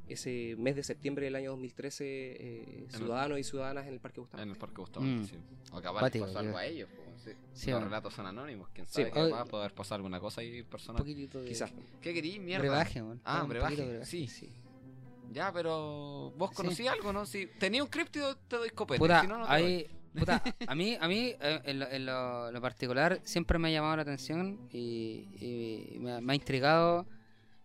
ese 0.09 0.55
mes 0.59 0.77
de 0.77 0.83
septiembre 0.83 1.25
del 1.27 1.37
año 1.37 1.51
2013 1.51 2.05
eh, 2.07 2.85
el- 2.85 2.91
ciudadanos 2.93 3.39
y 3.39 3.45
ciudadanas 3.45 3.87
en 3.87 3.95
el 3.95 4.01
Parque 4.01 4.21
Bustamante. 4.21 4.43
En 4.49 4.51
el 4.55 4.59
Parque 4.59 4.81
Bustamante, 4.81 5.23
Mm. 5.23 5.27
sí. 5.27 5.37
O 5.73 5.81
capaz 5.81 6.03
les 6.13 6.23
pasó 6.23 6.39
algo 6.39 6.57
a 6.57 6.65
ellos. 6.67 6.89
sí. 7.25 7.31
Sí, 7.53 7.71
Los 7.71 7.81
bueno. 7.81 7.87
relatos 7.91 8.15
son 8.15 8.27
anónimos. 8.27 8.69
Quién 8.73 8.87
Sí, 8.87 9.03
sabe, 9.03 9.09
po. 9.11 9.15
capaz 9.31 9.45
puede 9.49 9.65
haber 9.65 9.75
pasado 9.75 9.97
alguna 9.97 10.19
cosa 10.21 10.41
ahí 10.41 10.61
Un 10.61 10.67
personal. 10.69 10.99
poquitito 11.03 11.41
de. 11.43 11.49
Quizás. 11.49 11.73
¿Qué 12.01 12.15
querí? 12.15 12.39
Mierda. 12.39 12.61
Brebaje, 12.63 13.03
weón. 13.03 13.21
Ah, 13.25 13.43
Un 13.43 13.49
brebaje, 13.49 13.77
poquito 13.77 13.93
de 13.99 14.07
sí. 14.07 14.29
Ya, 15.31 15.53
pero 15.53 16.33
vos 16.39 16.53
conocí 16.53 16.87
algo, 16.87 17.13
¿no? 17.13 17.27
Si 17.27 17.47
tenía 17.59 17.83
un 17.83 17.91
críptido, 17.91 18.35
te 18.37 18.57
doy 18.57 18.71
copete. 18.71 18.99
Puta, 18.99 19.21
si 19.21 19.27
no, 19.27 19.39
no 19.39 19.47
te 19.47 19.53
hay- 19.53 19.87
puta, 20.19 20.43
a 20.67 20.75
mí, 20.75 20.97
a 20.99 21.07
mí 21.07 21.35
eh, 21.39 21.61
en, 21.65 21.79
lo, 21.81 21.91
en 21.91 22.07
lo- 22.07 22.51
lo 22.51 22.61
particular 22.63 23.21
siempre 23.25 23.59
me 23.59 23.69
ha 23.69 23.71
llamado 23.73 23.97
la 23.97 24.03
atención 24.03 24.59
y, 24.73 25.29
y 25.95 25.99
me, 26.01 26.13
ha- 26.13 26.21
me 26.23 26.33
ha 26.33 26.37
intrigado 26.37 27.07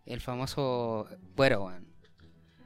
el 0.04 0.20
famoso 0.20 1.08
cuero, 1.34 1.72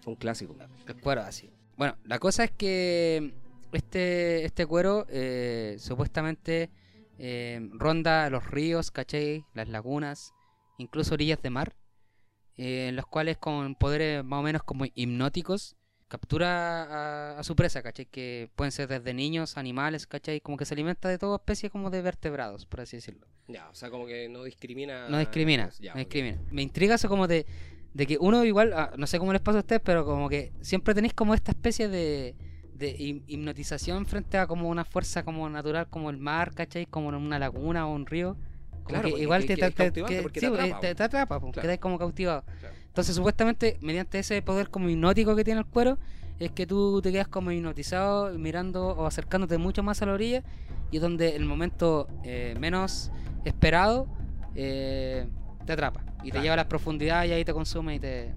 Un 0.08 0.16
clásico. 0.16 0.56
El 0.86 0.96
cuero 1.00 1.20
así. 1.22 1.50
Bueno, 1.76 1.96
la 2.04 2.18
cosa 2.18 2.44
es 2.44 2.50
que 2.50 3.34
este, 3.72 4.44
este 4.44 4.66
cuero 4.66 5.06
eh, 5.10 5.76
supuestamente 5.78 6.70
eh, 7.18 7.60
ronda 7.72 8.30
los 8.30 8.46
ríos, 8.50 8.90
¿cachai? 8.90 9.44
Las 9.54 9.68
lagunas, 9.68 10.32
incluso 10.78 11.14
orillas 11.14 11.40
de 11.42 11.50
mar, 11.50 11.76
eh, 12.56 12.88
en 12.88 12.96
los 12.96 13.06
cuales 13.06 13.36
con 13.38 13.74
poderes 13.74 14.24
más 14.24 14.40
o 14.40 14.42
menos 14.42 14.62
como 14.62 14.84
hipnóticos 14.86 15.76
captura 16.08 16.84
a, 17.34 17.38
a 17.38 17.44
su 17.44 17.54
presa, 17.54 17.82
¿cachai? 17.82 18.06
Que 18.06 18.50
pueden 18.56 18.72
ser 18.72 18.88
desde 18.88 19.12
niños, 19.12 19.58
animales, 19.58 20.06
¿cachai? 20.06 20.40
Como 20.40 20.56
que 20.56 20.64
se 20.64 20.72
alimenta 20.74 21.08
de 21.10 21.18
toda 21.18 21.36
especie 21.36 21.68
como 21.70 21.90
de 21.90 22.00
vertebrados, 22.00 22.64
por 22.64 22.80
así 22.80 22.96
decirlo. 22.96 23.26
Ya, 23.46 23.68
o 23.68 23.74
sea, 23.74 23.90
como 23.90 24.06
que 24.06 24.28
no 24.28 24.42
discrimina. 24.42 25.08
No 25.10 25.18
discrimina, 25.18 25.70
Ya, 25.80 25.92
no 25.94 26.00
ok. 26.00 26.06
discrimina. 26.06 26.38
Me 26.50 26.62
intriga 26.62 26.94
eso 26.94 27.08
como 27.10 27.26
de, 27.28 27.44
de 27.98 28.06
que 28.06 28.16
uno 28.20 28.44
igual, 28.44 28.72
ah, 28.74 28.92
no 28.96 29.08
sé 29.08 29.18
cómo 29.18 29.32
les 29.32 29.42
pasa 29.42 29.58
a 29.58 29.60
ustedes, 29.62 29.82
pero 29.84 30.04
como 30.04 30.28
que 30.28 30.52
siempre 30.60 30.94
tenéis 30.94 31.14
como 31.14 31.34
esta 31.34 31.50
especie 31.50 31.88
de, 31.88 32.36
de 32.74 32.96
hip- 32.96 33.24
hipnotización 33.26 34.06
frente 34.06 34.38
a 34.38 34.46
como 34.46 34.68
una 34.68 34.84
fuerza 34.84 35.24
como 35.24 35.48
natural 35.50 35.88
como 35.90 36.08
el 36.08 36.16
mar, 36.16 36.54
¿cachai? 36.54 36.86
Como 36.86 37.08
una 37.08 37.40
laguna 37.40 37.88
o 37.88 37.92
un 37.92 38.06
río. 38.06 38.36
Como 38.84 38.84
Claro, 38.86 39.02
que 39.06 39.10
porque- 39.10 39.22
igual 39.24 39.40
que- 39.42 39.56
te, 39.56 39.60
que 39.62 39.70
te, 39.72 39.86
es 39.86 39.92
que- 39.92 40.00
sí, 40.40 40.40
te 40.40 40.48
pues, 40.48 40.60
atrapa, 40.60 40.80
te, 40.80 40.94
te 40.94 41.02
atrapa, 41.02 41.40
pues, 41.40 41.52
Claro. 41.54 41.62
quedáis 41.64 41.80
como 41.80 41.98
cautivado. 41.98 42.44
Claro. 42.60 42.74
Entonces 42.86 43.16
supuestamente 43.16 43.78
mediante 43.80 44.20
ese 44.20 44.40
poder 44.42 44.70
como 44.70 44.88
hipnótico 44.88 45.34
que 45.34 45.42
tiene 45.42 45.58
el 45.60 45.66
cuero, 45.66 45.98
es 46.38 46.52
que 46.52 46.68
tú 46.68 47.02
te 47.02 47.10
quedas 47.10 47.26
como 47.26 47.50
hipnotizado 47.50 48.32
mirando 48.38 48.90
o 48.90 49.06
acercándote 49.06 49.58
mucho 49.58 49.82
más 49.82 50.00
a 50.02 50.06
la 50.06 50.12
orilla 50.12 50.44
y 50.92 50.98
donde 50.98 51.34
el 51.34 51.44
momento 51.46 52.06
eh, 52.22 52.54
menos 52.60 53.10
esperado 53.44 54.06
eh, 54.54 55.26
te 55.68 55.72
atrapa 55.74 56.00
y 56.24 56.30
te 56.32 56.40
lleva 56.40 56.54
a 56.54 56.56
las 56.56 56.66
profundidades 56.66 57.30
y 57.30 57.34
ahí 57.34 57.44
te 57.44 57.52
consume 57.52 57.94
y 57.96 57.98
te... 58.00 58.34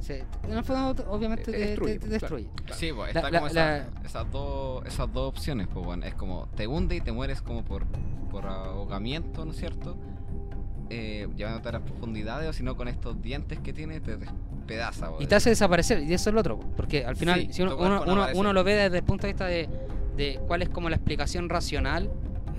se- 0.00 0.24
en 0.44 0.52
el 0.52 0.64
fondo 0.64 1.04
obviamente 1.10 1.44
Te 1.44 1.52
te, 1.52 1.58
te- 1.58 1.66
destruye, 1.66 1.96
claro. 1.98 2.12
destruye. 2.12 2.48
Sí, 2.72 2.92
pues 2.94 3.08
está 3.14 3.30
la- 3.30 3.40
como 3.40 3.52
la- 3.52 3.76
esa- 3.78 3.88
esas, 4.04 4.30
dos, 4.30 4.86
esas 4.86 5.12
dos 5.12 5.28
opciones, 5.28 5.66
pues 5.72 5.84
bueno, 5.84 6.06
es 6.06 6.14
como 6.14 6.48
te 6.54 6.66
hunde 6.66 6.96
y 6.96 7.00
te 7.00 7.12
mueres 7.12 7.42
como 7.42 7.64
por, 7.64 7.84
por 8.30 8.46
ahogamiento, 8.46 9.44
¿no 9.44 9.50
es 9.52 9.58
cierto? 9.58 9.96
Eh, 10.88 11.26
llevándote 11.36 11.68
a 11.68 11.72
las 11.72 11.82
profundidades 11.82 12.48
o 12.48 12.52
si 12.52 12.62
no 12.62 12.76
con 12.76 12.86
estos 12.86 13.20
dientes 13.20 13.58
que 13.58 13.72
tiene 13.72 14.00
te 14.00 14.16
despedaza, 14.16 15.10
Y 15.18 15.26
te 15.26 15.34
hace 15.34 15.50
desaparecer, 15.50 16.00
y 16.04 16.14
eso 16.14 16.30
es 16.30 16.34
lo 16.34 16.40
otro, 16.40 16.60
porque 16.76 17.04
al 17.04 17.16
final, 17.16 17.40
Sí, 17.40 17.48
si 17.54 17.62
uno, 17.62 17.76
uno, 17.76 18.28
uno 18.34 18.52
lo 18.52 18.62
ve 18.64 18.74
desde 18.74 18.98
el 18.98 19.04
punto 19.04 19.26
de 19.26 19.32
vista 19.32 19.46
de, 19.46 19.68
de 20.16 20.38
cuál 20.46 20.62
es 20.62 20.68
como 20.68 20.88
la 20.88 20.94
explicación 20.96 21.48
racional, 21.48 22.08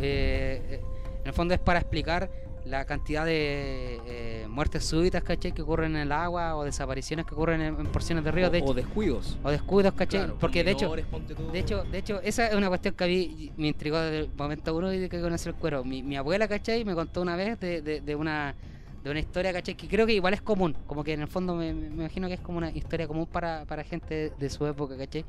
eh, 0.02 0.62
eh, 0.70 0.82
en 1.22 1.28
el 1.28 1.34
fondo 1.34 1.54
es 1.54 1.60
para 1.62 1.80
explicar 1.80 2.30
la 2.70 2.86
cantidad 2.86 3.26
de 3.26 4.00
eh, 4.06 4.48
muertes 4.50 4.84
súbitas, 4.86 5.24
¿cachai? 5.24 5.52
Que 5.54 5.62
ocurren 5.62 5.96
en 5.96 6.02
el 6.04 6.12
agua 6.12 6.56
o 6.56 6.64
desapariciones 6.64 7.26
que 7.26 7.34
ocurren 7.34 7.62
en, 7.62 7.80
en 7.80 7.88
porciones 7.88 8.24
de 8.24 8.32
río. 8.32 8.48
o, 8.48 8.50
de 8.50 8.58
hecho, 8.60 8.68
o 8.68 8.74
descuidos. 8.74 9.38
o 9.44 9.50
descuidos, 9.52 9.94
¿cachai? 9.94 10.22
Claro, 10.22 10.38
Porque 10.40 10.64
de 10.64 10.72
hecho, 10.72 10.94
de 10.94 11.60
hecho, 11.60 11.84
de 11.84 11.98
hecho, 11.98 12.22
esa 12.22 12.48
es 12.48 12.56
una 12.56 12.68
cuestión 12.68 12.94
que 12.96 13.04
a 13.04 13.08
mí 13.08 13.52
me 13.58 13.68
intrigó 13.68 14.00
desde 14.00 14.20
el 14.20 14.30
momento 14.36 14.76
uno 14.76 14.94
y 14.94 15.00
de 15.00 15.10
que 15.10 15.22
conocí 15.22 15.50
el 15.50 15.56
cuero. 15.56 15.84
Mi, 15.84 16.04
mi 16.04 16.18
abuela, 16.18 16.48
¿cachai? 16.48 16.84
Me 16.86 16.96
contó 16.96 17.22
una 17.22 17.36
vez 17.36 17.60
de, 17.60 17.82
de, 17.82 18.02
de 18.02 18.16
una 18.16 18.56
de 19.04 19.12
una 19.12 19.20
historia, 19.20 19.54
¿cachai? 19.54 19.76
Que 19.76 19.88
creo 19.88 20.06
que 20.06 20.14
igual 20.14 20.34
es 20.34 20.42
común. 20.42 20.76
Como 20.86 21.04
que 21.04 21.14
en 21.14 21.22
el 21.22 21.28
fondo 21.28 21.56
me, 21.56 21.74
me 21.74 21.88
imagino 21.88 22.28
que 22.28 22.34
es 22.34 22.42
como 22.42 22.58
una 22.58 22.72
historia 22.72 23.08
común 23.08 23.26
para, 23.28 23.64
para 23.66 23.84
gente 23.84 24.34
de 24.38 24.50
su 24.50 24.66
época, 24.66 24.98
¿cachai? 24.98 25.24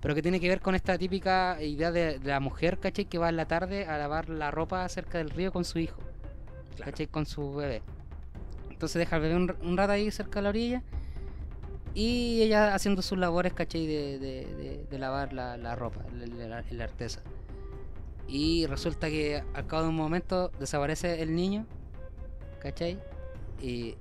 Pero 0.00 0.14
que 0.16 0.22
tiene 0.22 0.40
que 0.40 0.48
ver 0.48 0.60
con 0.60 0.74
esta 0.74 0.98
típica 0.98 1.56
idea 1.62 1.92
de, 1.92 2.18
de 2.18 2.28
la 2.28 2.40
mujer, 2.40 2.78
¿cachai? 2.78 3.04
Que 3.04 3.18
va 3.18 3.28
en 3.28 3.36
la 3.36 3.46
tarde 3.46 3.86
a 3.86 3.96
lavar 3.96 4.28
la 4.28 4.50
ropa 4.50 4.86
cerca 4.88 5.18
del 5.18 5.30
río 5.30 5.52
con 5.52 5.64
su 5.64 5.78
hijo, 5.78 6.02
Claro. 6.76 6.90
¿cachai? 6.90 7.06
Con 7.06 7.26
su 7.26 7.54
bebé. 7.54 7.82
Entonces 8.70 8.98
deja 8.98 9.16
al 9.16 9.22
bebé 9.22 9.36
un, 9.36 9.76
rato 9.76 9.92
ahí 9.92 10.10
cerca 10.10 10.40
de 10.40 10.42
la 10.42 10.48
orilla. 10.48 10.82
Y 11.94 12.42
ella 12.42 12.74
haciendo 12.74 13.02
sus 13.02 13.18
labores, 13.18 13.52
¿cachai? 13.52 13.86
De, 13.86 14.18
de, 14.90 14.98
lavar 14.98 15.32
la, 15.32 15.56
la 15.56 15.76
ropa, 15.76 16.00
la 16.12 16.84
artesa. 16.84 17.22
Y 18.26 18.66
resulta 18.66 19.08
que 19.08 19.42
al 19.52 19.66
cabo 19.66 19.82
de 19.82 19.88
un 19.90 19.96
momento 19.96 20.50
desaparece 20.58 21.22
el 21.22 21.34
niño, 21.34 21.66
¿cachai? 22.60 22.98
Y 23.60 23.96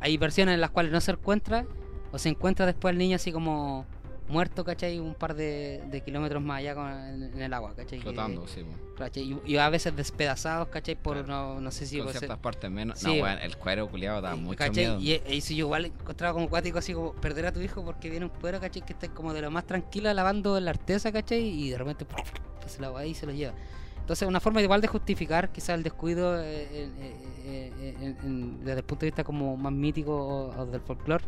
hay 0.00 0.16
versiones 0.16 0.54
en 0.54 0.60
las 0.60 0.70
cuales 0.70 0.92
no 0.92 1.00
se 1.00 1.12
encuentra, 1.12 1.66
o 2.12 2.18
se 2.18 2.28
encuentra 2.28 2.66
después 2.66 2.92
el 2.92 2.98
niño 2.98 3.16
así 3.16 3.32
como 3.32 3.86
muerto, 4.28 4.64
¿cachai? 4.64 4.98
Un 4.98 5.14
par 5.14 5.34
de, 5.34 5.82
de 5.90 6.00
kilómetros 6.02 6.42
más 6.42 6.58
allá 6.58 6.74
con- 6.74 6.90
en, 6.90 7.22
en 7.34 7.42
el 7.42 7.52
agua, 7.54 7.74
¿cachai? 7.76 7.98
Que- 7.98 8.02
Flotando, 8.04 8.46
sí. 8.48 8.62
¿cachai? 8.98 9.22
Y, 9.44 9.52
y 9.52 9.56
a 9.58 9.68
veces 9.68 9.94
despedazados, 9.94 10.68
¿cachai? 10.68 10.94
Por 10.96 11.24
Claro. 11.24 11.54
no, 11.54 11.60
no 11.60 11.70
sé 11.70 11.86
si... 11.86 11.98
Con 11.98 12.08
ser- 12.08 12.18
ciertas 12.20 12.38
partes 12.38 12.70
menos. 12.70 12.98
Sí, 12.98 13.06
no, 13.18 13.22
weón, 13.24 13.38
el 13.38 13.56
cuero 13.56 13.88
culiado 13.88 14.20
da 14.20 14.34
mucho 14.36 14.58
¿cachai? 14.58 14.98
miedo. 14.98 15.00
Y, 15.00 15.20
y 15.34 15.40
si 15.40 15.54
yo 15.56 15.66
igual 15.66 15.86
encontraba 15.86 16.32
como 16.34 16.48
cuático 16.48 16.78
así 16.78 16.92
como 16.92 17.12
perder 17.12 17.46
a 17.46 17.52
tu 17.52 17.60
hijo 17.60 17.84
porque 17.84 18.10
viene 18.10 18.26
un 18.26 18.32
cuero, 18.32 18.60
¿cachai? 18.60 18.82
Que 18.82 18.92
está 18.92 19.08
como 19.08 19.32
de 19.32 19.42
lo 19.42 19.50
más 19.50 19.66
tranquila 19.66 20.12
lavando 20.14 20.58
la 20.60 20.70
artesa, 20.70 21.12
¿cachai? 21.12 21.40
Y 21.46 21.70
de 21.70 21.78
repente 21.78 22.06
se 22.66 22.80
la 22.80 22.90
va 22.90 23.00
ahí 23.00 23.10
y 23.10 23.14
se 23.14 23.26
lo 23.26 23.32
lleva. 23.32 23.54
Entonces 24.00 24.28
una 24.28 24.38
forma 24.38 24.62
igual 24.62 24.80
de 24.80 24.86
justificar 24.88 25.50
quizás 25.50 25.70
el 25.70 25.82
descuido 25.82 26.40
eh, 26.40 26.68
eh, 26.72 26.90
eh, 27.44 28.14
desde 28.60 28.78
el 28.78 28.84
punto 28.84 29.00
de 29.00 29.06
vista 29.06 29.24
como 29.24 29.56
más 29.56 29.72
mítico 29.72 30.14
o, 30.16 30.60
o 30.60 30.66
del 30.66 30.80
folclore. 30.80 31.24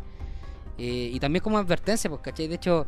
Eh, 0.79 1.11
y 1.13 1.19
también 1.19 1.43
como 1.43 1.57
advertencia, 1.57 2.09
pues, 2.09 2.21
¿cachai? 2.21 2.47
De 2.47 2.55
hecho, 2.55 2.87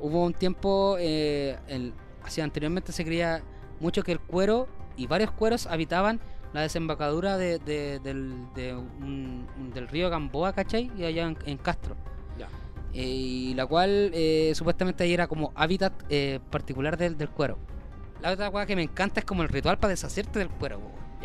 hubo 0.00 0.24
un 0.24 0.32
tiempo, 0.32 0.96
eh, 0.98 1.58
el, 1.68 1.92
así 2.22 2.40
anteriormente 2.40 2.92
se 2.92 3.04
creía 3.04 3.42
mucho 3.80 4.02
que 4.04 4.12
el 4.12 4.20
cuero 4.20 4.68
y 4.96 5.06
varios 5.08 5.32
cueros 5.32 5.66
habitaban 5.66 6.20
la 6.52 6.60
desembocadura 6.60 7.36
de, 7.38 7.58
de- 7.58 7.98
del, 7.98 8.32
de 8.54 8.74
un- 8.76 9.46
un- 9.58 9.70
del 9.74 9.88
río 9.88 10.08
Gamboa, 10.10 10.52
¿cachai? 10.52 10.90
Y 10.96 11.04
allá 11.04 11.24
en, 11.26 11.36
en 11.46 11.56
Castro. 11.58 11.96
Ya. 12.38 12.46
Eh, 12.94 13.02
y 13.06 13.54
la 13.54 13.66
cual 13.66 14.10
eh, 14.14 14.52
supuestamente 14.54 15.02
ahí 15.02 15.12
era 15.14 15.26
como 15.26 15.50
hábitat 15.56 15.92
eh, 16.10 16.38
particular 16.50 16.96
del, 16.96 17.16
del 17.16 17.28
cuero. 17.30 17.58
La 18.20 18.30
otra 18.30 18.50
cosa 18.52 18.66
que 18.66 18.76
me 18.76 18.82
encanta 18.82 19.18
es 19.20 19.26
como 19.26 19.42
el 19.42 19.48
ritual 19.48 19.78
para 19.78 19.90
deshacerte 19.90 20.38
del 20.38 20.48
cuero. 20.48 20.80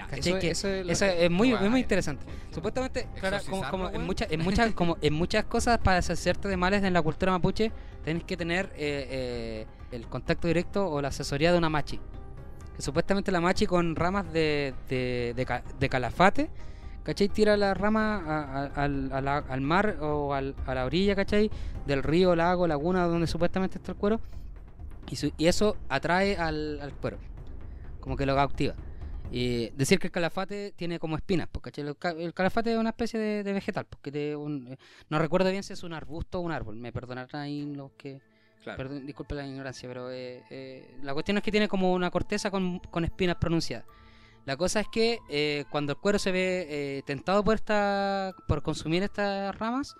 Eso, 0.06 0.40
Que 0.40 0.52
eso 0.52 0.68
es 0.68 0.88
Eso 0.90 1.06
es 1.06 1.30
muy, 1.32 1.50
muy 1.54 1.70
Guay. 1.70 1.82
interesante. 1.82 2.26
Supuestamente, 2.52 3.08
claro, 3.20 3.38
como, 3.50 3.70
como 3.70 3.90
en, 3.90 4.06
muchas, 4.06 4.32
en, 4.32 4.42
muchas, 4.44 4.74
como 4.74 4.98
en 5.02 5.14
muchas 5.14 5.46
cosas 5.46 5.78
para 5.80 5.98
deshacerte 5.98 6.48
de 6.48 6.58
males 6.58 6.84
en 6.84 6.94
la 6.94 7.02
cultura 7.02 7.32
mapuche, 7.32 7.72
tenés 8.04 8.24
que 8.24 8.38
tener 8.38 8.68
eh, 8.76 9.08
eh, 9.10 9.68
el 9.92 10.08
contacto 10.08 10.48
directo 10.48 10.90
o 10.90 11.02
la 11.02 11.10
asesoría 11.10 11.52
de 11.52 11.58
una 11.58 11.70
machi. 11.70 12.00
Que 12.76 12.82
supuestamente 12.82 13.32
la 13.32 13.42
machi 13.42 13.66
con 13.66 13.96
ramas 13.96 14.32
de, 14.32 14.74
de, 14.90 15.34
de, 15.36 15.62
de 15.80 15.90
calafate, 15.90 16.50
¿cachai? 17.04 17.28
Tira 17.30 17.58
la 17.58 17.74
rama 17.74 18.18
a- 18.18 18.44
a- 18.66 18.84
al, 18.84 19.10
a 19.12 19.22
la- 19.22 19.38
al 19.50 19.62
mar 19.62 19.98
o 20.02 20.34
al- 20.34 20.56
a 20.66 20.76
la 20.76 20.86
orilla, 20.86 21.16
¿cachai? 21.16 21.50
Del 21.88 22.04
río, 22.04 22.36
lago, 22.36 22.68
laguna, 22.68 23.06
donde 23.08 23.28
supuestamente 23.28 23.78
está 23.80 23.94
el 23.94 23.98
cuero. 23.98 24.20
Y, 25.10 25.16
su- 25.16 25.32
y 25.38 25.48
eso 25.48 25.78
atrae 25.90 26.36
al, 26.38 26.80
al 26.82 26.92
cuero. 26.94 27.18
Como 28.02 28.16
que 28.18 28.26
lo 28.26 28.36
cautiva. 28.36 28.76
Y 29.32 29.70
decir 29.72 30.00
que 30.00 30.08
el 30.08 30.12
calafate 30.12 30.72
tiene 30.76 31.00
como 31.00 31.16
espinas, 31.18 31.48
porque 31.52 31.70
el, 31.82 31.98
ca- 31.98 32.12
el 32.12 32.34
calafate 32.34 32.72
es 32.72 32.78
una 32.78 32.90
especie 32.92 33.20
de, 33.20 33.44
de 33.44 33.54
vegetal, 33.54 33.86
porque 33.86 34.36
un- 34.36 34.68
eh, 34.68 34.78
no 35.10 35.20
recuerdo 35.20 35.50
bien 35.52 35.64
si 35.64 35.74
es 35.74 35.84
un 35.84 35.94
arbusto 35.94 36.40
o 36.40 36.42
un 36.42 36.52
árbol, 36.52 36.76
me 36.78 36.92
perdonarán 36.94 37.42
ahí 37.42 37.66
los 37.76 37.92
que... 37.94 38.22
Claro. 38.64 38.78
Perdón, 38.78 39.06
disculpe 39.06 39.36
la 39.36 39.46
ignorancia, 39.48 39.88
pero 39.88 40.12
eh, 40.12 40.44
eh, 40.50 40.98
la 41.02 41.14
cuestión 41.14 41.38
es 41.38 41.44
que 41.44 41.52
tiene 41.52 41.68
como 41.68 41.94
una 41.94 42.10
corteza 42.12 42.52
con, 42.52 42.80
con 42.80 43.06
espinas 43.06 43.36
pronunciadas. 43.38 43.86
La 44.46 44.58
cosa 44.58 44.80
es 44.82 44.88
que 44.90 45.20
eh, 45.30 45.66
cuando 45.70 45.94
el 45.94 46.00
cuero 46.00 46.20
se 46.20 46.32
ve 46.32 46.66
eh, 46.70 47.02
tentado 47.06 47.44
por 47.44 47.56
esta, 47.56 48.34
por 48.48 48.64
consumir 48.64 49.04
estas 49.04 49.58
ramas, 49.58 49.96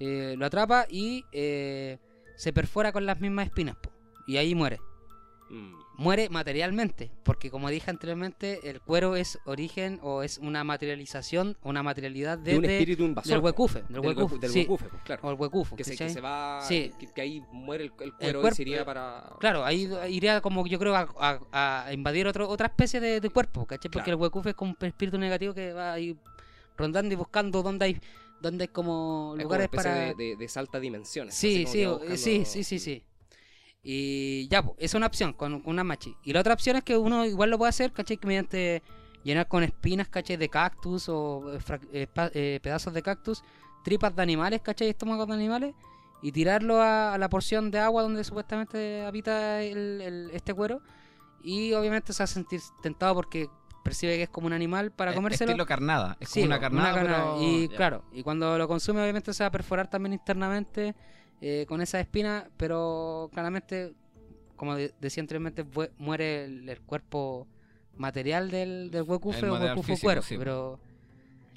eh, 0.00 0.34
lo 0.38 0.44
atrapa 0.46 0.86
y 0.90 1.24
eh, 1.32 1.98
se 2.36 2.52
perfora 2.52 2.92
con 2.92 3.06
las 3.06 3.20
mismas 3.20 3.46
espinas, 3.46 3.76
po, 3.76 3.90
y 4.26 4.36
ahí 4.38 4.54
muere 4.54 4.80
Mm. 5.50 5.74
Muere 6.00 6.30
materialmente, 6.30 7.10
porque 7.22 7.50
como 7.50 7.68
dije 7.68 7.90
anteriormente, 7.90 8.70
el 8.70 8.80
cuero 8.80 9.16
es 9.16 9.38
origen 9.44 10.00
o 10.02 10.22
es 10.22 10.38
una 10.38 10.64
materialización, 10.64 11.58
una 11.62 11.82
materialidad 11.82 12.38
De 12.38 12.56
un 12.56 12.62
desde 12.62 12.78
espíritu 12.78 13.04
invasor. 13.04 13.32
del 13.32 13.40
huecufe, 13.44 13.82
del 13.82 13.88
Del, 13.88 14.00
huecufe, 14.06 14.34
huecu- 14.36 14.40
del 14.40 14.50
sí, 14.50 14.58
huecufe, 14.60 14.86
pues, 14.88 15.02
claro. 15.02 15.20
o 15.24 15.30
el 15.30 15.36
huecufo, 15.38 15.76
que, 15.76 15.84
se, 15.84 15.96
que 15.96 16.08
se 16.08 16.20
va. 16.22 16.60
Sí. 16.62 16.90
Que, 16.98 17.06
que 17.06 17.20
ahí 17.20 17.42
muere 17.52 17.84
el, 17.84 17.92
el 18.00 18.14
cuero 18.14 18.38
y 18.38 18.42
cuerpo- 18.42 18.56
se 18.56 18.62
iría 18.62 18.84
para. 18.84 19.30
Claro, 19.40 19.62
ahí 19.64 19.90
iría 20.08 20.40
como 20.40 20.66
yo 20.66 20.78
creo 20.78 20.96
a, 20.96 21.06
a- 21.52 21.84
a 21.86 21.92
invadir 21.92 22.26
otro, 22.26 22.48
otra 22.48 22.68
especie 22.68 22.98
de, 22.98 23.20
de 23.20 23.28
cuerpo, 23.30 23.66
¿cachai? 23.66 23.90
Porque 23.90 24.04
Claro. 24.06 24.16
el 24.16 24.22
huecufe 24.22 24.50
es 24.50 24.54
como 24.56 24.74
un 24.80 24.86
espíritu 24.86 25.18
negativo 25.18 25.52
que 25.52 25.74
va 25.74 25.92
ahí 25.92 26.16
rondando 26.78 27.12
y 27.12 27.16
buscando 27.16 27.62
dónde 27.62 27.84
hay, 27.84 28.00
dónde 28.40 28.64
hay 28.64 28.68
como 28.68 28.80
Es 28.80 28.80
como 28.80 29.32
una 29.34 29.42
lugares 29.42 29.68
para... 29.68 29.94
de, 29.94 30.14
de, 30.14 30.36
de 30.36 30.48
salta 30.48 30.80
dimensiones. 30.80 31.34
Sí, 31.34 31.64
como 31.64 31.72
sí, 31.74 31.84
buscando- 31.84 32.16
sí, 32.16 32.44
sí, 32.46 32.64
sí, 32.64 32.78
sí. 32.78 33.04
Y 33.82 34.46
ya, 34.48 34.62
pues, 34.62 34.76
es 34.78 34.94
una 34.94 35.06
opción 35.06 35.32
con, 35.32 35.60
con 35.60 35.72
una 35.72 35.84
machi. 35.84 36.14
Y 36.22 36.32
la 36.32 36.40
otra 36.40 36.54
opción 36.54 36.76
es 36.76 36.84
que 36.84 36.96
uno 36.96 37.24
igual 37.24 37.50
lo 37.50 37.58
puede 37.58 37.70
hacer, 37.70 37.92
¿cachai? 37.92 38.18
Que 38.18 38.26
mediante 38.26 38.82
llenar 39.24 39.48
con 39.48 39.62
espinas, 39.62 40.08
¿cachai? 40.08 40.36
De 40.36 40.48
cactus 40.48 41.08
o 41.08 41.54
eh, 41.54 41.60
eh, 41.92 42.06
eh, 42.34 42.60
pedazos 42.62 42.92
de 42.92 43.02
cactus, 43.02 43.42
tripas 43.84 44.14
de 44.14 44.22
animales, 44.22 44.60
¿cachai? 44.62 44.88
Estómagos 44.90 45.26
de 45.28 45.34
animales. 45.34 45.74
Y 46.22 46.32
tirarlo 46.32 46.82
a, 46.82 47.14
a 47.14 47.18
la 47.18 47.30
porción 47.30 47.70
de 47.70 47.78
agua 47.78 48.02
donde 48.02 48.22
supuestamente 48.24 49.02
habita 49.06 49.62
el, 49.62 50.00
el- 50.02 50.30
este 50.34 50.52
cuero. 50.52 50.82
Y 51.42 51.72
obviamente 51.72 52.12
se 52.12 52.22
va 52.22 52.24
a 52.24 52.26
sentir 52.26 52.60
tentado 52.82 53.14
porque 53.14 53.48
percibe 53.82 54.16
que 54.18 54.24
es 54.24 54.28
como 54.28 54.46
un 54.46 54.52
animal 54.52 54.92
para 54.92 55.12
Es- 55.12 55.16
comérselo. 55.16 55.52
Estilo 55.52 55.64
carnada. 55.64 56.18
Es 56.20 56.28
Sí, 56.28 56.40
como 56.40 56.48
una 56.48 56.60
carnada. 56.60 56.94
carnada. 56.94 57.18
pero- 57.36 57.42
Y 57.42 57.68
ya. 57.70 57.76
claro, 57.76 58.04
y 58.12 58.22
cuando 58.22 58.58
lo 58.58 58.68
consume 58.68 59.00
obviamente 59.00 59.32
se 59.32 59.42
va 59.42 59.48
a 59.48 59.50
perforar 59.50 59.88
también 59.88 60.12
internamente 60.12 60.94
eh, 61.40 61.64
con 61.68 61.80
esa 61.80 62.00
espina, 62.00 62.48
pero 62.56 63.30
claramente, 63.32 63.92
como 64.56 64.74
de- 64.76 64.92
decía 65.00 65.22
anteriormente, 65.22 65.64
muere 65.98 66.44
el, 66.44 66.68
el 66.68 66.80
cuerpo 66.80 67.46
material 67.96 68.50
del, 68.50 68.90
del 68.90 69.02
huecufe 69.02 69.38
El 69.46 69.50
o 69.50 69.82
físico, 69.82 70.06
cuero, 70.06 70.22
sí. 70.22 70.36
pero... 70.38 70.80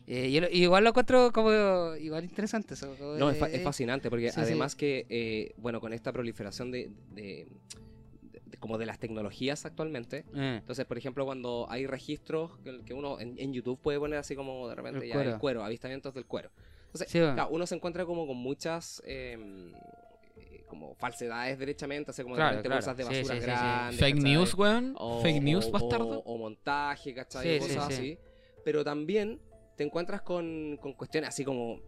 eh, 0.07 0.31
yo 0.31 0.41
igual 0.51 0.83
lo 0.83 0.89
encuentro 0.89 1.31
como 1.31 1.51
igual 1.95 2.23
interesante 2.25 2.73
eso. 2.73 2.95
como, 2.97 3.13
No, 3.15 3.29
es, 3.29 3.37
fa- 3.37 3.47
es 3.49 3.61
fascinante 3.63 4.09
porque 4.09 4.29
sí, 4.29 4.35
sí. 4.35 4.41
además 4.41 4.75
que, 4.75 5.05
eh, 5.09 5.53
bueno, 5.57 5.79
con 5.79 5.93
esta 5.93 6.11
proliferación 6.11 6.71
de, 6.71 6.89
de- 7.11 7.47
de- 8.45 8.57
como 8.59 8.77
de 8.77 8.85
las 8.85 8.99
tecnologías 8.99 9.65
actualmente, 9.65 10.25
eh, 10.35 10.57
entonces, 10.59 10.85
por 10.85 10.97
ejemplo, 10.97 11.25
cuando 11.25 11.65
hay 11.69 11.85
registros 11.87 12.57
que, 12.63 12.81
que 12.85 12.93
uno 12.93 13.19
en, 13.19 13.35
en 13.37 13.53
YouTube 13.53 13.79
puede 13.81 13.99
poner 13.99 14.19
así 14.19 14.35
como 14.35 14.67
de 14.69 14.75
repente 14.75 14.99
El 15.03 15.07
ya 15.09 15.13
cuero. 15.15 15.29
el 15.31 15.37
cuero, 15.39 15.63
avistamientos 15.63 16.13
del 16.13 16.25
cuero. 16.25 16.51
Entonces, 16.93 17.09
Sí, 17.11 17.19
claro, 17.19 17.49
uno 17.49 17.65
se 17.65 17.75
encuentra 17.75 18.05
como 18.05 18.27
con 18.27 18.37
muchas 18.37 19.01
eh, 19.05 19.37
como 20.67 20.95
falsedades 20.95 21.57
derechamente, 21.59 22.11
así 22.11 22.23
como 22.23 22.35
Claro, 22.35 22.57
de 22.57 22.63
repente 22.63 22.69
claro. 22.69 22.81
bolsas 22.85 22.97
de 22.97 23.03
basura 23.03 23.23
sí, 23.23 23.29
sí, 23.33 23.39
sí. 23.39 23.45
grandes. 23.45 23.99
Fake 23.99 24.15
¿cachai? 24.15 24.31
news, 24.33 24.53
weón. 24.55 24.95
o, 24.97 25.21
Fake 25.21 25.41
news, 25.41 25.65
o- 25.67 25.71
bastardo. 25.71 26.19
o- 26.19 26.33
o 26.33 26.37
montaje, 26.37 27.13
¿cachai? 27.13 27.43
Sí, 27.59 27.67
sí, 27.67 27.75
Cosas 27.75 27.87
sí. 27.87 27.93
así. 27.93 28.19
Pero 28.63 28.83
también 28.83 29.39
te 29.75 29.83
encuentras 29.83 30.21
con, 30.21 30.77
con 30.81 30.93
cuestiones 30.93 31.29
así 31.29 31.43
como, 31.43 31.79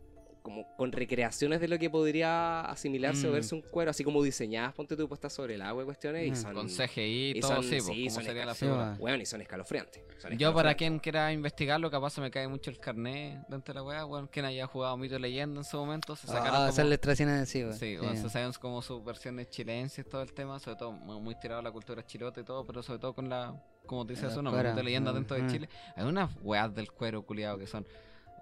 como 0.46 0.68
con 0.78 0.92
recreaciones 0.92 1.60
de 1.60 1.68
lo 1.68 1.80
que 1.80 1.90
podría 1.90 2.62
asimilarse 2.62 3.26
o 3.28 3.32
Mm. 3.32 3.34
verse 3.34 3.56
un 3.56 3.62
cuero, 3.64 3.90
así 3.90 4.04
como 4.04 4.22
diseñadas, 4.22 4.74
ponte 4.76 4.96
tú 4.96 5.08
puestas 5.10 5.34
sobre 5.34 5.56
el 5.56 5.62
agua 5.64 5.82
y 5.82 5.86
cuestiones, 5.86 6.28
y 6.28 6.32
Mm. 6.32 6.36
son... 6.36 6.54
Con 6.54 6.70
CGI 6.70 7.32
y 7.36 7.40
todo, 7.40 7.56
son- 7.56 7.64
sí, 7.64 7.70
pues, 7.72 7.86
sí, 7.86 7.98
como 8.04 8.10
son 8.12 8.24
sería 8.24 8.46
la 8.46 8.54
figura. 8.54 8.78
bueno. 8.84 8.98
Bueno, 9.00 9.24
y 9.24 9.26
son 9.26 9.42
escalofriantes. 9.42 10.04
son 10.20 10.38
Yo 10.38 10.54
para 10.54 10.76
quien 10.76 11.00
quiera 11.00 11.34
investigarlo, 11.34 11.90
capaz 11.90 12.12
se 12.12 12.22
me 12.22 12.30
cae 12.30 12.48
mucho 12.48 12.70
el 12.70 12.80
carnet 12.80 13.40
dentro 13.50 13.74
de 13.74 13.80
la 13.80 13.84
weá, 13.84 14.06
weón. 14.06 14.28
Quien 14.28 14.46
haya 14.46 14.68
jugado 14.68 14.96
Mito 14.98 15.18
Leyenda 15.18 15.60
en 15.62 15.66
su 15.66 15.78
momento, 15.78 16.16
se 16.16 16.28
sacaron 16.28 16.50
Ah, 16.50 16.58
como... 16.58 16.70
hacerle 16.70 16.98
traiciones 17.00 17.40
de 17.40 17.46
sí, 17.48 17.64
weón. 17.64 17.74
Sí, 17.74 17.80
Sí. 17.80 17.98
bueno, 17.98 18.22
se 18.22 18.30
saben 18.30 18.52
como 18.62 18.82
sus 18.84 19.04
versiones 19.04 19.50
chilenses, 19.50 20.08
todo 20.08 20.22
el 20.22 20.32
tema, 20.32 20.60
sobre 20.60 20.78
todo 20.78 20.92
muy, 20.92 21.34
tirado 21.40 21.60
a 21.60 21.64
la 21.64 21.72
cultura 21.72 22.06
chilota 22.06 22.40
y 22.40 22.44
todo, 22.44 22.64
pero 22.66 22.84
sobre 22.84 23.00
todo 23.00 23.14
con 23.16 23.28
la, 23.30 23.60
como 23.88 24.06
dice 24.06 24.28
La 24.28 24.32
su 24.32 24.42
nombre, 24.44 24.74
de 24.74 24.84
leyenda 24.84 25.10
ah, 25.10 25.14
dentro 25.14 25.36
de. 25.38 25.48
Chile. 25.48 25.70
Hay 25.96 26.06
unas 26.06 26.30
weas 26.44 26.74
del 26.76 26.92
cuero 26.92 27.24
culiado 27.24 27.58
que 27.58 27.66
son 27.68 27.86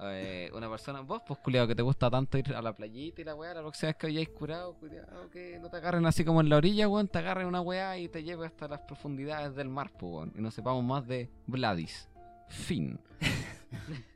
eh, 0.02 0.50
una 0.54 0.70
persona, 0.70 1.02
vos 1.02 1.22
pues 1.26 1.40
culiado 1.40 1.68
que 1.68 1.76
te 1.76 1.82
gusta 1.82 2.10
tanto 2.10 2.38
ir 2.38 2.54
a 2.54 2.62
la 2.62 2.74
playita 2.76 3.22
y 3.22 3.24
la 3.24 3.36
weá, 3.36 3.54
la 3.54 3.62
próxima 3.62 3.90
vez 3.90 3.96
que 3.98 4.08
hayáis 4.08 4.30
curado, 4.30 4.74
culiado, 4.76 5.30
que 5.30 5.60
no 5.60 5.70
te 5.70 5.78
agarren 5.78 6.06
así 6.06 6.26
como 6.26 6.42
en 6.42 6.50
la 6.50 6.58
orilla, 6.58 6.88
weón, 6.88 7.08
te 7.08 7.20
agarren 7.20 7.48
una 7.48 7.62
weá 7.62 7.98
y 7.98 8.08
te 8.10 8.24
lleve 8.24 8.46
hasta 8.46 8.68
las 8.68 8.80
profundidades 8.82 9.56
del 9.56 9.70
mar, 9.70 9.92
pues, 9.92 10.12
weón, 10.14 10.34
y 10.38 10.42
no 10.42 10.52
sepamos 10.52 10.84
más 10.84 11.08
de 11.08 11.30
Vladis. 11.48 12.08
Fin. 12.50 13.00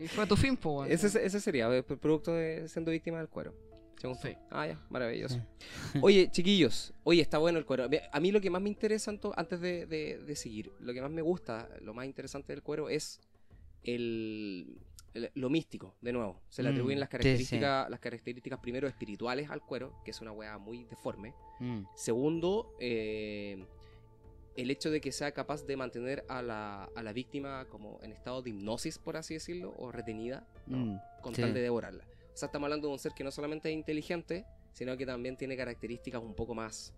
Y 0.00 0.06
fue 0.06 0.26
tu 0.28 0.36
fin, 0.36 0.56
po, 0.56 0.78
weón. 0.80 0.92
Ese, 0.92 1.06
ese 1.26 1.40
sería, 1.40 1.68
eh, 1.76 1.82
producto 1.82 2.32
de 2.32 2.68
siendo 2.68 2.92
víctima 2.92 3.18
del 3.18 3.28
cuero. 3.28 3.52
Sí. 4.22 4.36
Ah, 4.48 4.64
ya, 4.64 4.78
maravilloso. 4.90 5.40
Oye, 6.02 6.30
chiquillos, 6.30 6.94
oye, 7.02 7.20
está 7.20 7.38
bueno 7.38 7.58
el 7.58 7.64
cuero. 7.66 7.88
A 8.12 8.20
mí 8.20 8.30
lo 8.30 8.40
que 8.40 8.48
más 8.48 8.62
me 8.62 8.68
interesa, 8.68 9.12
antes 9.34 9.60
de, 9.60 9.86
de- 9.86 10.18
de 10.18 10.36
seguir, 10.36 10.70
lo 10.78 10.92
que 10.94 11.02
más 11.02 11.10
me 11.10 11.20
gusta, 11.20 11.68
lo 11.82 11.94
más 11.94 12.06
interesante 12.06 12.52
del 12.52 12.62
cuero 12.62 12.88
es 12.88 13.18
el, 13.82 14.78
el- 14.78 14.78
lo 15.34 15.50
místico, 15.50 15.94
de 16.00 16.12
nuevo. 16.12 16.40
Se 16.48 16.62
le 16.62 16.70
Mm, 16.70 16.72
atribuyen 16.72 17.00
las 17.00 17.08
sí, 17.08 17.10
sí. 17.10 17.18
características, 17.18 17.90
las 17.90 18.00
características 18.00 18.58
primero 18.60 18.88
espirituales 18.88 19.50
al 19.50 19.60
cuero, 19.62 19.94
que 20.04 20.10
es 20.12 20.20
una 20.20 20.32
weá 20.32 20.58
muy 20.58 20.84
deforme. 20.84 21.34
Mm. 21.60 21.82
Segundo, 21.94 22.74
eh, 22.78 23.64
el 24.56 24.70
hecho 24.70 24.90
de 24.90 25.00
que 25.00 25.12
sea 25.12 25.32
capaz 25.32 25.64
de 25.66 25.76
mantener 25.76 26.24
a 26.28 26.42
la, 26.42 26.84
a 26.94 27.02
la 27.02 27.12
víctima 27.12 27.64
como 27.66 28.00
en 28.02 28.12
estado 28.12 28.42
de 28.42 28.50
hipnosis, 28.50 28.98
por 28.98 29.16
así 29.16 29.34
decirlo, 29.34 29.74
o 29.78 29.92
retenida, 29.92 30.46
¿no? 30.66 30.78
Mm, 30.78 31.00
con 31.22 31.34
sí. 31.34 31.42
tal 31.42 31.54
de 31.54 31.60
devorarla. 31.62 32.04
O 32.32 32.36
sea, 32.36 32.46
estamos 32.46 32.66
hablando 32.66 32.88
de 32.88 32.92
un 32.92 32.98
ser 32.98 33.12
que 33.12 33.24
no 33.24 33.30
solamente 33.30 33.68
es 33.70 33.74
inteligente, 33.74 34.44
sino 34.72 34.96
que 34.96 35.06
también 35.06 35.36
tiene 35.36 35.56
características 35.56 36.22
un 36.22 36.34
poco 36.34 36.54
más 36.54 36.92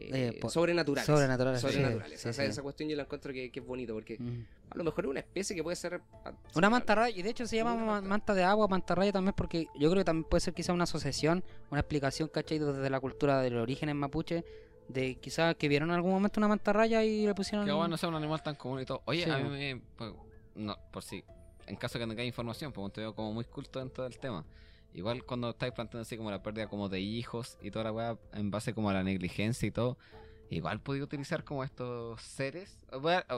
eh, 0.00 0.38
Eh, 0.42 0.48
sobrenaturales. 0.48 1.06
sobrenaturales, 1.06 1.60
Sobrenaturales. 1.60 2.20
sí, 2.20 2.28
O 2.28 2.32
sea, 2.32 2.44
sí. 2.44 2.50
esa 2.50 2.62
cuestión 2.62 2.88
yo 2.88 2.96
la 2.96 3.02
encuentro 3.04 3.32
que, 3.32 3.50
que 3.50 3.60
es 3.60 3.66
bonito, 3.66 3.94
porque 3.94 4.16
Mm. 4.18 4.44
a 4.70 4.76
lo 4.76 4.84
mejor 4.84 5.04
es 5.04 5.10
una 5.10 5.20
especie 5.20 5.54
que 5.56 5.62
puede 5.62 5.76
ser... 5.76 6.00
ah, 6.24 6.32
Una 6.54 6.70
mantarraya, 6.70 7.16
y 7.16 7.22
de 7.22 7.30
hecho 7.30 7.46
se 7.46 7.56
llama 7.56 7.74
manta. 7.76 8.08
manta 8.08 8.34
de 8.34 8.44
agua, 8.44 8.66
mantarraya 8.68 9.12
también, 9.12 9.34
porque 9.36 9.66
yo 9.78 9.90
creo 9.90 10.00
que 10.00 10.04
también 10.04 10.24
puede 10.24 10.40
ser 10.40 10.54
quizá 10.54 10.72
una 10.72 10.84
asociación, 10.84 11.44
una 11.70 11.80
explicación, 11.80 12.28
¿cachai? 12.28 12.58
Desde 12.58 12.88
la 12.90 13.00
cultura 13.00 13.40
del 13.42 13.56
origen 13.58 13.88
en 13.88 13.96
mapuche, 13.96 14.44
de 14.88 15.14
quizás 15.16 15.54
que 15.54 15.68
vieron 15.68 15.90
en 15.90 15.94
algún 15.96 16.10
momento 16.12 16.40
una 16.40 16.48
mantarraya 16.48 17.04
y 17.04 17.26
le 17.26 17.34
pusieron. 17.34 17.64
Que 17.66 17.72
bueno 17.72 17.96
sea 17.96 18.08
un 18.08 18.16
animal 18.16 18.42
tan 18.42 18.56
común 18.56 18.80
y 18.80 18.84
todo. 18.84 19.02
Oye, 19.04 19.24
Sí, 19.24 19.30
a 19.30 19.38
mí 19.38 19.48
me. 19.48 19.80
pues, 19.96 20.12
no, 20.56 20.76
por 20.90 21.02
si. 21.02 21.22
En 21.66 21.76
caso 21.76 21.98
de 21.98 22.04
que 22.04 22.08
tengáis 22.08 22.26
información, 22.26 22.72
pues 22.72 22.92
te 22.92 23.00
veo 23.00 23.14
como 23.14 23.32
muy 23.32 23.44
culto 23.44 23.78
dentro 23.78 24.02
del 24.02 24.18
tema. 24.18 24.44
Igual 24.92 25.24
cuando 25.24 25.50
estáis 25.50 25.72
planteando 25.72 26.02
así 26.02 26.16
como 26.16 26.30
la 26.30 26.42
pérdida 26.42 26.68
como 26.68 26.88
de 26.88 27.00
hijos 27.00 27.56
y 27.60 27.70
toda 27.70 27.84
la 27.84 27.92
weá 27.92 28.18
en 28.32 28.50
base 28.50 28.74
como 28.74 28.90
a 28.90 28.92
la 28.92 29.04
negligencia 29.04 29.66
y 29.66 29.70
todo. 29.70 29.96
Igual 30.52 30.80
podía 30.80 31.04
utilizar 31.04 31.44
como 31.44 31.62
estos 31.62 32.20
seres. 32.22 32.76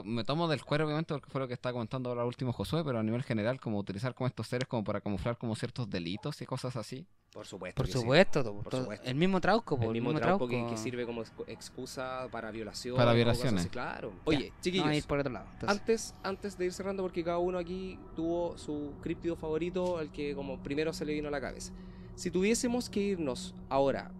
Me 0.03 0.23
tomo 0.23 0.47
del 0.47 0.63
cuero, 0.65 0.85
obviamente, 0.85 1.13
porque 1.13 1.29
fue 1.29 1.41
lo 1.41 1.47
que 1.47 1.53
estaba 1.53 1.73
comentando 1.73 2.09
ahora 2.09 2.25
último 2.25 2.51
Josué, 2.51 2.83
pero 2.83 2.97
a 2.97 3.03
nivel 3.03 3.21
general, 3.21 3.59
como 3.61 3.77
utilizar 3.77 4.15
como 4.15 4.27
estos 4.27 4.47
seres 4.47 4.67
como 4.67 4.83
para 4.83 4.99
camuflar 4.99 5.37
como 5.37 5.55
ciertos 5.55 5.87
delitos 5.89 6.41
y 6.41 6.45
cosas 6.47 6.75
así. 6.75 7.05
Por 7.31 7.45
supuesto. 7.45 7.77
Por 7.77 7.85
sí. 7.87 7.93
supuesto, 7.93 8.43
to- 8.43 8.53
Por 8.55 8.69
to- 8.71 8.81
supuesto. 8.81 9.05
el 9.07 9.15
mismo 9.15 9.39
trauco, 9.41 9.77
po, 9.77 9.83
El 9.85 9.91
mismo 9.91 10.13
trauco 10.13 10.47
que, 10.47 10.55
trauco. 10.55 10.71
que 10.71 10.77
sirve 10.77 11.05
como 11.05 11.23
excu- 11.23 11.43
excusa 11.47 12.27
para 12.31 12.49
violación. 12.51 12.95
Para 12.95 13.13
violaciones. 13.13 13.67
Claro. 13.67 14.11
Oye, 14.25 14.51
chiquillos. 14.61 14.85
No, 14.87 14.93
ir 14.93 15.03
por 15.05 15.19
otro 15.19 15.31
lado. 15.33 15.47
entonces. 15.53 15.69
Antes, 15.79 16.15
antes 16.23 16.57
de 16.57 16.65
ir 16.65 16.73
cerrando, 16.73 17.03
porque 17.03 17.23
cada 17.23 17.37
uno 17.37 17.57
aquí 17.59 17.99
tuvo 18.15 18.57
su 18.57 18.93
críptido 19.01 19.35
favorito, 19.35 19.99
el 19.99 20.11
que 20.11 20.33
como 20.35 20.61
primero 20.63 20.93
se 20.93 21.05
le 21.05 21.13
vino 21.13 21.27
a 21.27 21.31
la 21.31 21.41
cabeza. 21.41 21.73
Si 22.15 22.29
tuviésemos 22.29 22.89
que 22.89 22.99
irnos 23.01 23.55
ahora, 23.69 24.11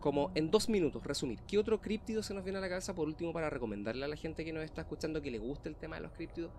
como 0.00 0.30
en 0.34 0.50
dos 0.50 0.68
minutos, 0.68 1.04
resumir, 1.04 1.40
¿qué 1.46 1.58
otro 1.58 1.80
críptido 1.80 2.22
se 2.22 2.34
nos 2.34 2.44
viene 2.44 2.58
a 2.58 2.62
la 2.62 2.68
cabeza 2.68 2.94
por 2.94 3.06
último 3.06 3.32
para 3.32 3.50
recomendarle 3.50 4.04
a 4.04 4.08
la 4.08 4.16
gente 4.16 4.44
que 4.44 4.52
nos 4.52 4.64
está 4.64 4.82
escuchando 4.82 5.22
que 5.22 5.30
le 5.30 5.38
guste 5.38 5.68
el 5.68 5.76
tema 5.76 5.96
de 5.96 6.02
los 6.02 6.12
críptidos? 6.12 6.52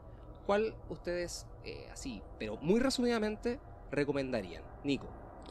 ¿Cuál 0.46 0.76
ustedes, 0.89 1.48
eh, 1.66 1.88
así, 1.92 2.22
pero 2.39 2.58
muy 2.58 2.80
resumidamente, 2.80 3.60
recomendarían? 3.92 4.64
Nico, 4.84 5.08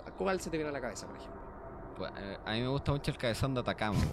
¿a 0.07 0.11
¿cuál 0.13 0.41
se 0.41 0.51
te 0.51 0.57
viene 0.57 0.71
a 0.71 0.73
la 0.73 0.81
cabeza, 0.81 1.07
por 1.07 1.17
ejemplo? 1.17 1.40
Pues, 2.01 2.13
eh, 2.17 2.39
a 2.47 2.53
mí 2.53 2.63
me 2.63 2.69
gusta 2.69 2.93
mucho 2.93 3.11
el 3.11 3.19
cabezón 3.19 3.53
de 3.55 3.61
Atacama. 3.61 3.99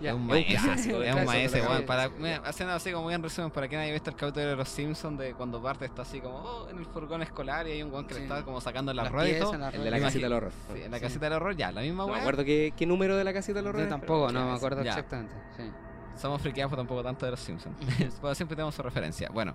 Ya, 0.00 0.12
es 0.12 0.16
un 0.16 0.30
es 0.30 0.56
un 0.62 0.66
maestro, 0.66 1.02
es 1.02 1.14
un 1.14 1.24
maestro, 1.26 1.62
weón, 1.68 1.84
para, 1.84 2.08
mira, 2.08 2.40
haciendo 2.46 2.74
así 2.74 2.90
como 2.90 3.06
bien 3.08 3.22
resumen, 3.22 3.50
para 3.50 3.68
quien 3.68 3.82
haya 3.82 3.92
visto 3.92 4.08
el 4.08 4.16
capítulo 4.16 4.46
de 4.46 4.56
los 4.56 4.66
Simpsons 4.70 5.18
de 5.18 5.34
cuando 5.34 5.60
Bart 5.60 5.82
está 5.82 6.00
así 6.00 6.22
como 6.22 6.36
oh, 6.38 6.70
en 6.70 6.78
el 6.78 6.86
furgón 6.86 7.20
escolar 7.20 7.66
y 7.68 7.72
hay 7.72 7.82
un 7.82 7.92
weón 7.92 8.06
que 8.06 8.14
Sí. 8.14 8.20
le 8.20 8.24
está 8.26 8.42
como 8.42 8.62
sacando 8.62 8.94
la 8.94 9.02
Las 9.02 9.12
rueda 9.12 9.28
y 9.28 9.38
todo. 9.38 9.52
El 9.52 9.84
de 9.84 9.90
la 9.90 10.00
casita 10.00 10.24
del 10.24 10.32
horror. 10.32 10.52
Sí, 10.72 10.80
en 10.84 10.90
la 10.90 10.96
Sí. 10.96 11.02
casita 11.02 11.26
del 11.26 11.34
horror, 11.34 11.54
ya, 11.54 11.70
la 11.70 11.82
misma 11.82 12.06
No 12.06 12.14
me 12.14 12.18
acuerdo 12.18 12.44
qué, 12.46 12.72
qué 12.74 12.86
número 12.86 13.14
de 13.14 13.24
la 13.24 13.34
casita 13.34 13.58
del 13.58 13.66
horror. 13.66 13.82
Yo 13.82 13.88
tampoco, 13.90 14.28
pero- 14.28 14.40
no 14.40 14.50
me 14.50 14.56
acuerdo 14.56 14.82
Ya. 14.82 14.92
exactamente. 14.92 15.34
Sí. 15.58 15.64
Somos 16.16 16.40
friqueados 16.40 16.74
tampoco 16.74 17.02
tanto 17.02 17.26
de 17.26 17.32
los 17.32 17.40
Simpsons. 17.40 17.76
Pero 18.22 18.34
siempre 18.34 18.56
tenemos 18.56 18.74
su 18.74 18.82
referencia. 18.82 19.28
Bueno, 19.30 19.52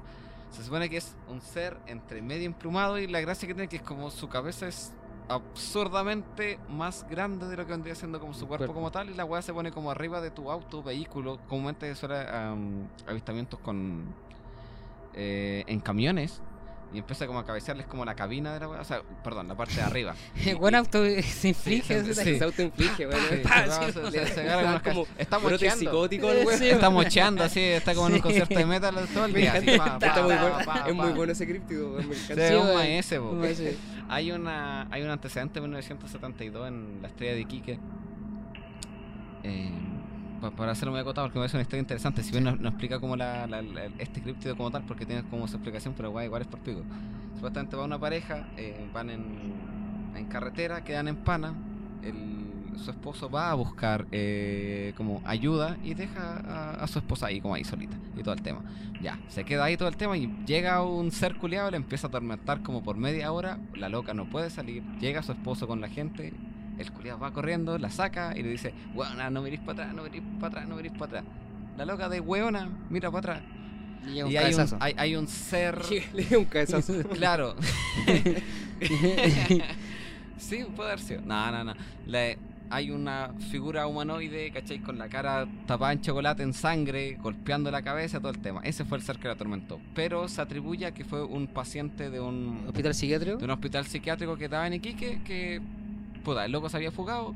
se 0.51 0.63
supone 0.63 0.91
que 0.91 0.97
es 0.97 1.15
un 1.27 1.41
ser 1.41 1.75
entre 1.87 2.21
medio 2.21 2.45
emplumado 2.45 2.99
y 2.99 3.07
la 3.07 3.19
gracia 3.19 3.47
que 3.47 3.55
tiene 3.55 3.67
que 3.67 3.77
es 3.77 3.81
como 3.81 4.11
su 4.11 4.29
cabeza 4.29 4.67
es 4.67 4.93
absurdamente 5.27 6.59
más 6.69 7.05
grande 7.09 7.47
de 7.47 7.57
lo 7.57 7.65
que 7.65 7.71
vendría 7.71 7.95
siendo 7.95 8.19
como 8.19 8.33
su 8.33 8.47
cuerpo 8.47 8.65
Cuerpo. 8.65 8.73
como 8.73 8.91
tal 8.91 9.09
y 9.09 9.13
la 9.13 9.25
weá 9.25 9.41
se 9.41 9.53
pone 9.53 9.71
como 9.71 9.91
arriba 9.91 10.21
de 10.21 10.31
tu 10.31 10.51
auto, 10.51 10.83
vehículo. 10.83 11.39
Comúnmente 11.47 11.93
suele 11.95 12.27
am, 12.29 12.87
avistamientos 13.07 13.59
con 13.59 14.03
eh, 15.13 15.63
en 15.67 15.79
camiones 15.79 16.41
y 16.95 16.99
empieza 16.99 17.27
como 17.27 17.39
a 17.39 17.45
cabecearles 17.45 17.85
como 17.87 18.05
la 18.05 18.15
cabina 18.15 18.53
de 18.53 18.59
la 18.61 18.67
weá, 18.69 18.81
o 18.81 18.83
sea, 18.85 19.01
perdón, 19.23 19.47
la 19.47 19.55
parte 19.55 19.75
de 19.75 19.81
arriba. 19.81 20.15
Y- 20.45 20.53
Buen 20.53 20.73
auto 20.75 21.03
se 21.21 21.49
inflige. 21.49 22.03
sí, 22.03 22.09
ese 22.11 22.23
sí. 22.23 22.37
Se 22.37 22.43
autoinflige, 22.43 23.05
agarra 24.41 24.81
Está 25.17 25.39
mocheando. 25.39 25.79
psicótico 25.79 26.31
el 26.31 26.45
weón. 26.45 26.63
Está 26.63 26.89
mocheando 26.89 27.43
así, 27.43 27.59
está 27.61 27.93
como 27.93 28.07
en 28.07 28.13
un 28.15 28.19
concierto 28.21 28.57
de 28.57 28.65
metal 28.65 28.95
todo 29.13 29.25
el 29.25 29.33
día. 29.33 29.55
es 29.57 30.95
muy 30.95 31.11
bueno 31.11 31.31
ese 31.31 31.45
críptido, 31.47 31.91
weón, 31.93 32.09
me 32.09 32.15
encanta. 32.15 32.47
Sí, 32.47 32.53
un 32.55 32.61
weón. 32.63 32.75
maese, 32.75 33.19
po. 33.19 33.37
Sí. 33.55 33.77
Hay 34.07 34.31
una 34.31 34.87
hay 34.91 35.01
un 35.01 35.09
antecedente 35.09 35.55
de 35.55 35.61
1972 35.61 36.67
en 36.67 37.01
la 37.01 37.07
estrella 37.07 37.33
de 37.33 37.41
Iquique. 37.41 37.79
Eh, 39.43 39.71
para 40.57 40.71
hacerlo 40.71 40.91
muy 40.91 41.01
acotado, 41.01 41.27
porque 41.27 41.39
me 41.39 41.43
parece 41.43 41.57
una 41.57 41.61
historia 41.63 41.81
interesante. 41.81 42.23
Si 42.23 42.31
bien 42.31 42.43
no, 42.43 42.69
explica 42.69 42.99
como 42.99 43.15
este 43.97 44.21
críptido 44.21 44.55
como 44.55 44.71
tal, 44.71 44.83
porque 44.83 45.05
tiene 45.05 45.23
como 45.23 45.47
su 45.47 45.55
explicación, 45.55 45.93
pero 45.95 46.11
guay, 46.11 46.25
igual 46.27 46.41
es 46.41 46.47
por 46.47 46.59
pico. 46.59 46.81
Supuestamente 47.35 47.75
va 47.75 47.85
una 47.85 47.99
pareja, 47.99 48.47
eh, 48.57 48.87
van 48.93 49.09
en, 49.09 49.23
en 50.15 50.25
carretera, 50.25 50.83
quedan 50.83 51.07
en 51.07 51.15
pana. 51.17 51.53
Su 52.77 52.91
esposo 52.91 53.29
va 53.29 53.51
a 53.51 53.53
buscar 53.53 54.05
eh, 54.11 54.93
como 54.97 55.21
ayuda 55.23 55.77
y 55.81 55.93
deja 55.93 56.41
a, 56.45 56.71
a 56.83 56.87
su 56.87 56.99
esposa 56.99 57.27
ahí, 57.27 57.39
como 57.39 57.55
ahí 57.55 57.63
solita, 57.63 57.95
y 58.17 58.21
todo 58.21 58.33
el 58.33 58.41
tema. 58.41 58.59
Ya, 59.01 59.17
se 59.29 59.45
queda 59.45 59.63
ahí 59.63 59.77
todo 59.77 59.87
el 59.87 59.95
tema 59.95 60.17
y 60.17 60.27
llega 60.45 60.83
un 60.83 61.11
ser 61.11 61.35
culiado, 61.37 61.71
le 61.71 61.77
empieza 61.77 62.07
a 62.07 62.09
atormentar 62.09 62.61
como 62.63 62.83
por 62.83 62.97
media 62.97 63.31
hora. 63.31 63.59
La 63.75 63.87
loca 63.87 64.13
no 64.13 64.29
puede 64.29 64.49
salir, 64.49 64.83
llega 64.99 65.23
su 65.23 65.31
esposo 65.31 65.67
con 65.67 65.79
la 65.79 65.87
gente. 65.87 66.33
El 66.77 66.91
culiado 66.91 67.19
va 67.19 67.31
corriendo, 67.31 67.77
la 67.77 67.89
saca 67.89 68.33
y 68.35 68.43
le 68.43 68.49
dice: 68.49 68.73
Weona, 68.93 69.29
no 69.29 69.41
mirís 69.41 69.59
para 69.59 69.83
atrás, 69.83 69.95
no 69.95 70.03
mirís 70.03 70.21
para 70.39 70.47
atrás, 70.47 70.67
no 70.67 70.75
mirís 70.75 70.91
para 70.91 71.05
atrás. 71.05 71.23
La 71.77 71.85
loca 71.85 72.09
de 72.09 72.19
weona 72.19 72.69
mira 72.89 73.11
para 73.11 73.35
atrás. 73.35 73.49
Y 74.07 74.21
un 74.21 74.31
Y 74.31 74.37
hay 74.37 74.53
un, 74.53 74.65
hay, 74.79 74.93
hay 74.97 75.15
un 75.15 75.27
ser. 75.27 75.81
Le 76.13 76.23
dio 76.23 76.39
un 76.39 76.45
cabezazo. 76.45 76.93
Claro. 77.13 77.55
sí, 80.37 80.65
puede 80.75 80.91
haber 80.91 81.01
sido. 81.01 81.21
No, 81.21 81.51
no, 81.51 81.63
no. 81.63 81.73
Le- 82.05 82.37
hay 82.69 82.89
una 82.91 83.31
figura 83.51 83.87
humanoide, 83.87 84.51
¿cachai? 84.51 84.79
Con 84.79 84.97
la 84.97 85.07
cara 85.07 85.47
tapada 85.67 85.93
en 85.93 86.01
chocolate, 86.01 86.43
en 86.43 86.53
sangre, 86.53 87.17
golpeando 87.21 87.69
la 87.71 87.81
cabeza, 87.81 88.19
todo 88.19 88.31
el 88.31 88.39
tema. 88.39 88.61
Ese 88.63 88.85
fue 88.85 88.97
el 88.97 89.03
ser 89.03 89.17
que 89.17 89.27
la 89.27 89.33
atormentó. 89.33 89.79
Pero 89.93 90.27
se 90.27 90.41
atribuye 90.41 90.85
a 90.85 90.91
que 90.91 91.05
fue 91.05 91.23
un 91.23 91.47
paciente 91.47 92.09
de 92.09 92.19
un, 92.19 92.63
Hospital 92.67 92.95
psiquiátrico. 92.95 93.37
de 93.37 93.45
un 93.45 93.51
hospital 93.51 93.85
psiquiátrico 93.85 94.35
que 94.35 94.45
estaba 94.45 94.65
en 94.67 94.73
Iquique, 94.73 95.21
que, 95.23 95.61
puta, 96.25 96.43
el 96.43 96.51
loco 96.51 96.67
se 96.67 96.75
había 96.77 96.91
fugado 96.91 97.33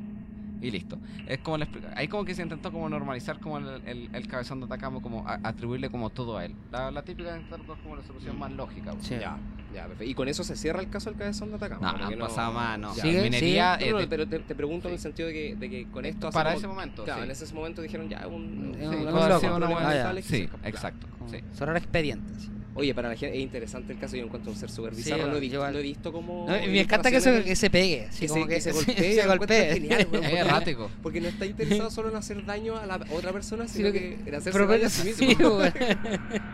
y 0.61 0.71
listo. 0.71 0.97
Es 1.25 1.37
como 1.39 1.57
expli- 1.57 1.81
ahí 1.95 2.09
como 2.09 2.25
que 2.25 2.35
se 2.35 2.41
intentó 2.41 2.69
como 2.73 2.89
normalizar 2.89 3.39
como 3.39 3.59
el, 3.59 3.81
el- 3.85 4.09
el 4.11 4.27
cabezón 4.27 4.59
de 4.59 4.65
Atacama, 4.65 5.01
como 5.01 5.25
a- 5.25 5.39
atribuirle 5.43 5.89
como 5.89 6.09
todo 6.09 6.37
a 6.37 6.43
él. 6.43 6.53
La, 6.71 6.91
la 6.91 7.01
típica 7.03 7.31
de 7.31 7.37
intentar 7.37 7.59
buscar 7.59 7.81
como 7.83 7.95
la 7.95 8.03
solución 8.03 8.37
más 8.37 8.51
lógica. 8.51 8.93
Sí. 8.99 9.11
Ya, 9.21 9.37
ya, 9.73 9.83
perfecto. 9.83 10.03
Y 10.03 10.13
con 10.15 10.27
eso 10.27 10.43
se 10.43 10.57
cierra 10.57 10.81
el 10.81 10.89
caso 10.89 11.11
del 11.11 11.17
cabezón 11.19 11.49
de 11.51 11.55
Atacama. 11.55 11.93
No, 11.93 11.97
no 11.99 12.05
han 12.07 12.19
pasado 12.19 12.51
más, 12.51 12.77
no. 12.77 12.93
¿Sigue? 12.93 13.21
Minería, 13.21 13.77
No, 13.79 13.85
eh, 13.85 13.91
no, 13.91 13.97
de- 13.99 14.07
pero 14.07 14.27
te, 14.27 14.39
te 14.39 14.53
pregunto 14.55 14.89
en 14.89 14.95
el 14.95 14.99
sentido 14.99 15.29
de 15.29 15.33
que, 15.33 15.55
de 15.55 15.69
que 15.69 15.85
con 15.87 16.03
esto 16.03 16.27
hace 16.27 16.35
para 16.35 16.49
como- 16.49 16.57
ese 16.59 16.67
momento, 16.67 17.03
Claro, 17.05 17.21
sí. 17.21 17.25
en 17.25 17.31
ese 17.31 17.53
momento 17.55 17.81
dijeron 17.81 18.09
ya, 18.09 18.27
un, 18.27 18.75
Sí, 18.77 18.85
un 18.85 18.95
un 19.07 19.07
Ah, 19.17 19.93
ya. 20.13 20.21
Sí, 20.21 20.49
exacto. 20.65 21.07
Cerrar 21.53 21.77
expediente. 21.77 22.33
Sí. 22.79 22.81
Oye, 22.81 22.95
para 22.95 23.09
la 23.09 23.15
gente 23.15 23.37
es 23.37 23.43
interesante 23.43 23.93
el 23.93 23.99
caso, 23.99 24.15
yo 24.15 24.25
encuentro 24.25 24.51
un 24.51 24.57
ser 24.57 24.69
súper 24.69 24.93
Sí, 24.95 25.03
bizarro, 25.03 25.27
lo, 25.27 25.37
he 25.37 25.39
visto, 25.39 25.71
lo 25.71 25.79
he 25.79 25.81
visto 25.81 26.11
como... 26.11 26.45
No, 26.49 26.53
me 26.53 26.79
encanta 26.81 27.09
que, 27.11 27.17
eso, 27.17 27.29
ilustraciones 27.29 27.45
que 27.45 27.55
se 27.55 27.69
pegue. 27.69 28.05
así 28.09 28.19
que 28.21 28.27
como 28.27 28.43
se- 28.43 28.49
que 28.49 28.61
se 28.61 28.71
golpee, 28.71 29.15
se 29.15 29.27
golpee. 29.27 29.73
genial, 29.73 30.07
weón. 30.11 30.23
Es 30.25 30.33
errático. 30.33 30.91
Porque 31.03 31.21
no 31.21 31.27
está 31.27 31.45
interesado 31.45 31.89
solo 31.91 32.09
en 32.09 32.15
hacer 32.15 32.45
daño 32.45 32.77
a 32.77 32.85
la 32.85 32.99
otra 33.11 33.31
persona, 33.33 33.67
sino 33.67 33.89
Sino 33.89 33.93
que 33.93 34.17
que- 34.17 34.29
en 34.29 34.35
hacerse 34.35 34.65
daño 34.65 34.85
a 34.85 34.89
sí 34.89 35.13
sí, 35.13 35.25
mismo. 35.27 35.57
weón. 35.57 35.73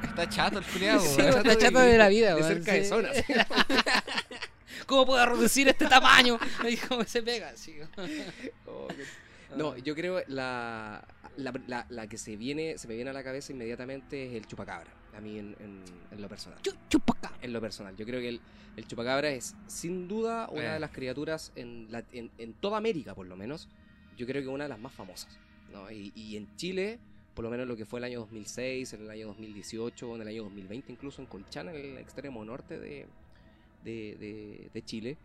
Está 0.04 0.30
chato 0.30 0.60
el 0.60 0.66
culiado, 0.66 1.00
Sí, 1.02 1.22
está 1.22 1.58
chato 1.58 1.80
de 1.80 1.98
la 1.98 2.10
vida, 2.10 2.36
de 2.36 2.56
sí. 2.56 2.62
cabezón, 2.66 3.06
así. 3.06 3.24
¿Cómo 4.86 5.06
puedo 5.06 5.26
reducir 5.26 5.68
este 5.68 5.88
tamaño? 5.88 6.38
Y 6.70 6.78
cómo 6.78 7.04
se 7.06 7.22
pega. 7.24 7.50
así. 7.50 7.76
Oh, 8.68 8.88
No, 9.58 9.78
yo 9.78 9.96
creo 9.96 10.22
la, 10.28 11.04
la, 11.38 11.54
la, 11.68 11.86
la 11.90 12.08
que 12.08 12.18
se 12.18 12.36
viene 12.36 12.78
se 12.78 12.88
me 12.88 12.96
viene 12.96 13.10
a 13.10 13.14
la 13.14 13.24
cabeza 13.24 13.52
inmediatamente 13.52 14.28
es 14.28 14.34
el 14.34 14.46
chupacabra. 14.46 14.90
A 15.16 15.22
mí 15.22 15.39
en, 15.39 15.55
en, 15.59 15.82
en 16.11 16.22
lo 16.22 16.28
personal. 16.28 16.59
En 17.41 17.53
lo 17.53 17.61
personal. 17.61 17.95
Yo 17.95 18.05
creo 18.05 18.20
que 18.20 18.30
el, 18.30 18.41
el 18.76 18.88
chupacabra 18.88 19.30
es 19.30 19.55
sin 19.68 20.07
duda 20.07 20.49
una 20.51 20.72
Eh. 20.72 20.74
de 20.74 20.80
las 20.80 20.91
criaturas 20.91 21.51
en, 21.55 21.88
la- 21.91 22.03
en, 22.11 22.53
toda 22.53 22.78
América, 22.78 23.16
por 23.16 23.26
lo 23.28 23.36
menos. 23.38 23.70
Yo 24.18 24.26
creo 24.26 24.41
que 24.41 24.47
una 24.47 24.66
de 24.66 24.70
las 24.70 24.80
más 24.80 24.93
famosas. 24.93 25.38
¿no? 25.72 25.89
Y, 25.91 26.11
y 26.16 26.38
en 26.38 26.53
Chile 26.57 26.99
por 27.34 27.43
lo 27.43 27.51
menos 27.51 27.68
lo 27.68 27.76
que 27.76 27.86
fue 27.86 27.99
el 27.99 28.05
año 28.05 28.20
2006, 28.22 28.93
en 28.93 29.01
el 29.01 29.09
año 29.09 29.28
2018, 29.28 30.16
en 30.16 30.22
el 30.22 30.28
año 30.30 30.43
2020, 30.43 30.89
incluso 30.89 31.22
en 31.22 31.28
Colchana, 31.28 31.74
en 31.74 31.78
el 31.93 31.97
extremo 31.97 32.45
norte 32.45 32.80
de, 32.80 33.07
de, 33.84 34.16
de- 34.18 34.70
de 34.74 34.82
Chile, 34.86 35.18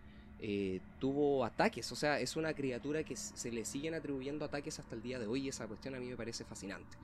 eh, 0.42 0.80
tuvo 0.98 1.44
ataques. 1.44 1.90
O 1.92 1.96
sea, 1.96 2.18
es 2.20 2.34
una 2.36 2.54
criatura 2.54 3.04
que 3.04 3.14
se 3.16 3.52
le 3.52 3.64
siguen 3.64 3.94
atribuyendo 3.94 4.44
ataques 4.44 4.78
hasta 4.78 4.94
el 4.94 5.02
día 5.02 5.18
de 5.18 5.26
hoy 5.26 5.42
y 5.46 5.48
esa 5.48 5.66
cuestión 5.66 5.94
a 5.94 6.00
mí 6.00 6.06
me 6.06 6.16
parece 6.16 6.44
fascinante. 6.44 6.96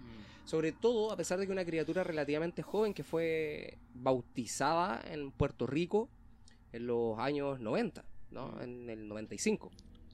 Sobre 0.44 0.72
todo 0.72 1.10
a 1.12 1.16
pesar 1.16 1.38
de 1.38 1.46
que 1.46 1.52
una 1.52 1.64
criatura 1.64 2.02
relativamente 2.04 2.62
joven 2.62 2.94
que 2.94 3.02
fue 3.04 3.76
bautizada 3.94 5.02
en 5.12 5.30
Puerto 5.32 5.66
Rico 5.66 6.08
en 6.72 6.86
los 6.86 7.18
años 7.18 7.60
90, 7.60 8.04
¿no? 8.30 8.48
Mm. 8.52 8.60
En 8.62 8.90
el 8.90 9.08
95, 9.08 9.70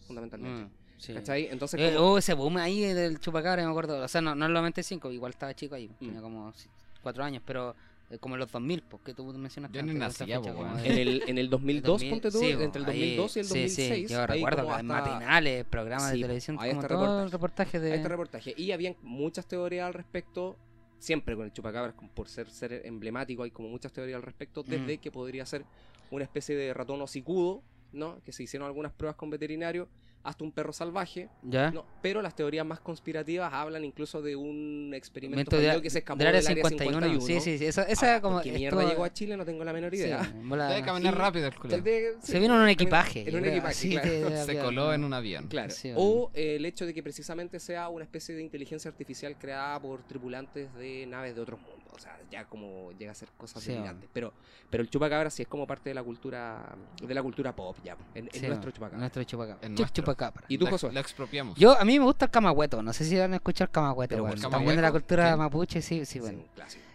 fundamentalmente. 0.06 0.64
Mm, 0.64 0.70
sí. 0.98 1.14
¿Cachai? 1.14 1.46
Entonces, 1.50 1.80
Eh, 1.80 1.92
como- 1.94 2.08
hubo 2.08 2.18
ese 2.18 2.34
boom 2.34 2.56
ahí 2.56 2.80
del 2.80 3.20
chupacabra, 3.20 3.62
me 3.64 3.70
acuerdo. 3.70 4.02
O 4.02 4.08
sea, 4.08 4.20
no, 4.20 4.34
no 4.34 4.46
en 4.46 4.52
los 4.52 4.60
95, 4.60 5.12
igual 5.12 5.30
estaba 5.32 5.54
chico 5.54 5.74
ahí. 5.74 5.88
Tenía 5.98 6.20
Mm. 6.20 6.22
como 6.22 6.52
si- 6.54 6.68
cuatro 7.02 7.24
años, 7.24 7.42
pero 7.46 7.74
como 8.20 8.34
en 8.34 8.40
los 8.40 8.50
2000, 8.52 8.82
porque 8.82 9.14
tú 9.14 9.24
mencionaste. 9.32 9.76
Yo 9.76 9.82
ni 9.82 9.90
antes, 9.90 10.00
nací 10.00 10.14
esa 10.16 10.26
ya, 10.26 10.38
fecha 10.40 10.52
po, 10.52 10.58
como 10.58 10.72
weón. 10.72 10.82
de- 10.82 10.90
en 10.92 10.98
el, 11.08 11.22
en 11.28 11.38
el 11.38 11.50
2002, 11.50 11.84
2000, 12.00 12.10
ponte 12.10 12.30
tú, 12.30 12.38
sí, 12.40 12.50
entre 12.50 12.82
el 12.82 12.88
ahí- 12.88 13.16
2002 13.16 13.36
y 13.36 13.40
el 13.40 13.44
sí, 13.46 13.48
2006. 13.54 14.08
Sí, 14.08 14.12
yo 14.14 14.26
recuerdo 14.26 14.70
hasta- 14.70 14.82
matinales, 14.82 15.64
programas 15.64 16.10
Sí, 16.10 16.16
de 16.16 16.22
televisión, 16.22 16.56
hay 16.60 16.70
como 16.70 16.80
hasta 16.82 16.94
todo 16.94 17.04
el 17.24 17.30
reportajes. 17.30 17.32
reportaje 17.32 17.80
de... 17.80 17.94
este 17.96 18.08
reportaje. 18.08 18.54
Y 18.56 18.72
habían 18.72 18.96
muchas 19.02 19.46
teorías 19.46 19.86
al 19.86 19.94
respecto, 19.94 20.56
siempre 20.98 21.34
con 21.36 21.44
el 21.46 21.52
chupacabras, 21.52 21.94
como 21.94 22.10
por 22.10 22.28
ser, 22.28 22.50
ser 22.50 22.82
emblemático, 22.84 23.42
hay 23.42 23.50
como 23.50 23.68
muchas 23.68 23.92
teorías 23.92 24.16
al 24.16 24.22
respecto, 24.22 24.62
desde 24.62 24.96
Mm. 24.96 25.00
que 25.00 25.10
podría 25.10 25.44
ser 25.46 25.64
una 26.10 26.24
especie 26.24 26.54
de 26.56 26.72
ratón 26.74 27.00
hocicudo, 27.02 27.62
¿no? 27.92 28.20
Que 28.22 28.32
se 28.32 28.42
hicieron 28.42 28.66
algunas 28.66 28.92
pruebas 28.92 29.16
con 29.16 29.30
veterinarios, 29.30 29.88
hasta 30.24 30.44
un 30.44 30.52
perro 30.52 30.72
salvaje, 30.72 31.28
¿Ya? 31.42 31.70
¿no? 31.70 31.84
Pero 32.00 32.22
las 32.22 32.34
teorías 32.36 32.64
más 32.64 32.80
conspirativas 32.80 33.52
hablan 33.52 33.84
incluso 33.84 34.22
de 34.22 34.36
un 34.36 34.92
experimento 34.94 35.56
de- 35.56 35.82
que 35.82 35.90
se 35.90 35.98
escapó 35.98 36.18
del 36.18 36.28
área 36.28 36.40
del 36.40 36.48
área 36.50 36.64
51. 36.68 37.06
51. 37.06 37.26
Sí, 37.26 37.40
sí, 37.40 37.58
sí. 37.58 37.66
Esa, 37.66 37.82
esa 37.84 38.06
Ahora, 38.06 38.20
como... 38.20 38.34
¿por 38.36 38.42
qué 38.44 38.52
mierda 38.52 38.78
estuvo- 38.78 38.90
llegó 38.90 39.04
a 39.04 39.12
Chile? 39.12 39.36
No 39.36 39.44
tengo 39.44 39.64
la 39.64 39.72
menor 39.72 39.94
idea. 39.94 40.22
Debe 40.22 40.82
caminar 40.82 41.16
rápido 41.16 41.46
el 41.48 41.54
culo. 41.54 41.78
De- 41.80 42.16
Se 42.22 42.38
vino 42.38 42.54
en 42.56 42.62
un 42.62 42.68
equipaje. 42.68 43.28
En 43.28 43.34
un 43.34 43.40
creo, 43.40 43.52
equipaje, 43.52 43.72
así 43.72 43.90
claro. 43.90 44.10
de- 44.30 44.44
Se 44.44 44.52
de- 44.54 44.60
coló 44.60 44.92
en 44.92 45.04
un 45.04 45.12
avión. 45.14 45.48
Claro. 45.48 45.70
Sí, 45.70 45.92
o 45.96 46.30
eh, 46.34 46.56
el 46.56 46.66
hecho 46.66 46.86
de 46.86 46.94
que 46.94 47.02
precisamente 47.02 47.58
sea 47.60 47.88
una 47.88 48.04
especie 48.04 48.34
de 48.34 48.42
inteligencia 48.42 48.90
artificial 48.90 49.36
creada 49.38 49.80
por 49.80 50.02
tripulantes 50.04 50.72
de 50.74 51.06
naves 51.06 51.34
de 51.34 51.40
otros 51.40 51.60
mundos. 51.60 51.78
O 51.94 51.98
sea, 51.98 52.18
ya 52.30 52.46
como 52.46 52.90
llega 52.98 53.12
a 53.12 53.14
ser 53.14 53.28
cosas 53.36 53.62
Sí, 53.62 53.70
delirantes. 53.70 54.08
Pero, 54.12 54.32
pero 54.70 54.82
el 54.82 54.88
chupacabra 54.88 55.28
sí 55.28 55.42
es 55.42 55.48
como 55.48 55.66
parte 55.66 55.90
de 55.90 55.94
la 55.94 56.02
cultura 56.02 56.74
de 57.06 57.14
la 57.14 57.22
cultura 57.22 57.54
pop 57.54 57.76
ya. 57.84 57.96
En, 58.14 58.24
nuestro 58.48 58.70
chupacabra. 58.70 58.98
Nuestro 58.98 59.22
chupacabra. 59.24 59.66
En 59.66 59.74
chupacabra. 60.12 60.44
¿Y 60.48 60.58
tú, 60.58 60.66
Josué? 60.66 60.92
Lo 60.92 61.00
expropiamos. 61.00 61.58
Yo, 61.58 61.78
a 61.78 61.84
mí 61.84 61.98
me 61.98 62.04
gusta 62.04 62.26
el 62.26 62.30
camahueto. 62.30 62.82
No 62.82 62.92
sé 62.92 63.04
si 63.04 63.18
van 63.18 63.32
a 63.32 63.36
escuchar 63.36 63.70
camahueto. 63.70 64.10
Pero 64.10 64.24
weón. 64.24 64.36
bueno, 64.36 64.50
También 64.50 64.76
de 64.76 64.82
la 64.82 64.92
cultura 64.92 65.36
mapuche, 65.36 65.82
sí, 65.82 66.04
sí, 66.04 66.20
bueno. 66.20 66.42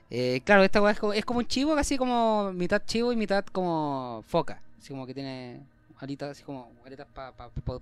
Eh, 0.10 0.42
claro, 0.46 0.64
esta 0.64 0.82
weá 0.82 0.92
es 0.94 1.00
como, 1.00 1.14
es 1.14 1.26
como 1.26 1.40
un 1.40 1.48
chivo, 1.48 1.76
casi 1.76 1.98
como 1.98 2.54
mitad 2.54 2.82
chivo 2.86 3.12
y 3.12 3.16
mitad 3.16 3.44
como 3.46 4.24
foca. 4.28 4.62
Así 4.80 4.90
como 4.90 5.06
que 5.06 5.14
tiene 5.14 5.62
alitas, 6.00 6.32
así 6.32 6.44
como 6.44 6.72
alitas 6.86 7.08
para 7.14 7.32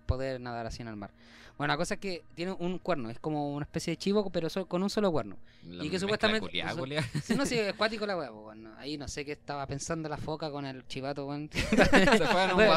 poder 0.06 0.40
nadar 0.42 0.66
así 0.66 0.82
en 0.82 0.88
el 0.88 0.96
mar. 0.96 1.12
Bueno, 1.58 1.74
la 1.74 1.78
cosa 1.78 1.94
es 1.94 2.02
que 2.02 2.24
tiene 2.36 2.52
un 2.52 2.80
cuerno, 2.80 3.10
es 3.10 3.18
como 3.18 3.54
una 3.54 3.64
especie 3.64 3.92
de 3.92 3.98
chivo, 3.98 4.30
pero 4.30 4.50
con 4.68 4.84
un 4.84 4.90
solo 4.90 5.10
cuerno. 5.10 5.38
La 5.64 5.86
y 5.86 5.90
que 5.90 6.00
supuestamente- 6.00 6.48
culiá, 6.48 6.68
eso- 6.68 6.78
culiá. 6.80 7.02
Si 7.24 7.34
no, 7.36 7.46
si 7.46 7.58
es 7.58 7.70
acuático 7.74 8.06
la 8.06 8.18
pues, 8.18 8.30
bueno, 8.30 8.74
ahí 8.78 8.98
no 8.98 9.08
sé 9.08 9.24
qué 9.24 9.32
estaba 9.32 9.66
pensando 9.66 10.10
la 10.10 10.18
foca 10.18 10.52
con 10.52 10.66
el 10.66 10.86
chivato, 10.88 11.26
weón. 11.28 11.50
Se 11.54 11.66
fueron 12.28 12.56
Bueno. 12.58 12.76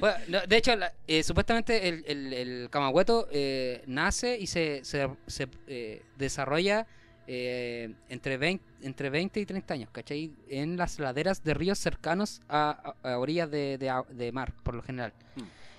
Bueno, 0.00 0.16
no, 0.28 0.40
de 0.46 0.56
hecho, 0.56 0.76
la- 0.76 0.92
eh, 1.06 1.22
supuestamente 1.22 1.88
el, 1.88 2.04
el, 2.06 2.32
el 2.34 2.68
camahueto 2.70 3.26
eh, 3.32 3.82
nace 3.86 4.38
y 4.38 4.46
se, 4.46 4.84
se, 4.84 5.08
se, 5.26 5.48
eh, 5.66 6.02
desarrolla 6.18 6.86
eh, 7.32 7.94
entre, 8.08 8.36
20, 8.38 8.64
entre 8.82 9.08
20 9.08 9.38
y 9.38 9.46
30 9.46 9.74
años, 9.74 9.90
¿cachai? 9.92 10.34
En 10.48 10.76
las 10.76 10.98
laderas 10.98 11.44
de 11.44 11.54
ríos 11.54 11.78
cercanos 11.78 12.42
a, 12.48 12.94
a- 13.04 13.12
a 13.12 13.18
orillas 13.18 13.48
de, 13.48 13.78
de 13.78 13.88
a- 13.88 14.02
de 14.10 14.32
mar, 14.32 14.52
por 14.64 14.74
lo 14.74 14.82
general. 14.82 15.12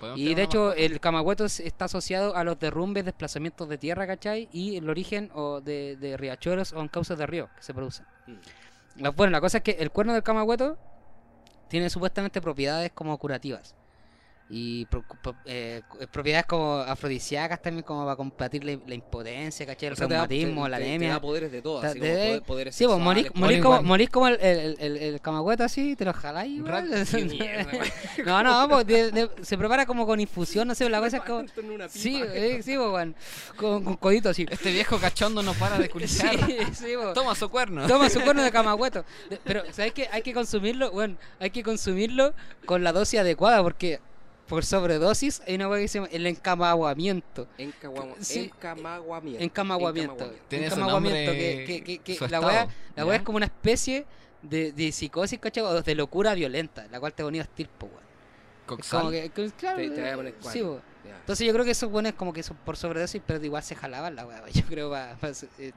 ¿Podemos 0.00 0.18
Y 0.18 0.34
de 0.34 0.42
hecho, 0.42 0.64
mascota? 0.68 0.80
el 0.82 1.00
camahueto 1.00 1.44
es- 1.44 1.60
está 1.60 1.84
asociado 1.84 2.34
a 2.36 2.42
los 2.42 2.58
derrumbes, 2.58 3.04
desplazamientos 3.04 3.68
de 3.68 3.76
tierra, 3.76 4.06
¿cachai? 4.06 4.48
Y 4.50 4.76
el 4.76 4.88
origen 4.88 5.30
o 5.34 5.60
de, 5.60 5.96
de 5.96 6.16
riachuelos 6.16 6.72
o 6.72 6.80
en 6.80 6.88
causas 6.88 7.18
de 7.18 7.26
río 7.26 7.50
que 7.54 7.62
se 7.62 7.74
producen. 7.74 8.06
Mm. 8.26 9.02
La- 9.02 9.10
bueno, 9.10 9.30
la 9.30 9.40
cosa 9.42 9.58
es 9.58 9.62
que 9.64 9.72
el 9.72 9.90
cuerno 9.90 10.14
del 10.14 10.22
camahueto 10.22 10.78
tiene 11.68 11.90
supuestamente 11.90 12.40
propiedades 12.40 12.92
como 12.92 13.16
curativas. 13.18 13.74
Y 14.54 14.84
pro- 14.84 15.02
pro- 15.22 15.34
eh, 15.46 15.80
cu- 15.88 15.96
propiedades 16.08 16.44
como 16.44 16.74
afrodisíacas 16.80 17.62
también, 17.62 17.84
como 17.84 18.04
para 18.04 18.16
combatir 18.16 18.62
la, 18.64 18.78
la 18.86 18.94
impotencia, 18.94 19.64
¿cachai? 19.64 19.86
El 19.86 19.92
O 19.94 19.96
sea, 19.96 20.06
te 20.06 20.12
da- 20.12 20.26
reumatismo, 20.26 20.64
te- 20.64 20.70
la 20.70 20.76
te- 20.76 20.82
te 20.82 20.88
anemia. 20.90 21.08
da 21.14 21.20
poderes 21.22 21.50
de 21.52 21.62
todo, 21.62 21.80
Ta- 21.80 21.86
así 21.88 21.98
como 21.98 22.10
de- 22.12 22.16
poder- 22.26 22.42
poderes 22.42 22.74
Sí, 22.76 22.84
pues 22.86 22.98
morís, 22.98 23.34
morís 23.34 23.62
como, 23.62 23.82
morís 23.82 24.10
como 24.10 24.28
el, 24.28 24.38
el, 24.42 24.76
el, 24.78 24.96
el 24.98 25.20
camahueto 25.22 25.64
así, 25.64 25.96
te 25.96 26.04
lo 26.04 26.12
jaláis. 26.12 26.60
no, 28.26 28.42
no, 28.42 28.68
pues, 28.68 28.86
de- 28.86 29.10
de- 29.10 29.30
se 29.42 29.56
prepara 29.56 29.86
como 29.86 30.06
con 30.06 30.20
infusión, 30.20 30.68
no 30.68 30.74
sé, 30.74 30.88
la 30.90 31.00
cosa 31.00 31.16
es 31.18 31.22
como... 31.22 31.44
Sí, 31.88 32.22
eh, 32.22 32.60
sí, 32.62 32.76
pues, 32.76 32.90
weón, 32.90 33.14
con, 33.56 33.82
con 33.84 33.96
codito 33.96 34.28
así. 34.28 34.46
Este 34.50 34.70
viejo 34.70 34.98
cachondo 34.98 35.42
no 35.42 35.54
para 35.54 35.78
de 35.78 35.88
culiar. 35.88 36.10
Sí, 36.10 36.28
sí, 36.74 36.92
pues. 37.00 37.14
Toma 37.14 37.34
su 37.34 37.48
cuerno. 37.48 37.86
Toma 37.86 38.10
su 38.10 38.20
cuerno 38.20 38.42
de 38.42 38.50
camahueto. 38.50 39.04
De- 39.30 39.40
Pero, 39.42 39.62
¿sabes 39.72 39.92
qué? 39.92 40.08
Hay 40.12 40.22
que 40.22 40.32
consumirlo, 40.34 40.90
bueno, 40.90 41.16
hay 41.40 41.50
que 41.50 41.62
consumirlo 41.62 42.34
con 42.66 42.84
la 42.84 42.92
dosis 42.92 43.20
adecuada 43.20 43.62
porque 43.62 44.00
por 44.48 44.64
sobredosis 44.64 45.42
hay 45.46 45.54
una 45.54 45.66
cosa 45.66 45.80
que 45.80 45.88
se 45.88 45.98
llama 45.98 46.08
el 46.12 46.26
encamaguamiento. 46.26 47.46
Sí. 48.20 48.50
Encamaguamiento. 48.54 49.44
Encamaguamiento. 49.44 50.32
Encamaguamiento, 50.50 50.86
nombre, 50.86 51.64
que, 51.66 51.66
que, 51.66 51.82
que, 51.84 51.98
que 51.98 52.14
su 52.16 52.28
la 52.28 52.68
¿ya? 52.96 53.14
es 53.14 53.22
como 53.22 53.36
una 53.36 53.46
especie 53.46 54.04
de, 54.42 54.72
de 54.72 54.92
psicosis, 54.92 55.38
¿cachai? 55.38 55.64
O 55.64 55.82
de 55.82 55.94
locura 55.94 56.34
violenta, 56.34 56.86
la 56.90 57.00
cual 57.00 57.14
te 57.14 57.22
ponía 57.22 57.42
hostil, 57.42 57.68
po. 57.68 57.88
Como 58.78 59.10
que, 59.10 59.30
que- 59.30 59.50
claro, 59.52 59.76
Te- 59.78 59.90
te 59.90 60.00
voy 60.00 60.08
a 60.08 60.12
eh, 60.12 60.16
poner 60.16 60.32
sí, 60.32 60.38
cuatro. 60.42 60.66
po. 60.76 60.80
Ya. 61.04 61.16
Entonces 61.16 61.46
yo 61.46 61.52
creo 61.52 61.64
que 61.64 61.72
esos 61.72 61.90
buenos 61.90 62.12
como 62.12 62.32
que 62.32 62.44
son 62.44 62.56
por 62.64 62.76
sobredosis, 62.76 63.20
pero 63.26 63.44
igual 63.44 63.62
se 63.64 63.74
jalaban 63.74 64.14
la 64.14 64.24
weá, 64.24 64.42
yo 64.54 64.62
creo 64.66 64.88
para, 64.90 65.16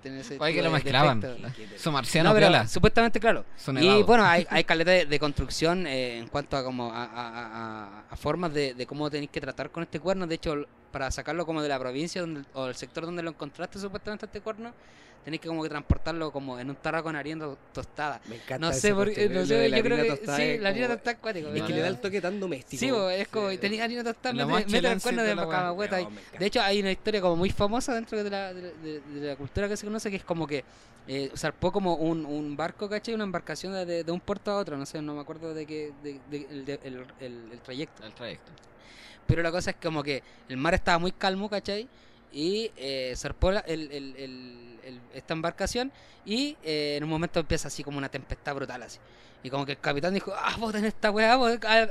tener 0.01 0.19
ese 0.21 0.37
Oye, 0.39 0.53
que 0.53 0.61
lo 0.61 0.69
mezclaban. 0.69 1.17
efecto. 1.23 1.77
Su 1.79 1.91
marciano 1.91 2.29
No, 2.29 2.35
pero 2.35 2.47
viola. 2.49 2.67
supuestamente, 2.67 3.19
claro. 3.19 3.43
Y 3.81 4.03
bueno, 4.03 4.23
hay, 4.23 4.45
hay 4.51 4.63
caleta 4.63 4.91
de, 4.91 5.05
de 5.07 5.19
construcción 5.19 5.87
eh, 5.87 6.19
en 6.19 6.27
cuanto 6.27 6.55
a 6.57 6.63
como 6.63 6.91
a, 6.93 7.05
a- 7.05 7.09
a- 7.09 8.03
a 8.09 8.15
formas 8.15 8.53
de, 8.53 8.75
de 8.75 8.85
cómo 8.85 9.09
tenéis 9.09 9.31
que 9.31 9.41
tratar 9.41 9.71
con 9.71 9.81
este 9.83 9.99
cuerno. 9.99 10.27
De 10.27 10.35
hecho, 10.35 10.65
para 10.91 11.09
sacarlo 11.09 11.45
como 11.45 11.61
de 11.63 11.69
la 11.69 11.79
provincia 11.79 12.21
donde, 12.21 12.43
o 12.53 12.67
el 12.67 12.75
sector 12.75 13.05
donde 13.05 13.23
lo 13.23 13.31
encontraste 13.31 13.79
supuestamente 13.79 14.27
este 14.27 14.41
cuerno, 14.41 14.73
tenéis 15.25 15.41
que 15.41 15.47
como 15.49 15.63
que 15.63 15.69
transportarlo 15.69 16.31
como 16.31 16.57
en 16.59 16.69
un 16.69 16.75
tarro 16.77 17.03
con 17.03 17.15
harina 17.15 17.43
to- 17.45 17.57
tostada. 17.73 18.21
Me 18.29 18.35
encanta 18.35 18.59
No 18.67 18.71
sé, 18.73 18.93
por, 18.93 19.07
no 19.07 19.45
sé, 19.45 19.69
yo 19.71 19.83
creo 19.83 19.97
que 19.97 20.15
sí, 20.35 20.57
la 20.59 20.69
harina 20.69 20.87
tostada 20.87 21.11
es 21.13 21.19
cuático. 21.19 21.49
Es 21.49 21.63
que 21.63 21.73
le 21.73 21.79
da 21.81 21.87
el 21.87 21.99
toque 21.99 22.21
tan 22.21 22.39
doméstico. 22.39 22.79
Sí, 22.79 22.91
bo, 22.91 23.09
es 23.09 23.27
como 23.27 23.49
Sí. 23.49 23.57
tenía 23.57 23.83
harina 23.83 24.03
tostada, 24.03 24.33
mete, 24.45 24.77
el 24.77 25.01
cuerno 25.01 25.23
de 25.23 25.35
la. 25.35 25.45
No, 25.45 26.11
encanta. 26.13 26.39
De 26.39 26.45
hecho, 26.45 26.61
hay 26.61 26.79
una 26.79 26.91
historia 26.91 27.19
como 27.21 27.35
muy 27.35 27.49
famosa 27.49 27.93
dentro 27.95 28.23
de 28.23 28.29
la, 28.29 28.53
de, 28.53 28.71
de- 28.75 29.01
de 29.01 29.27
la 29.27 29.35
cultura 29.35 29.67
que 29.67 29.75
se 29.75 29.85
conoce, 29.85 30.09
que 30.09 30.17
es 30.17 30.23
como 30.23 30.45
que 30.47 30.63
eh, 31.07 31.29
zarpó 31.35 31.71
como 31.71 31.95
un, 31.95 32.25
un 32.25 32.55
barco, 32.55 32.87
¿cachai? 32.87 33.13
Una 33.15 33.23
embarcación 33.25 33.73
de, 33.73 34.03
de- 34.03 34.11
un 34.11 34.19
puerto 34.19 34.51
a 34.51 34.57
otro, 34.57 34.77
no 34.77 34.85
sé, 34.85 35.01
no 35.01 35.13
me 35.15 35.21
acuerdo 35.21 35.53
de 35.53 35.65
qué, 35.65 35.91
de, 36.03 36.19
de- 36.31 36.47
el, 36.49 36.65
de- 36.65 36.79
el- 36.83 37.05
el- 37.19 37.49
el 37.51 37.59
trayecto. 37.61 38.03
El 38.05 38.13
trayecto. 38.13 38.51
Pero 39.27 39.41
la 39.41 39.51
cosa 39.51 39.71
es 39.71 39.77
como 39.81 40.03
que 40.03 40.21
el 40.49 40.57
mar 40.57 40.73
estaba 40.75 40.99
muy 40.99 41.11
calmo, 41.11 41.49
¿cachai? 41.49 41.87
Y 42.31 42.69
eh, 42.77 43.13
zarpó 43.15 43.51
la- 43.51 43.59
el- 43.61 43.91
el- 43.91 44.15
el- 44.17 44.74
el- 44.85 45.01
esta 45.13 45.33
embarcación 45.33 45.91
y 46.25 46.55
eh, 46.63 46.95
en 46.97 47.03
un 47.03 47.09
momento 47.09 47.39
empieza 47.39 47.67
así 47.67 47.83
como 47.83 47.97
una 47.97 48.09
tempestad 48.09 48.55
brutal 48.55 48.83
así. 48.83 48.99
Y 49.43 49.49
como 49.51 49.63
que 49.63 49.73
el 49.73 49.79
capitán 49.79 50.11
dijo, 50.11 50.33
ah, 50.35 50.55
vos 50.57 50.71
tenés 50.73 50.87
esta 50.95 51.11
weá, 51.11 51.35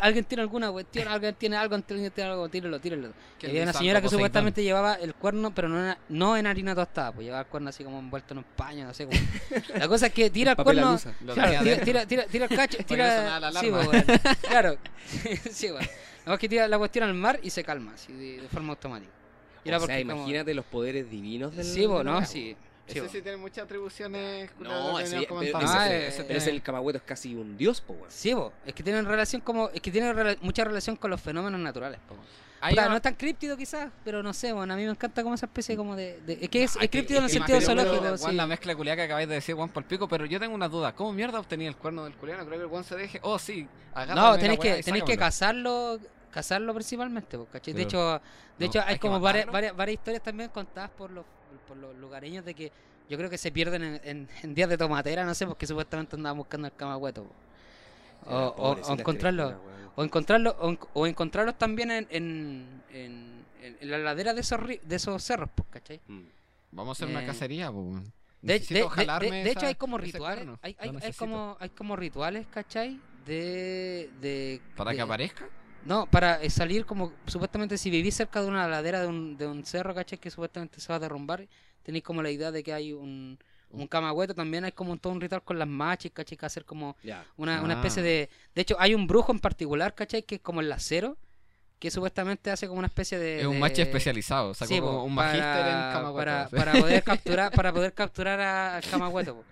alguien 0.00 0.24
tiene 0.24 0.42
alguna 0.42 0.72
cuestión, 0.72 1.06
alguien 1.06 1.36
tiene 1.36 1.56
algo, 1.56 1.76
alguien 1.76 2.10
tiene 2.10 2.28
algo, 2.30 2.48
tíralo, 2.48 2.80
tíralo. 2.80 3.12
Y 3.40 3.46
había 3.46 3.62
una 3.62 3.72
señora 3.72 4.00
que 4.00 4.08
supuestamente 4.08 4.64
llevaba 4.64 4.94
el 4.94 5.14
cuerno, 5.14 5.54
pero 5.54 5.68
no, 5.68 5.88
en- 5.90 5.96
no 6.08 6.36
en 6.36 6.48
harina 6.48 6.74
tostada, 6.74 7.12
pues 7.12 7.24
llevaba 7.26 7.42
el 7.42 7.46
cuerno 7.48 7.68
así 7.68 7.84
como 7.84 8.00
envuelto 8.00 8.34
en 8.34 8.38
un 8.38 8.44
paño, 8.56 8.86
no 8.86 8.92
sé 8.92 9.06
cómo. 9.06 9.16
La 9.78 9.86
cosa 9.86 10.06
es 10.08 10.12
que 10.12 10.30
tira 10.30 10.50
el 10.52 10.56
Papel 10.56 10.80
cuerno, 10.80 10.98
Claro, 11.32 11.62
tira, 11.62 11.80
tira, 11.84 12.06
tira, 12.06 12.26
tira 12.26 12.46
el 12.46 12.56
cacho, 12.56 12.78
tira. 12.84 13.38
no 13.38 13.50
la 13.52 13.60
sí, 13.60 13.70
pues, 13.70 14.04
claro. 14.48 14.76
sí, 15.52 15.70
bueno. 15.70 15.86
No, 16.26 16.32
es 16.34 16.38
que 16.40 16.48
tira 16.48 16.66
la 16.66 16.78
cuestión 16.78 17.04
al 17.04 17.14
mar 17.14 17.38
y 17.40 17.50
se 17.50 17.62
calma, 17.62 17.92
así 17.94 18.12
de, 18.12 18.40
de 18.42 18.48
forma 18.48 18.70
automática. 18.70 19.12
Era 19.64 19.76
O 19.76 19.86
sea, 19.86 19.96
como- 20.02 20.12
imagínate 20.16 20.54
los 20.54 20.64
poderes 20.64 21.08
divinos 21.08 21.54
del. 21.54 21.64
Sí, 21.66 21.82
de 21.82 21.86
la 21.88 22.02
¿no? 22.02 22.26
Sí. 22.26 22.56
Sí, 22.86 22.98
Ese 22.98 23.08
sí 23.08 23.22
tiene 23.22 23.36
muchas 23.36 23.64
atribuciones. 23.64 24.50
No, 24.58 24.98
ese, 24.98 25.26
pero. 25.28 25.58
Ah, 25.58 25.86
ese- 25.86 25.96
eh, 25.96 26.08
ese- 26.08 26.24
pero 26.24 26.38
ese 26.38 26.50
el 26.50 26.62
camagüeto 26.62 26.98
es 26.98 27.04
casi 27.04 27.34
un 27.34 27.56
dios, 27.56 27.80
po, 27.80 27.94
weón. 27.94 28.10
Sí, 28.10 28.34
bo. 28.34 28.52
es 28.66 28.74
que 28.74 28.82
tienen 28.82 29.04
relación 29.06 29.40
como 29.42 29.68
es 29.70 29.80
que 29.80 29.90
tienen 29.90 30.14
rela- 30.16 30.38
mucha 30.40 30.64
relación 30.64 30.96
con 30.96 31.10
los 31.10 31.20
fenómenos 31.20 31.60
naturales, 31.60 32.00
po. 32.08 32.14
Puta, 32.14 32.80
una- 32.82 32.88
no 32.88 32.96
es 32.96 33.02
tan 33.02 33.14
críptido 33.14 33.58
quizás, 33.58 33.90
pero 34.04 34.22
no 34.22 34.32
sé, 34.32 34.54
bueno, 34.54 34.72
a 34.72 34.76
mí 34.78 34.84
me 34.84 34.90
encanta 34.90 35.22
como 35.22 35.34
esa 35.34 35.44
especie 35.44 35.76
como 35.76 35.94
de, 35.96 36.18
de- 36.22 36.38
es 36.40 36.48
que 36.48 36.62
es, 36.64 36.76
críptido 36.90 37.18
en 37.18 37.24
el 37.24 37.30
sentido 37.30 37.60
zoológico, 37.60 38.00
Juan, 38.00 38.18
sí. 38.18 38.32
la 38.32 38.46
mezcla 38.46 38.74
culiá 38.74 38.96
que 38.96 39.02
acabáis 39.02 39.28
de 39.28 39.34
decir, 39.34 39.54
Juan, 39.54 39.68
por 39.68 39.84
pico, 39.84 40.08
pero 40.08 40.24
yo 40.24 40.40
tengo 40.40 40.54
una 40.54 40.68
duda. 40.68 40.94
¿Cómo 40.94 41.12
mierda 41.12 41.38
obtenía 41.40 41.68
el 41.68 41.76
cuerno 41.76 42.04
del 42.04 42.14
culiano? 42.14 42.46
Creo 42.46 42.58
que 42.58 42.64
el 42.64 42.70
Juan 42.70 42.84
se 42.84 42.96
deje. 42.96 43.20
Oh, 43.22 43.38
sí. 43.38 43.68
No, 44.14 44.38
tenéis 44.38 44.58
que 44.60 44.82
tenéis 44.82 45.04
que 45.04 45.16
cazarlo, 45.18 45.98
cazarlo 46.30 46.72
principalmente, 46.74 47.38
¿cachai? 47.52 47.74
De 47.74 47.82
hecho, 47.82 48.20
de 48.58 48.64
no, 48.64 48.66
hecho 48.66 48.82
hay, 48.86 48.98
como 48.98 49.20
varias, 49.20 49.46
varias, 49.46 49.76
varias 49.76 49.98
historias 50.00 50.22
también 50.22 50.48
contadas 50.48 50.90
por 50.90 51.10
los 51.10 51.24
por 51.68 51.76
los 51.76 51.96
lugareños 51.96 52.44
de 52.44 52.54
que 52.54 52.72
Yo 53.08 53.18
creo 53.18 53.28
que 53.28 53.36
se 53.36 53.52
pierden 53.52 53.82
en, 53.84 54.00
en- 54.02 54.28
en 54.42 54.54
días 54.54 54.66
de 54.68 54.78
tomatera, 54.78 55.24
no 55.26 55.34
sé, 55.34 55.46
porque 55.46 55.66
supuestamente 55.66 56.16
andaban 56.16 56.38
buscando 56.38 56.66
el 56.68 56.74
camahueto. 56.74 57.24
po. 57.24 58.30
O, 58.30 58.34
o- 58.34 58.46
o 58.48 58.54
Pobrecitas 58.56 58.98
encontrarlo. 58.98 59.44
criaturas, 59.48 59.76
weón. 59.76 59.90
O 59.96 60.04
encontrarlo, 60.04 60.56
o, 60.58 60.70
en- 60.70 60.78
o 60.94 61.06
encontrarlos 61.06 61.58
también 61.58 61.90
en, 61.90 62.06
en, 62.10 62.82
en- 62.94 63.44
en- 63.80 63.90
la 63.90 63.98
ladera 63.98 64.32
de 64.32 64.40
esos, 64.40 64.58
ri- 64.58 64.80
de 64.80 64.96
esos 64.96 65.22
cerros, 65.22 65.50
pues, 65.54 65.68
¿cachai? 65.70 66.00
Mm. 66.08 66.20
Vamos 66.72 66.96
a 66.98 67.04
hacer 67.04 67.14
Eh, 67.14 67.18
una 67.18 67.26
cacería, 67.26 67.70
po, 67.70 67.80
weón. 67.82 68.10
De, 68.40 68.54
hecho 68.56 69.66
hay 69.66 69.74
como 69.74 69.98
rituales, 69.98 70.48
hay, 70.62 70.74
hay, 70.78 70.90
hay 71.02 71.12
como, 71.12 71.56
hay 71.60 71.68
como 71.70 71.96
rituales, 71.96 72.46
¿cachai? 72.50 72.98
De... 73.26 74.10
de 74.20 74.60
¿Para 74.76 74.90
de- 74.90 74.96
que 74.96 75.02
aparezca? 75.02 75.46
No, 75.86 76.06
para 76.06 76.42
eh, 76.42 76.48
salir 76.50 76.86
como, 76.86 77.12
supuestamente 77.26 77.76
si 77.78 77.90
vivís 77.90 78.14
cerca 78.14 78.40
de 78.40 78.48
una 78.48 78.66
ladera 78.68 79.00
de 79.02 79.06
un, 79.06 79.36
de 79.36 79.46
un 79.46 79.64
cerro, 79.64 79.94
¿cachai? 79.94 80.18
Que 80.18 80.30
supuestamente 80.30 80.80
se 80.80 80.88
va 80.88 80.96
a 80.96 80.98
derrumbar, 80.98 81.46
tenéis 81.82 82.04
como 82.04 82.22
la 82.22 82.30
idea 82.30 82.50
de 82.50 82.62
que 82.62 82.72
hay 82.72 82.92
un, 82.94 83.38
un 83.70 83.86
camagüeto, 83.86 84.34
también 84.34 84.64
hay 84.64 84.72
como 84.72 84.96
todo 84.96 85.12
un 85.12 85.20
ritual 85.20 85.42
con 85.42 85.58
las 85.58 85.68
machis, 85.68 86.10
¿cachai? 86.12 86.38
Que 86.38 86.46
hacer 86.46 86.64
como 86.64 86.96
una, 87.36 87.60
una 87.62 87.74
especie 87.74 88.00
Ah. 88.02 88.06
de... 88.06 88.30
De 88.54 88.62
hecho, 88.62 88.76
hay 88.78 88.94
un 88.94 89.06
brujo 89.06 89.30
en 89.32 89.40
particular, 89.40 89.94
¿cachai? 89.94 90.22
Que 90.22 90.36
es 90.36 90.40
como 90.40 90.60
el 90.62 90.68
lacero, 90.70 91.18
que 91.78 91.90
supuestamente 91.90 92.50
hace 92.50 92.66
como 92.66 92.78
una 92.78 92.86
especie 92.86 93.18
de... 93.18 93.40
Es 93.40 93.46
un 93.46 93.54
de- 93.54 93.58
macho 93.58 93.82
especializado, 93.82 94.54
sacó 94.54 94.72
Sí, 94.72 94.80
como 94.80 94.92
po, 95.00 95.02
un 95.02 95.14
magíster 95.14 95.40
en 95.66 95.72
para, 95.74 95.92
camagüeto. 95.92 96.16
para, 96.16 96.48
para 96.48 96.72
poder 96.80 97.02
capturar 97.02 97.52
para 97.52 97.72
poder 97.74 97.92
capturar 97.92 98.40
al 98.40 98.82
camagüeto 98.84 99.34
po. 99.34 99.44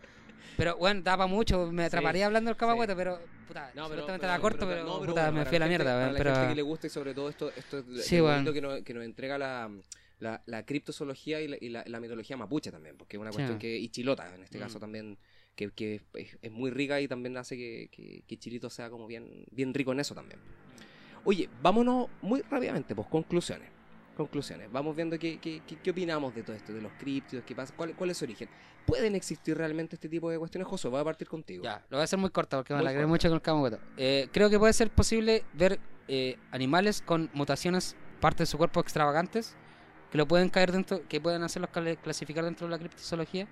Pero 0.57 0.77
bueno 0.77 1.01
daba 1.03 1.27
mucho 1.27 1.71
me 1.73 1.85
atraparía 1.85 2.27
hablando 2.27 2.49
del 2.51 2.57
camagüeto 2.57 2.93
sí. 2.93 2.97
pero 2.97 3.21
puta, 3.49 3.71
No, 3.75 3.89
pero, 3.89 4.07
pero- 4.07 4.23
era 4.25 4.39
corto 4.39 4.59
pero- 4.61 4.71
pero, 4.71 4.85
no, 4.85 5.01
pero 5.01 5.13
puta, 5.13 5.23
bueno, 5.31 5.39
me 5.41 5.47
fui 5.47 5.57
a 5.57 5.61
la 5.61 5.67
gente- 5.67 5.85
mierda 5.85 5.95
para 6.01 6.13
la 6.13 6.19
pero 6.19 6.35
gente 6.35 6.49
que 6.49 6.55
le 6.57 6.63
gusta 6.63 6.87
y 6.87 6.91
sobre 6.91 7.15
todo 7.15 7.29
esto, 7.29 7.51
esto 7.57 7.79
es 7.79 8.05
Sí, 8.07 8.21
weón. 8.21 8.45
bonito 8.45 8.53
que 8.53 8.61
nos, 8.61 8.81
que 8.83 8.95
nos 8.95 9.05
entrega 9.05 9.39
la, 9.39 9.71
la, 10.21 10.43
la 10.47 10.65
criptozoología 10.65 11.41
y, 11.41 11.49
la, 11.49 11.57
y 11.61 11.69
la- 11.69 11.85
la 11.87 12.01
mitología 12.01 12.37
mapuche 12.37 12.71
también, 12.71 12.97
porque 12.97 13.17
es 13.17 13.21
una 13.21 13.31
cuestión 13.31 13.59
que, 13.59 13.77
y 13.77 13.89
chilota 13.89 14.35
en 14.35 14.43
este 14.45 14.59
caso 14.59 14.79
Mm. 14.79 14.81
también, 14.81 15.19
que, 15.57 15.71
que 15.71 16.01
es, 16.15 16.39
es 16.41 16.51
muy 16.53 16.71
rica 16.71 17.01
y 17.01 17.09
también 17.09 17.37
hace 17.37 17.57
que, 17.57 17.89
que, 17.93 18.23
que 18.27 18.39
Chilito 18.39 18.71
sea 18.71 18.89
como 18.89 19.07
bien, 19.07 19.45
bien 19.51 19.75
rico 19.75 19.93
en 19.93 20.01
eso 20.01 20.15
también. 20.15 20.41
Oye, 21.25 21.49
vámonos 21.61 22.09
muy 22.23 22.41
rápidamente, 22.43 22.95
pues 22.95 23.07
conclusiones. 23.09 23.69
Conclusiones. 24.17 24.71
Vamos 24.71 24.95
viendo 24.95 25.19
qué, 25.19 25.39
qué, 25.41 25.63
qué, 25.67 25.77
qué 25.77 25.91
opinamos 25.91 26.35
de 26.35 26.43
todo 26.43 26.55
esto, 26.55 26.73
de 26.73 26.83
los 26.83 26.93
criptidos, 26.99 27.45
qué 27.47 27.55
pasa, 27.55 27.73
cuál, 27.75 27.95
cuál 27.97 28.11
es 28.11 28.19
su 28.19 28.25
origen. 28.25 28.49
¿Pueden 28.85 29.15
existir 29.15 29.57
realmente 29.57 29.97
este 29.97 30.09
tipo 30.09 30.29
de 30.31 30.39
cuestiones? 30.39 30.69
José, 30.69 30.89
voy 30.89 31.01
a 31.01 31.05
partir 31.05 31.29
contigo. 31.29 31.65
ya 31.65 31.83
lo 31.89 31.97
voy 31.97 32.03
a 32.03 32.05
hacer 32.05 32.19
muy 32.19 32.31
corto 32.31 32.59
porque 32.59 32.75
me 32.75 32.79
Muy 32.81 32.85
la 32.85 32.93
corta. 32.93 33.07
mucho 33.07 33.29
con 33.29 33.37
el 33.37 33.43
camagüeto 33.43 33.79
Eh, 33.97 34.29
creo 34.33 34.51
que 34.51 34.59
puede 34.59 34.73
ser 34.75 34.91
posible 34.91 35.45
ver 35.55 35.79
eh, 36.09 36.37
animales 36.51 37.01
con 37.01 37.31
mutaciones 37.33 37.97
parte 38.21 38.43
de 38.43 38.47
su 38.47 38.59
cuerpo 38.59 38.81
extravagantes 38.81 39.55
que 40.11 40.19
lo 40.19 40.27
pueden 40.29 40.51
caer 40.51 40.73
dentro 40.73 41.01
que 41.09 41.21
pueden 41.21 41.43
hacerlos 41.43 41.71
cla- 41.71 41.97
clasificar 41.97 42.45
dentro 42.45 42.67
de 42.67 42.71
la 42.73 42.79
criptozoología 42.79 43.47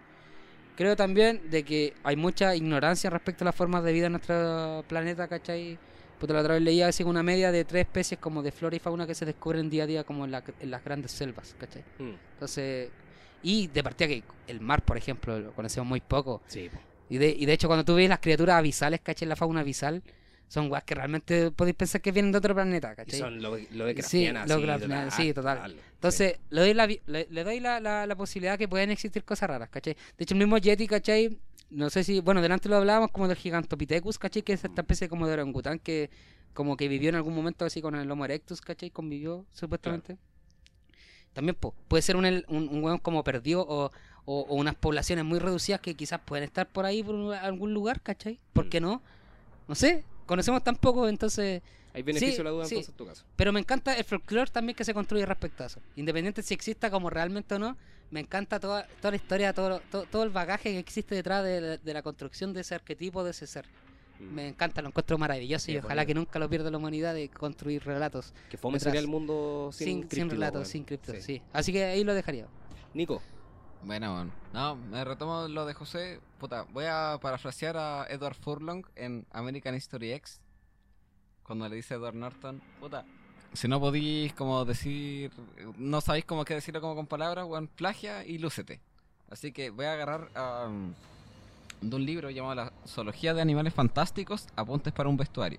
Creo 0.76 0.96
también 0.96 1.50
de 1.50 1.62
que 1.64 1.94
hay 2.04 2.16
mucha 2.16 2.54
ignorancia 2.56 3.10
respecto 3.10 3.44
a 3.44 3.46
las 3.46 3.54
formas 3.54 3.84
de 3.84 3.92
vida 3.92 4.06
en 4.06 4.12
nuestro 4.12 4.82
planeta, 4.88 5.28
¿cachai? 5.28 5.78
Puta, 6.20 6.34
la 6.34 6.40
otra 6.40 6.54
vez 6.54 6.62
leía 6.62 6.86
así 6.86 7.02
una 7.02 7.22
media 7.22 7.50
de 7.50 7.64
tres 7.64 7.86
especies 7.86 8.20
como 8.20 8.42
de 8.42 8.52
flora 8.52 8.76
y 8.76 8.78
fauna 8.78 9.06
que 9.06 9.14
se 9.14 9.24
descubren 9.24 9.70
día 9.70 9.84
a 9.84 9.86
día 9.86 10.04
como 10.04 10.24
en, 10.26 10.30
la- 10.32 10.44
en 10.60 10.70
las 10.70 10.84
grandes 10.84 11.10
selvas, 11.12 11.56
¿cachai? 11.58 11.82
Mm, 11.98 12.12
Entonces, 12.34 12.90
y 13.42 13.68
de 13.68 13.82
partida 13.82 14.06
que 14.08 14.22
el 14.46 14.60
mar, 14.60 14.82
por 14.84 14.96
ejemplo, 14.98 15.38
lo 15.40 15.52
conocemos 15.52 15.88
muy 15.88 16.00
poco. 16.00 16.42
sí. 16.46 16.68
Y 17.08 17.18
de, 17.18 17.28
y 17.30 17.44
de 17.46 17.52
hecho 17.54 17.66
cuando 17.66 17.84
tú 17.84 17.94
ves 17.96 18.08
las 18.08 18.20
criaturas 18.20 18.56
abisales, 18.56 19.00
¿cachai? 19.02 19.26
La 19.26 19.34
fauna 19.34 19.60
abisal, 19.62 20.00
son 20.46 20.68
guas 20.68 20.84
que 20.84 20.94
realmente 20.94 21.50
podéis 21.50 21.74
pensar 21.76 22.00
que 22.00 22.12
vienen 22.12 22.30
de 22.32 22.38
otro 22.38 22.54
planeta, 22.54 22.92
Y 22.92 22.96
¿cachai? 22.96 23.18
son 23.20 23.40
lo, 23.42 23.56
lo 23.72 23.86
de 23.86 24.02
Sí, 24.02 24.26
lo 24.28 24.56
sí, 24.58 24.66
total, 24.78 25.10
sí, 25.12 25.32
total. 25.34 25.76
Entonces, 25.94 26.38
le 26.50 26.60
doy, 26.60 26.74
la, 26.74 26.86
le 26.86 27.44
doy 27.44 27.60
la, 27.60 27.80
la, 27.80 28.06
la 28.06 28.16
posibilidad 28.16 28.56
que 28.58 28.68
pueden 28.68 28.90
existir 28.90 29.24
cosas 29.24 29.48
raras, 29.48 29.68
¿cachai? 29.70 29.96
De 30.16 30.22
hecho, 30.24 30.34
el 30.34 30.38
mismo 30.38 30.58
Yeti, 30.58 30.86
¿cachai? 30.86 31.36
No 31.70 31.88
sé 31.90 32.02
si, 32.04 32.20
bueno, 32.20 32.42
delante 32.42 32.68
lo 32.68 32.76
hablábamos 32.76 33.10
como 33.12 33.28
del 33.28 33.36
Gigantopithecus, 33.36 34.18
¿cachai? 34.18 34.42
Que 34.42 34.54
es 34.54 34.64
esta 34.64 34.82
especie 34.82 35.08
como 35.08 35.26
de 35.26 35.34
orangután 35.34 35.78
que 35.78 36.10
como 36.52 36.76
que 36.76 36.88
vivió 36.88 37.08
en 37.10 37.14
algún 37.14 37.34
momento 37.34 37.64
así 37.64 37.80
con 37.80 37.94
el 37.94 38.10
Homo 38.10 38.24
erectus, 38.24 38.60
¿cachai? 38.60 38.90
Convivió, 38.90 39.46
supuestamente. 39.52 40.16
También 41.32 41.54
po, 41.54 41.74
puede 41.86 42.02
ser 42.02 42.16
un, 42.16 42.24
un, 42.26 42.68
un 42.68 42.82
hueón 42.84 42.98
como 42.98 43.22
perdido 43.22 43.64
o, 43.68 43.92
o, 44.24 44.40
o 44.40 44.54
unas 44.56 44.74
poblaciones 44.74 45.24
muy 45.24 45.38
reducidas 45.38 45.80
que 45.80 45.94
quizás 45.94 46.20
pueden 46.24 46.44
estar 46.44 46.68
por 46.68 46.84
ahí, 46.86 47.04
por 47.04 47.14
un- 47.14 47.32
algún 47.34 47.72
lugar, 47.72 48.00
¿cachai? 48.00 48.40
¿Por 48.52 48.66
Mm. 48.66 48.68
qué 48.68 48.80
no? 48.80 49.02
No 49.68 49.74
sé, 49.76 50.04
conocemos 50.26 50.62
tan 50.64 50.76
poco, 50.76 51.08
entonces... 51.08 51.62
Hay 51.92 52.02
beneficio 52.02 52.34
Sí, 52.36 52.40
a 52.40 52.44
la 52.44 52.50
duda 52.50 52.64
sí. 52.66 52.74
entonces 52.76 52.90
en 52.90 52.96
tu 52.96 53.06
caso. 53.06 53.24
Pero 53.36 53.52
me 53.52 53.60
encanta 53.60 53.94
el 53.94 54.04
folclore 54.04 54.50
también 54.50 54.76
que 54.76 54.84
se 54.84 54.94
construye 54.94 55.26
respecto 55.26 55.62
a 55.64 55.66
eso. 55.66 55.80
Independiente 55.96 56.42
si 56.42 56.54
exista 56.54 56.90
como 56.90 57.10
realmente 57.10 57.54
o 57.54 57.58
no, 57.58 57.76
me 58.10 58.20
encanta 58.20 58.58
toda, 58.60 58.86
toda 59.00 59.10
la 59.10 59.16
historia, 59.16 59.52
todo, 59.52 59.80
todo, 59.90 60.04
todo 60.04 60.22
el 60.22 60.30
bagaje 60.30 60.70
que 60.72 60.78
existe 60.78 61.14
detrás 61.14 61.44
de, 61.44 61.60
la- 61.60 61.76
de 61.78 61.94
la 61.94 62.02
construcción 62.02 62.52
de 62.52 62.60
ese 62.60 62.74
arquetipo, 62.74 63.24
de 63.24 63.30
ese 63.32 63.46
ser. 63.46 63.66
Mm. 64.20 64.34
Me 64.34 64.48
encanta, 64.48 64.82
lo 64.82 64.88
encuentro 64.88 65.16
maravilloso 65.18 65.66
Sí, 65.66 65.72
y 65.72 65.78
ojalá 65.78 66.04
que 66.06 66.14
nunca 66.14 66.38
lo 66.38 66.48
pierda 66.48 66.70
la 66.70 66.76
humanidad 66.78 67.14
de 67.14 67.28
construir 67.30 67.82
relatos 67.84 68.34
Que 68.50 68.58
fome 68.58 68.78
sería 68.78 69.00
el 69.00 69.06
mundo 69.08 69.70
sin, 69.72 70.02
sin, 70.02 70.10
sin, 70.10 70.30
relatos, 70.30 70.68
sin 70.68 70.84
criptos, 70.84 71.16
Sí. 71.16 71.22
sí. 71.22 71.42
Así 71.52 71.72
que 71.72 71.84
ahí 71.84 72.04
lo 72.04 72.14
dejaría. 72.14 72.46
Nico, 72.94 73.22
Bueno, 73.82 74.12
bueno. 74.14 74.30
No, 74.52 74.76
me 74.76 75.02
retomo 75.04 75.48
lo 75.48 75.64
de 75.64 75.72
José. 75.72 76.20
Puta, 76.38 76.66
voy 76.70 76.84
a 76.86 77.18
parafrasear 77.22 77.76
a 77.78 78.06
Edward 78.10 78.34
Furlong 78.34 78.82
en 78.94 79.24
American 79.30 79.74
History 79.74 80.12
X. 80.12 80.40
Cuando 81.50 81.68
le 81.68 81.74
dice 81.74 81.94
Edward 81.94 82.14
Norton, 82.14 82.62
puta, 82.78 83.04
si 83.54 83.66
no 83.66 83.80
podéis 83.80 84.32
como 84.34 84.64
decir, 84.64 85.32
no 85.78 86.00
sabéis 86.00 86.24
cómo 86.24 86.44
qué 86.44 86.54
decirlo 86.54 86.80
como 86.80 86.94
con 86.94 87.08
palabras, 87.08 87.44
weón, 87.44 87.66
plagia 87.66 88.24
y 88.24 88.38
lúcete. 88.38 88.78
Así 89.28 89.50
que 89.50 89.70
voy 89.70 89.86
a 89.86 89.94
agarrar 89.94 90.28
de 91.80 91.96
un 91.96 92.06
libro 92.06 92.30
llamado 92.30 92.54
La 92.54 92.72
Zoología 92.86 93.34
de 93.34 93.42
Animales 93.42 93.74
Fantásticos, 93.74 94.46
Apuntes 94.54 94.92
para 94.92 95.08
un 95.08 95.16
Vestuario. 95.16 95.58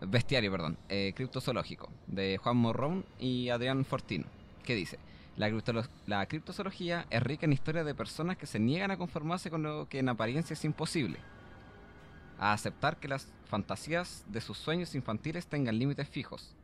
Bestiario, 0.00 0.50
perdón, 0.50 0.78
eh, 0.88 1.12
criptozoológico, 1.14 1.90
de 2.06 2.38
Juan 2.38 2.56
Morrón 2.56 3.04
y 3.18 3.50
Adrián 3.50 3.84
Fortino, 3.84 4.24
que 4.64 4.74
dice, 4.74 4.98
la, 5.36 5.50
criptolo- 5.50 5.86
la 6.06 6.24
criptozoología 6.24 7.04
es 7.10 7.22
rica 7.22 7.44
en 7.44 7.52
historias 7.52 7.84
de 7.84 7.94
personas 7.94 8.38
que 8.38 8.46
se 8.46 8.58
niegan 8.58 8.90
a 8.90 8.96
conformarse 8.96 9.50
con 9.50 9.64
lo 9.64 9.86
que 9.86 9.98
en 9.98 10.08
apariencia 10.08 10.54
es 10.54 10.64
imposible, 10.64 11.18
a 12.38 12.54
aceptar 12.54 12.96
que 12.96 13.08
las 13.08 13.28
fantasías 13.50 14.24
de 14.28 14.40
sus 14.40 14.56
sueños 14.56 14.94
infantiles 14.94 15.46
tengan 15.46 15.78
límites 15.78 16.08
fijos, 16.08 16.54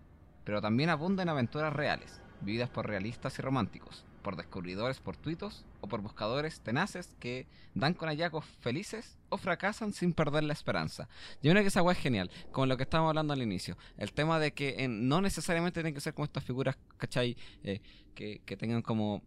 pero 0.44 0.62
también 0.62 0.88
abunda 0.88 1.22
en 1.24 1.28
aventuras 1.28 1.72
reales, 1.72 2.20
vividas 2.40 2.70
por 2.70 2.86
realistas 2.86 3.38
y 3.38 3.42
románticos, 3.42 4.04
por 4.22 4.36
descubridores 4.36 5.00
fortuitos 5.00 5.64
o 5.80 5.88
por 5.88 6.00
buscadores 6.00 6.60
tenaces 6.60 7.12
que 7.18 7.46
dan 7.74 7.94
con 7.94 8.08
hallazgos 8.08 8.44
felices 8.60 9.18
o 9.28 9.36
fracasan 9.36 9.92
sin 9.92 10.12
perder 10.12 10.44
la 10.44 10.52
esperanza. 10.52 11.08
Yo 11.42 11.50
creo 11.50 11.62
que 11.62 11.68
esa 11.68 11.82
weá 11.82 11.96
es 11.96 12.00
genial, 12.00 12.30
como 12.52 12.66
lo 12.66 12.76
que 12.76 12.84
estábamos 12.84 13.10
hablando 13.10 13.32
al 13.32 13.42
inicio. 13.42 13.76
El 13.98 14.12
tema 14.12 14.38
de 14.38 14.52
que 14.52 14.76
eh, 14.78 14.88
no 14.88 15.20
necesariamente 15.20 15.80
tienen 15.80 15.94
que 15.94 16.00
ser 16.00 16.14
como 16.14 16.24
estas 16.24 16.44
figuras, 16.44 16.76
¿cachai? 16.96 17.36
Eh, 17.64 17.80
que, 18.14 18.40
que 18.46 18.56
tengan 18.56 18.82
como 18.82 19.22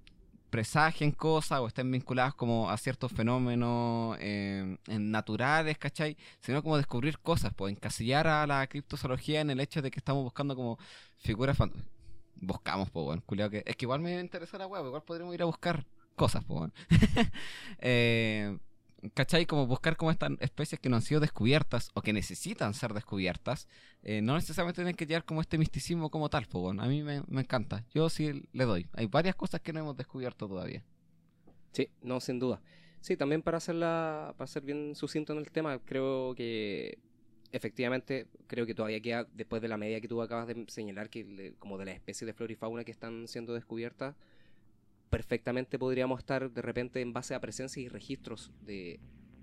presagien 0.49 1.11
cosas 1.11 1.59
o 1.59 1.67
estén 1.67 1.91
vinculadas 1.91 2.33
como 2.35 2.69
a 2.69 2.77
ciertos 2.77 3.11
fenómenos 3.11 4.17
en 4.19 5.11
naturales, 5.11 5.77
¿cachai? 5.77 6.17
Sino 6.41 6.61
como 6.63 6.77
descubrir 6.77 7.19
cosas, 7.19 7.53
pues 7.55 7.71
encasillar 7.73 8.27
a 8.27 8.45
la 8.47 8.65
criptozoología 8.67 9.41
en 9.41 9.49
el 9.51 9.59
hecho 9.59 9.81
de 9.81 9.91
que 9.91 9.99
estamos 9.99 10.23
buscando 10.23 10.55
como 10.55 10.77
figuras 11.17 11.57
fan- 11.57 11.73
Buscamos, 12.41 12.89
pues, 12.91 13.19
culiao, 13.25 13.49
que... 13.49 13.63
Es 13.65 13.75
que 13.75 13.85
igual 13.85 13.99
me 14.01 14.19
interesa 14.19 14.57
la 14.57 14.65
weá, 14.67 14.79
pues, 14.81 14.87
igual 14.89 15.03
podríamos 15.03 15.35
ir 15.35 15.41
a 15.41 15.45
buscar 15.45 15.85
cosas, 16.15 16.43
pues, 16.45 16.71
¿Cachai? 19.13 19.45
Como 19.45 19.65
buscar 19.65 19.95
como 19.95 20.11
estas 20.11 20.31
especies 20.39 20.79
que 20.79 20.89
no 20.89 20.97
han 20.97 21.01
sido 21.01 21.21
descubiertas 21.21 21.89
o 21.93 22.01
que 22.01 22.11
necesitan 22.13 22.73
ser 22.73 22.93
descubiertas, 22.93 23.67
eh, 24.03 24.21
no 24.21 24.35
necesariamente 24.35 24.81
tienen 24.81 24.95
que 24.95 25.05
llevar 25.05 25.23
como 25.23 25.41
este 25.41 25.57
misticismo 25.57 26.09
como 26.09 26.29
tal, 26.29 26.45
pues, 26.47 26.61
bueno, 26.61 26.83
a 26.83 26.87
mí 26.87 27.01
me, 27.03 27.23
me 27.27 27.41
encanta. 27.41 27.85
Yo 27.93 28.09
sí 28.09 28.43
le 28.51 28.65
doy. 28.65 28.87
Hay 28.93 29.05
varias 29.07 29.35
cosas 29.35 29.61
que 29.61 29.71
no 29.71 29.79
hemos 29.79 29.95
descubierto 29.95 30.47
todavía. 30.47 30.83
Sí, 31.71 31.89
no, 32.01 32.19
sin 32.19 32.39
duda. 32.39 32.61
Sí, 33.01 33.15
también 33.15 33.41
para 33.41 33.57
hacerla, 33.57 34.33
para 34.37 34.47
ser 34.47 34.63
bien 34.63 34.95
sucinto 34.95 35.31
en 35.33 35.39
el 35.39 35.51
tema, 35.51 35.79
creo 35.79 36.35
que 36.35 36.99
efectivamente, 37.51 38.27
creo 38.47 38.65
que 38.65 38.75
todavía 38.75 38.99
queda, 39.01 39.27
después 39.33 39.61
de 39.61 39.67
la 39.67 39.77
medida 39.77 40.01
que 40.01 40.07
tú 40.07 40.21
acabas 40.21 40.47
de 40.47 40.65
señalar, 40.67 41.09
que 41.09 41.53
como 41.59 41.77
de 41.77 41.85
las 41.85 41.95
especies 41.95 42.25
de 42.25 42.33
flora 42.33 42.53
y 42.53 42.55
fauna 42.55 42.83
que 42.83 42.91
están 42.91 43.27
siendo 43.27 43.53
descubiertas, 43.53 44.15
perfectamente 45.09 45.79
podríamos 45.79 46.19
estar 46.19 46.51
de 46.51 46.61
repente 46.61 47.01
en 47.01 47.13
base 47.13 47.35
a 47.35 47.39
presencias 47.39 47.85
y 47.85 47.89
registros 47.89 48.51
de 48.61 48.99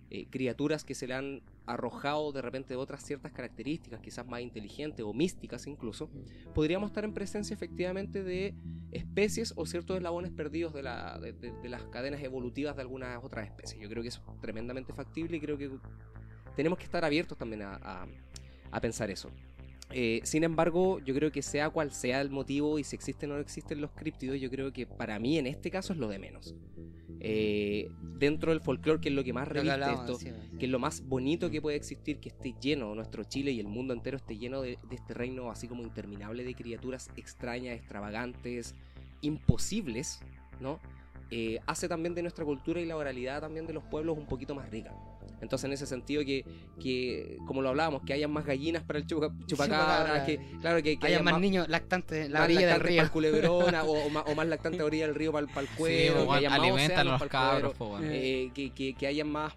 eh, 0.08 0.26
criaturas 0.30 0.84
que 0.84 0.94
se 0.94 1.08
le 1.08 1.14
han 1.14 1.42
arrojado 1.66 2.30
de 2.30 2.40
repente 2.40 2.74
de 2.74 2.76
otras 2.76 3.04
ciertas 3.04 3.32
características, 3.32 4.00
quizás 4.00 4.24
más 4.24 4.40
inteligentes 4.40 5.04
o 5.04 5.12
místicas 5.12 5.66
incluso, 5.66 6.08
podríamos 6.54 6.90
estar 6.90 7.04
en 7.04 7.12
presencia 7.12 7.54
efectivamente 7.54 8.22
de 8.22 8.54
especies 8.92 9.52
o 9.56 9.66
ciertos 9.66 9.96
eslabones 9.96 10.30
perdidos 10.30 10.72
de, 10.72 10.84
la, 10.84 11.18
de, 11.18 11.68
las 11.68 11.82
cadenas 11.86 12.22
evolutivas 12.22 12.76
de 12.76 12.82
algunas 12.82 13.22
otras 13.24 13.46
especies. 13.46 13.80
Yo 13.80 13.88
creo 13.88 14.02
que 14.02 14.10
es 14.10 14.22
tremendamente 14.40 14.92
factible 14.92 15.38
y 15.38 15.40
creo 15.40 15.58
que 15.58 15.70
tenemos 16.54 16.78
que 16.78 16.84
estar 16.84 17.04
abiertos 17.04 17.36
también 17.36 17.62
a 17.62 18.06
pensar 18.80 19.10
eso. 19.10 19.32
Eh, 19.90 20.20
sin 20.24 20.44
embargo, 20.44 20.98
yo 21.00 21.14
creo 21.14 21.30
que 21.30 21.42
sea 21.42 21.70
cual 21.70 21.92
sea 21.92 22.20
el 22.20 22.30
motivo 22.30 22.78
y 22.78 22.84
si 22.84 22.96
existen 22.96 23.30
o 23.30 23.34
no 23.34 23.40
existen 23.40 23.80
los 23.80 23.92
críptidos, 23.92 24.40
yo 24.40 24.50
creo 24.50 24.72
que 24.72 24.86
para 24.86 25.18
mí 25.18 25.38
en 25.38 25.46
este 25.46 25.70
caso 25.70 25.92
es 25.92 25.98
lo 25.98 26.08
de 26.08 26.18
menos. 26.18 26.54
Eh, 27.20 27.88
dentro 28.18 28.50
del 28.50 28.60
folclore, 28.60 29.00
que 29.00 29.08
es 29.08 29.14
lo 29.14 29.24
que 29.24 29.32
más 29.32 29.48
reviste 29.48 29.92
esto, 29.92 30.18
sí, 30.18 30.26
sí. 30.26 30.58
que 30.58 30.66
es 30.66 30.70
lo 30.70 30.78
más 30.78 31.06
bonito 31.06 31.50
que 31.50 31.62
puede 31.62 31.76
existir, 31.76 32.18
que 32.18 32.28
esté 32.28 32.54
lleno 32.60 32.94
nuestro 32.94 33.24
Chile 33.24 33.52
y 33.52 33.60
el 33.60 33.68
mundo 33.68 33.94
entero 33.94 34.16
esté 34.16 34.36
lleno 34.36 34.60
de, 34.60 34.78
de 34.88 34.94
este 34.94 35.14
reino 35.14 35.50
así 35.50 35.66
como 35.66 35.82
interminable 35.82 36.44
de 36.44 36.54
criaturas 36.54 37.10
extrañas, 37.16 37.76
extravagantes, 37.76 38.74
imposibles, 39.22 40.20
¿no? 40.60 40.78
Eh, 41.30 41.58
hace 41.66 41.88
también 41.88 42.14
de 42.14 42.22
nuestra 42.22 42.44
cultura 42.44 42.80
y 42.80 42.86
la 42.86 42.96
oralidad 42.96 43.40
también 43.40 43.66
de 43.66 43.72
los 43.72 43.82
pueblos 43.84 44.16
un 44.16 44.26
poquito 44.26 44.54
más 44.54 44.70
rica. 44.70 44.94
Entonces, 45.40 45.64
en 45.66 45.72
ese 45.72 45.86
sentido, 45.86 46.24
que, 46.24 46.44
que 46.80 47.36
como 47.46 47.62
lo 47.62 47.68
hablábamos, 47.68 48.02
que 48.06 48.12
haya 48.12 48.26
más 48.28 48.46
gallinas 48.46 48.82
para 48.84 48.98
el 48.98 49.06
chupa- 49.06 49.30
chupacabra, 49.46 50.24
que, 50.24 50.38
claro, 50.60 50.82
que, 50.82 50.98
que 50.98 51.06
Haya 51.06 51.22
más 51.22 51.38
niños 51.40 51.68
lactantes 51.68 52.30
la 52.30 52.40
más 52.40 52.46
orilla 52.46 52.60
del 52.60 52.68
lactantes 52.70 52.88
río. 52.88 52.96
para 52.96 53.06
el 53.06 53.12
culebrón 53.12 53.74
o, 53.74 53.84
o 54.06 54.10
más, 54.10 54.24
o 54.26 54.34
más 54.34 54.46
lactante 54.48 54.76
a 54.78 54.80
la 54.80 54.84
orilla 54.86 55.06
del 55.06 55.14
río 55.14 55.32
para, 55.32 55.46
el 55.46 55.68
Sí, 55.68 55.74
cuero, 55.76 56.14
que 56.14 56.20
weón, 56.22 56.34
haya 56.38 56.50
más 56.50 56.58
alimentan 56.58 57.08
a 57.08 57.14
océanos 57.14 57.20
los 57.20 57.28
para 57.28 57.46
el 57.48 57.52
cuero, 57.60 57.72
cabros, 57.78 57.90
weón. 58.00 58.10
eh, 58.12 58.50
que, 58.54 58.70
que, 58.70 58.94
que 58.94 59.06
haya 59.06 59.24
más, 59.24 59.52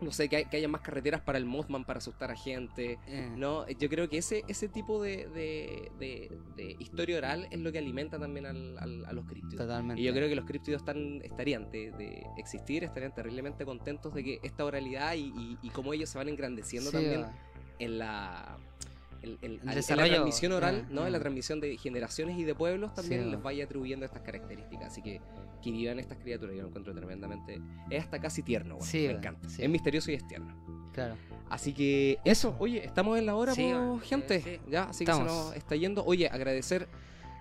no 0.00 0.10
sé, 0.12 0.28
que, 0.28 0.36
hay- 0.36 0.44
que 0.46 0.56
haya 0.56 0.68
más 0.68 0.80
carreteras 0.80 1.20
para 1.20 1.38
el 1.38 1.44
Mothman 1.44 1.84
para 1.84 1.98
asustar 1.98 2.30
a 2.30 2.36
gente. 2.36 2.98
Eh, 3.06 3.30
No, 3.36 3.68
yo 3.68 3.88
creo 3.88 4.08
que 4.08 4.18
ese, 4.18 4.42
ese 4.48 4.68
tipo 4.68 5.02
de, 5.02 5.26
de, 5.28 5.90
de- 5.98 6.38
de 6.56 6.76
historia 6.78 7.18
oral 7.18 7.46
es 7.50 7.58
lo 7.60 7.70
que 7.72 7.78
alimenta 7.78 8.18
también 8.18 8.46
al- 8.46 8.78
al- 8.78 9.04
a 9.04 9.12
los 9.12 9.26
críptidos. 9.26 9.66
Totalmente. 9.66 10.00
Y 10.00 10.04
yo 10.04 10.12
creo 10.12 10.28
que 10.28 10.34
los 10.36 10.44
críptidos 10.46 10.82
están, 10.82 11.20
estarían 11.22 11.70
de, 11.70 11.90
de 11.92 12.22
existir, 12.38 12.84
estarían 12.84 13.14
terriblemente 13.14 13.64
contentos 13.64 14.14
de 14.14 14.24
que 14.24 14.40
esta 14.42 14.64
oralidad 14.64 15.14
y, 15.14 15.32
y, 15.36 15.58
y 15.62 15.70
cómo 15.70 15.92
ellos 15.92 16.08
se 16.08 16.18
van 16.18 16.28
engrandeciendo 16.28 16.90
Sí, 16.90 16.96
también 16.96 17.22
va. 17.22 17.34
en 17.78 17.98
la 17.98 18.58
El 19.22 19.38
en 19.42 19.60
la 19.64 19.72
transmisión 20.06 20.52
oral, 20.52 20.86
¿no? 20.90 21.06
En 21.06 21.12
la 21.12 21.20
transmisión 21.20 21.60
de 21.60 21.76
generaciones 21.76 22.38
y 22.38 22.44
de 22.44 22.54
pueblos 22.54 22.94
también 22.94 23.24
Sí, 23.24 23.30
les 23.30 23.38
va. 23.38 23.42
vaya 23.44 23.64
atribuyendo 23.64 24.06
estas 24.06 24.22
características. 24.22 24.86
Así 24.86 25.02
que 25.02 25.20
que 25.62 25.70
vivan 25.70 25.98
estas 25.98 26.16
criaturas, 26.18 26.56
yo 26.56 26.62
lo 26.62 26.68
encuentro 26.68 26.94
tremendamente. 26.94 27.60
Es 27.90 28.02
hasta 28.04 28.18
casi 28.18 28.42
tierno, 28.42 28.76
bueno, 28.76 28.90
Sí, 28.90 29.06
me 29.08 29.12
encanta. 29.14 29.48
sí. 29.48 29.62
Es 29.62 29.68
misterioso 29.68 30.10
y 30.10 30.14
es 30.14 30.26
tierno. 30.26 30.54
Claro. 30.94 31.16
Así 31.50 31.74
que 31.74 32.18
eso, 32.24 32.56
oye, 32.58 32.84
estamos 32.84 33.18
en 33.18 33.26
la 33.26 33.34
hora, 33.34 33.54
po, 33.54 34.00
gente. 34.02 34.60
Ya, 34.70 34.84
así 34.84 35.04
que 35.04 35.10
Estamos. 35.10 35.30
se 35.32 35.38
nos 35.48 35.56
está 35.56 35.76
yendo. 35.76 36.04
Oye, 36.04 36.28
agradecer 36.28 36.88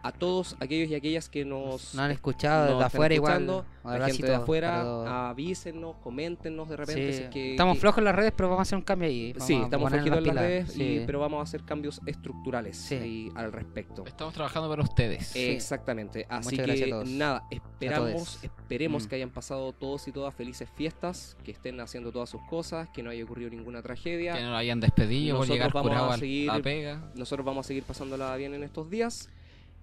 a 0.02 0.12
todos 0.12 0.56
aquellos 0.60 0.89
y 0.89 0.95
aquellas 0.95 1.30
que 1.30 1.43
nos 1.45 1.93
No 1.95 2.04
han 2.04 2.12
escuchado 2.12 2.66
nos 2.66 2.74
desde 2.76 2.86
afuera 2.86 3.16
igual. 3.16 3.34
escuchando, 3.34 3.66
un 3.84 4.00
la 4.00 4.08
gente 4.08 4.28
de 4.28 4.36
afuera, 4.36 4.82
todos. 4.84 5.08
avísennos, 5.10 5.95
coméntenos 5.97 6.70
de 6.70 6.78
repente. 6.78 7.12
Sí, 7.12 7.18
si 7.18 7.24
es 7.24 7.30
que, 7.30 7.52
Estamos 7.52 7.76
que- 7.76 7.82
flojos 7.82 7.97
en 8.00 8.04
las 8.06 8.16
redes, 8.16 8.34
pero 8.36 8.50
vamos 8.50 8.60
a 8.60 8.62
hacer 8.64 8.78
un 8.78 8.84
cambio 8.84 9.08
ahí. 9.10 9.34
Vamos 9.34 9.47
Sí, 9.47 9.54
a 9.56 9.64
estamos 9.64 9.89
flojitos 9.89 10.18
en 10.20 10.26
las 10.26 10.36
redes, 10.36 10.70
y- 10.70 10.72
Sí. 11.00 11.04
pero 11.06 11.20
vamos 11.20 11.39
a 11.39 11.43
hacer 11.43 11.64
cambios 11.64 12.02
estructurales 12.06 12.78
Sí. 12.78 12.95
ahí 12.95 13.32
al 13.36 13.52
respecto. 13.52 14.06
Estamos 14.06 14.34
trabajando 14.34 14.70
para 14.70 14.84
ustedes. 14.84 15.28
Sí. 15.28 15.39
Exactamente. 15.50 16.26
Así 16.30 16.52
Muchas 16.52 16.66
gracias 16.68 16.86
que 16.88 16.93
a 16.93 16.95
todos. 16.97 17.10
nada, 17.10 17.43
esperamos, 17.52 18.43
esperemos 18.43 19.06
Mm. 19.06 19.10
que 19.10 19.16
hayan 19.16 19.30
pasado 19.32 19.74
todos 19.74 20.08
y 20.08 20.12
todas 20.12 20.34
felices 20.34 20.70
fiestas, 20.76 21.38
que 21.43 21.52
estén 21.52 21.80
haciendo 21.80 22.12
todas 22.12 22.30
sus 22.30 22.41
cosas, 22.43 22.89
que 22.89 23.04
no 23.04 23.10
haya 23.10 23.24
ocurrido 23.24 23.50
ninguna 23.50 23.82
tragedia. 23.82 24.34
Que 24.34 24.41
no 24.43 24.52
lo 24.52 24.58
hayan 24.58 24.80
despedido 24.80 25.38
por 25.38 25.47
Nosotros 25.47 25.56
llegar 25.56 25.74
vamos 25.74 26.12
a 26.12 26.14
a 26.14 26.18
seguir- 26.18 26.47
la 26.47 26.60
pega. 26.60 27.12
Nosotros 27.16 27.45
vamos 27.45 27.66
a 27.66 27.68
seguir 27.68 27.84
pasándola 27.84 28.36
bien 28.36 28.54
en 28.54 28.64
estos 28.64 28.89
días. 28.89 29.30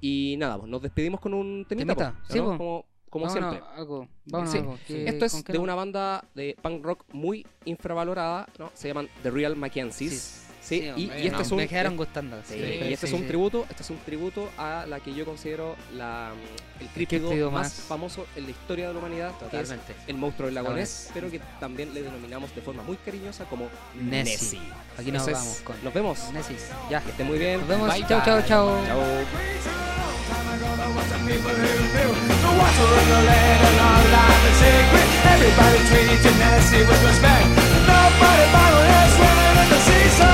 Y 0.01 0.37
nada, 0.39 0.59
pues 0.59 0.71
nos 0.71 0.83
despedimos 0.83 1.21
con 1.21 1.35
un 1.35 1.65
temita, 1.69 1.95
Temita, 1.95 2.13
po, 2.21 2.33
sí, 2.33 2.39
¿no? 2.39 2.45
po. 2.45 2.57
como, 2.59 2.85
como 3.11 3.27
Vámonos, 3.27 3.51
siempre. 3.51 3.71
Algo, 3.77 4.09
vámonos 4.27 4.53
Sí. 4.53 4.59
algo. 4.59 4.79
¿Qué- 4.87 5.09
Esto 5.09 5.25
es 5.25 5.45
de 5.45 5.55
no- 5.55 5.63
una 5.63 5.75
banda 5.75 6.25
de 6.35 6.57
punk 6.61 6.85
rock 6.85 7.05
muy 7.13 7.47
infravalorada, 7.65 8.47
¿no? 8.59 8.71
Se 8.75 8.89
llaman 8.89 9.09
The 9.23 9.31
Real 9.31 9.57
Mackenzies. 9.57 10.13
Sí. 10.13 10.47
Sí, 10.67 10.81
Sí, 10.81 10.93
y, 10.97 11.03
y 11.05 11.11
este 11.27 11.31
no, 11.31 11.41
es 11.43 11.51
un 11.53 11.57
Me 11.59 11.69
quedaron 11.69 11.97
gustando. 11.97 12.39
Sí, 12.45 12.55
sí, 12.55 12.61
y 12.61 12.93
este 12.93 13.07
sí, 13.07 13.13
es 13.13 13.13
un 13.13 13.21
sí. 13.21 13.27
tributo, 13.29 13.67
este 13.71 13.83
es 13.85 13.91
un 13.91 13.99
tributo 13.99 14.51
a 14.59 14.85
la 14.89 14.99
que 14.99 15.15
yo 15.15 15.25
considero 15.25 15.77
la, 15.95 16.33
el 16.81 16.89
críptido 16.89 17.51
más, 17.53 17.63
más- 17.67 17.73
famoso 17.87 18.27
en 18.35 18.45
la 18.45 18.51
historia 18.51 18.89
de 18.89 18.93
la 18.95 18.99
humanidad, 18.99 19.29
que 19.39 19.45
es 19.45 19.51
Totalmente. 19.53 19.95
el 20.09 20.17
monstruo 20.17 20.47
del 20.47 20.57
lago 20.57 20.73
Ness, 20.73 21.11
pero 21.15 21.31
que 21.31 21.41
también 21.61 21.95
le 21.95 22.03
denominamos 22.03 22.53
de 22.55 22.63
forma 22.63 22.83
muy 22.83 22.97
cariñosa 22.97 23.45
como 23.45 23.69
Nessie. 23.95 24.33
Nessie. 24.59 24.61
Aquí 24.99 25.13
nos 25.13 25.23
Ese 25.23 25.31
es- 25.33 25.39
vamos 25.39 25.59
con 25.63 25.77
Nos 25.85 25.95
vemos. 25.95 26.33
Nessis. 26.33 26.67
Ya. 26.91 27.01
Que 27.01 27.11
esté 27.11 27.23
muy 27.23 27.39
bien. 27.39 27.61
Nos 27.61 27.69
vemos. 27.69 27.95
Chao, 28.09 28.23
chao, 28.25 28.43
chao. 28.43 28.85
Chao. 28.87 29.03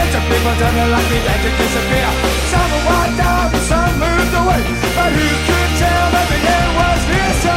kids 0.00 0.14
of 0.16 0.22
people 0.32 0.54
turning 0.56 0.90
like 0.90 1.08
me 1.10 1.18
dead 1.26 1.40
to 1.44 1.50
disappear. 1.60 2.10
Some 2.52 2.70
were 2.72 2.84
wiped 2.88 3.20
out 3.20 3.52
and 3.52 3.64
some 3.70 3.94
moved 4.00 4.34
away, 4.40 4.62
but 4.96 5.10
who 5.16 5.28
could 5.46 5.70
tell 5.82 6.06
that 6.14 6.26
the 6.32 6.40
end 6.56 6.70
was 6.80 7.00
near? 7.10 7.32
So 7.44 7.56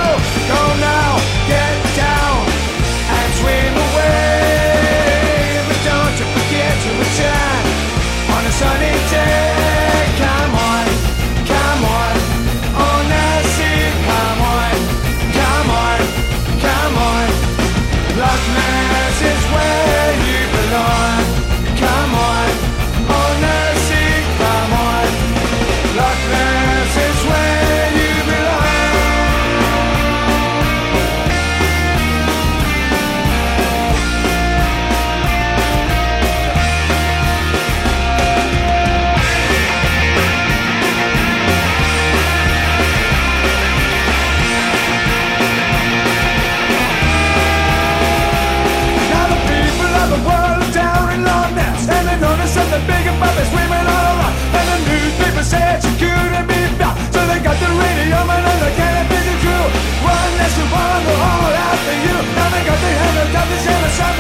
go 0.52 0.62
now. 0.80 1.03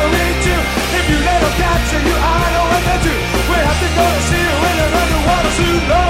separate 0.04 0.43
you. 0.45 0.60
If 0.99 1.06
you 1.10 1.18
let 1.24 1.39
them 1.39 1.54
capture 1.56 2.01
you, 2.04 2.16
I 2.16 2.41
know 2.54 2.66
what 2.72 2.84
to 2.89 2.95
do. 3.08 3.16
We 3.49 3.56
have 3.56 3.80
to 3.84 3.89
go 3.95 4.06
to 4.16 4.22
see 4.28 4.43
you 4.47 4.56
in 4.70 4.76
an 4.86 4.91
underwater 5.01 5.54
suit. 5.58 5.84
No, 5.88 6.06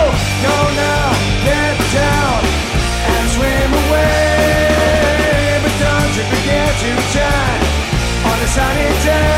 no, 0.46 0.56
now, 0.82 1.08
get 1.46 1.76
down 1.94 2.40
and 3.14 3.26
swim 3.36 3.70
away. 3.84 5.62
But 5.64 5.76
don't 5.86 6.12
you 6.18 6.26
forget 6.34 6.72
to 6.84 6.90
shine 7.14 7.62
on 8.30 8.38
a 8.42 8.48
sunny 8.48 8.90
day. 9.06 9.33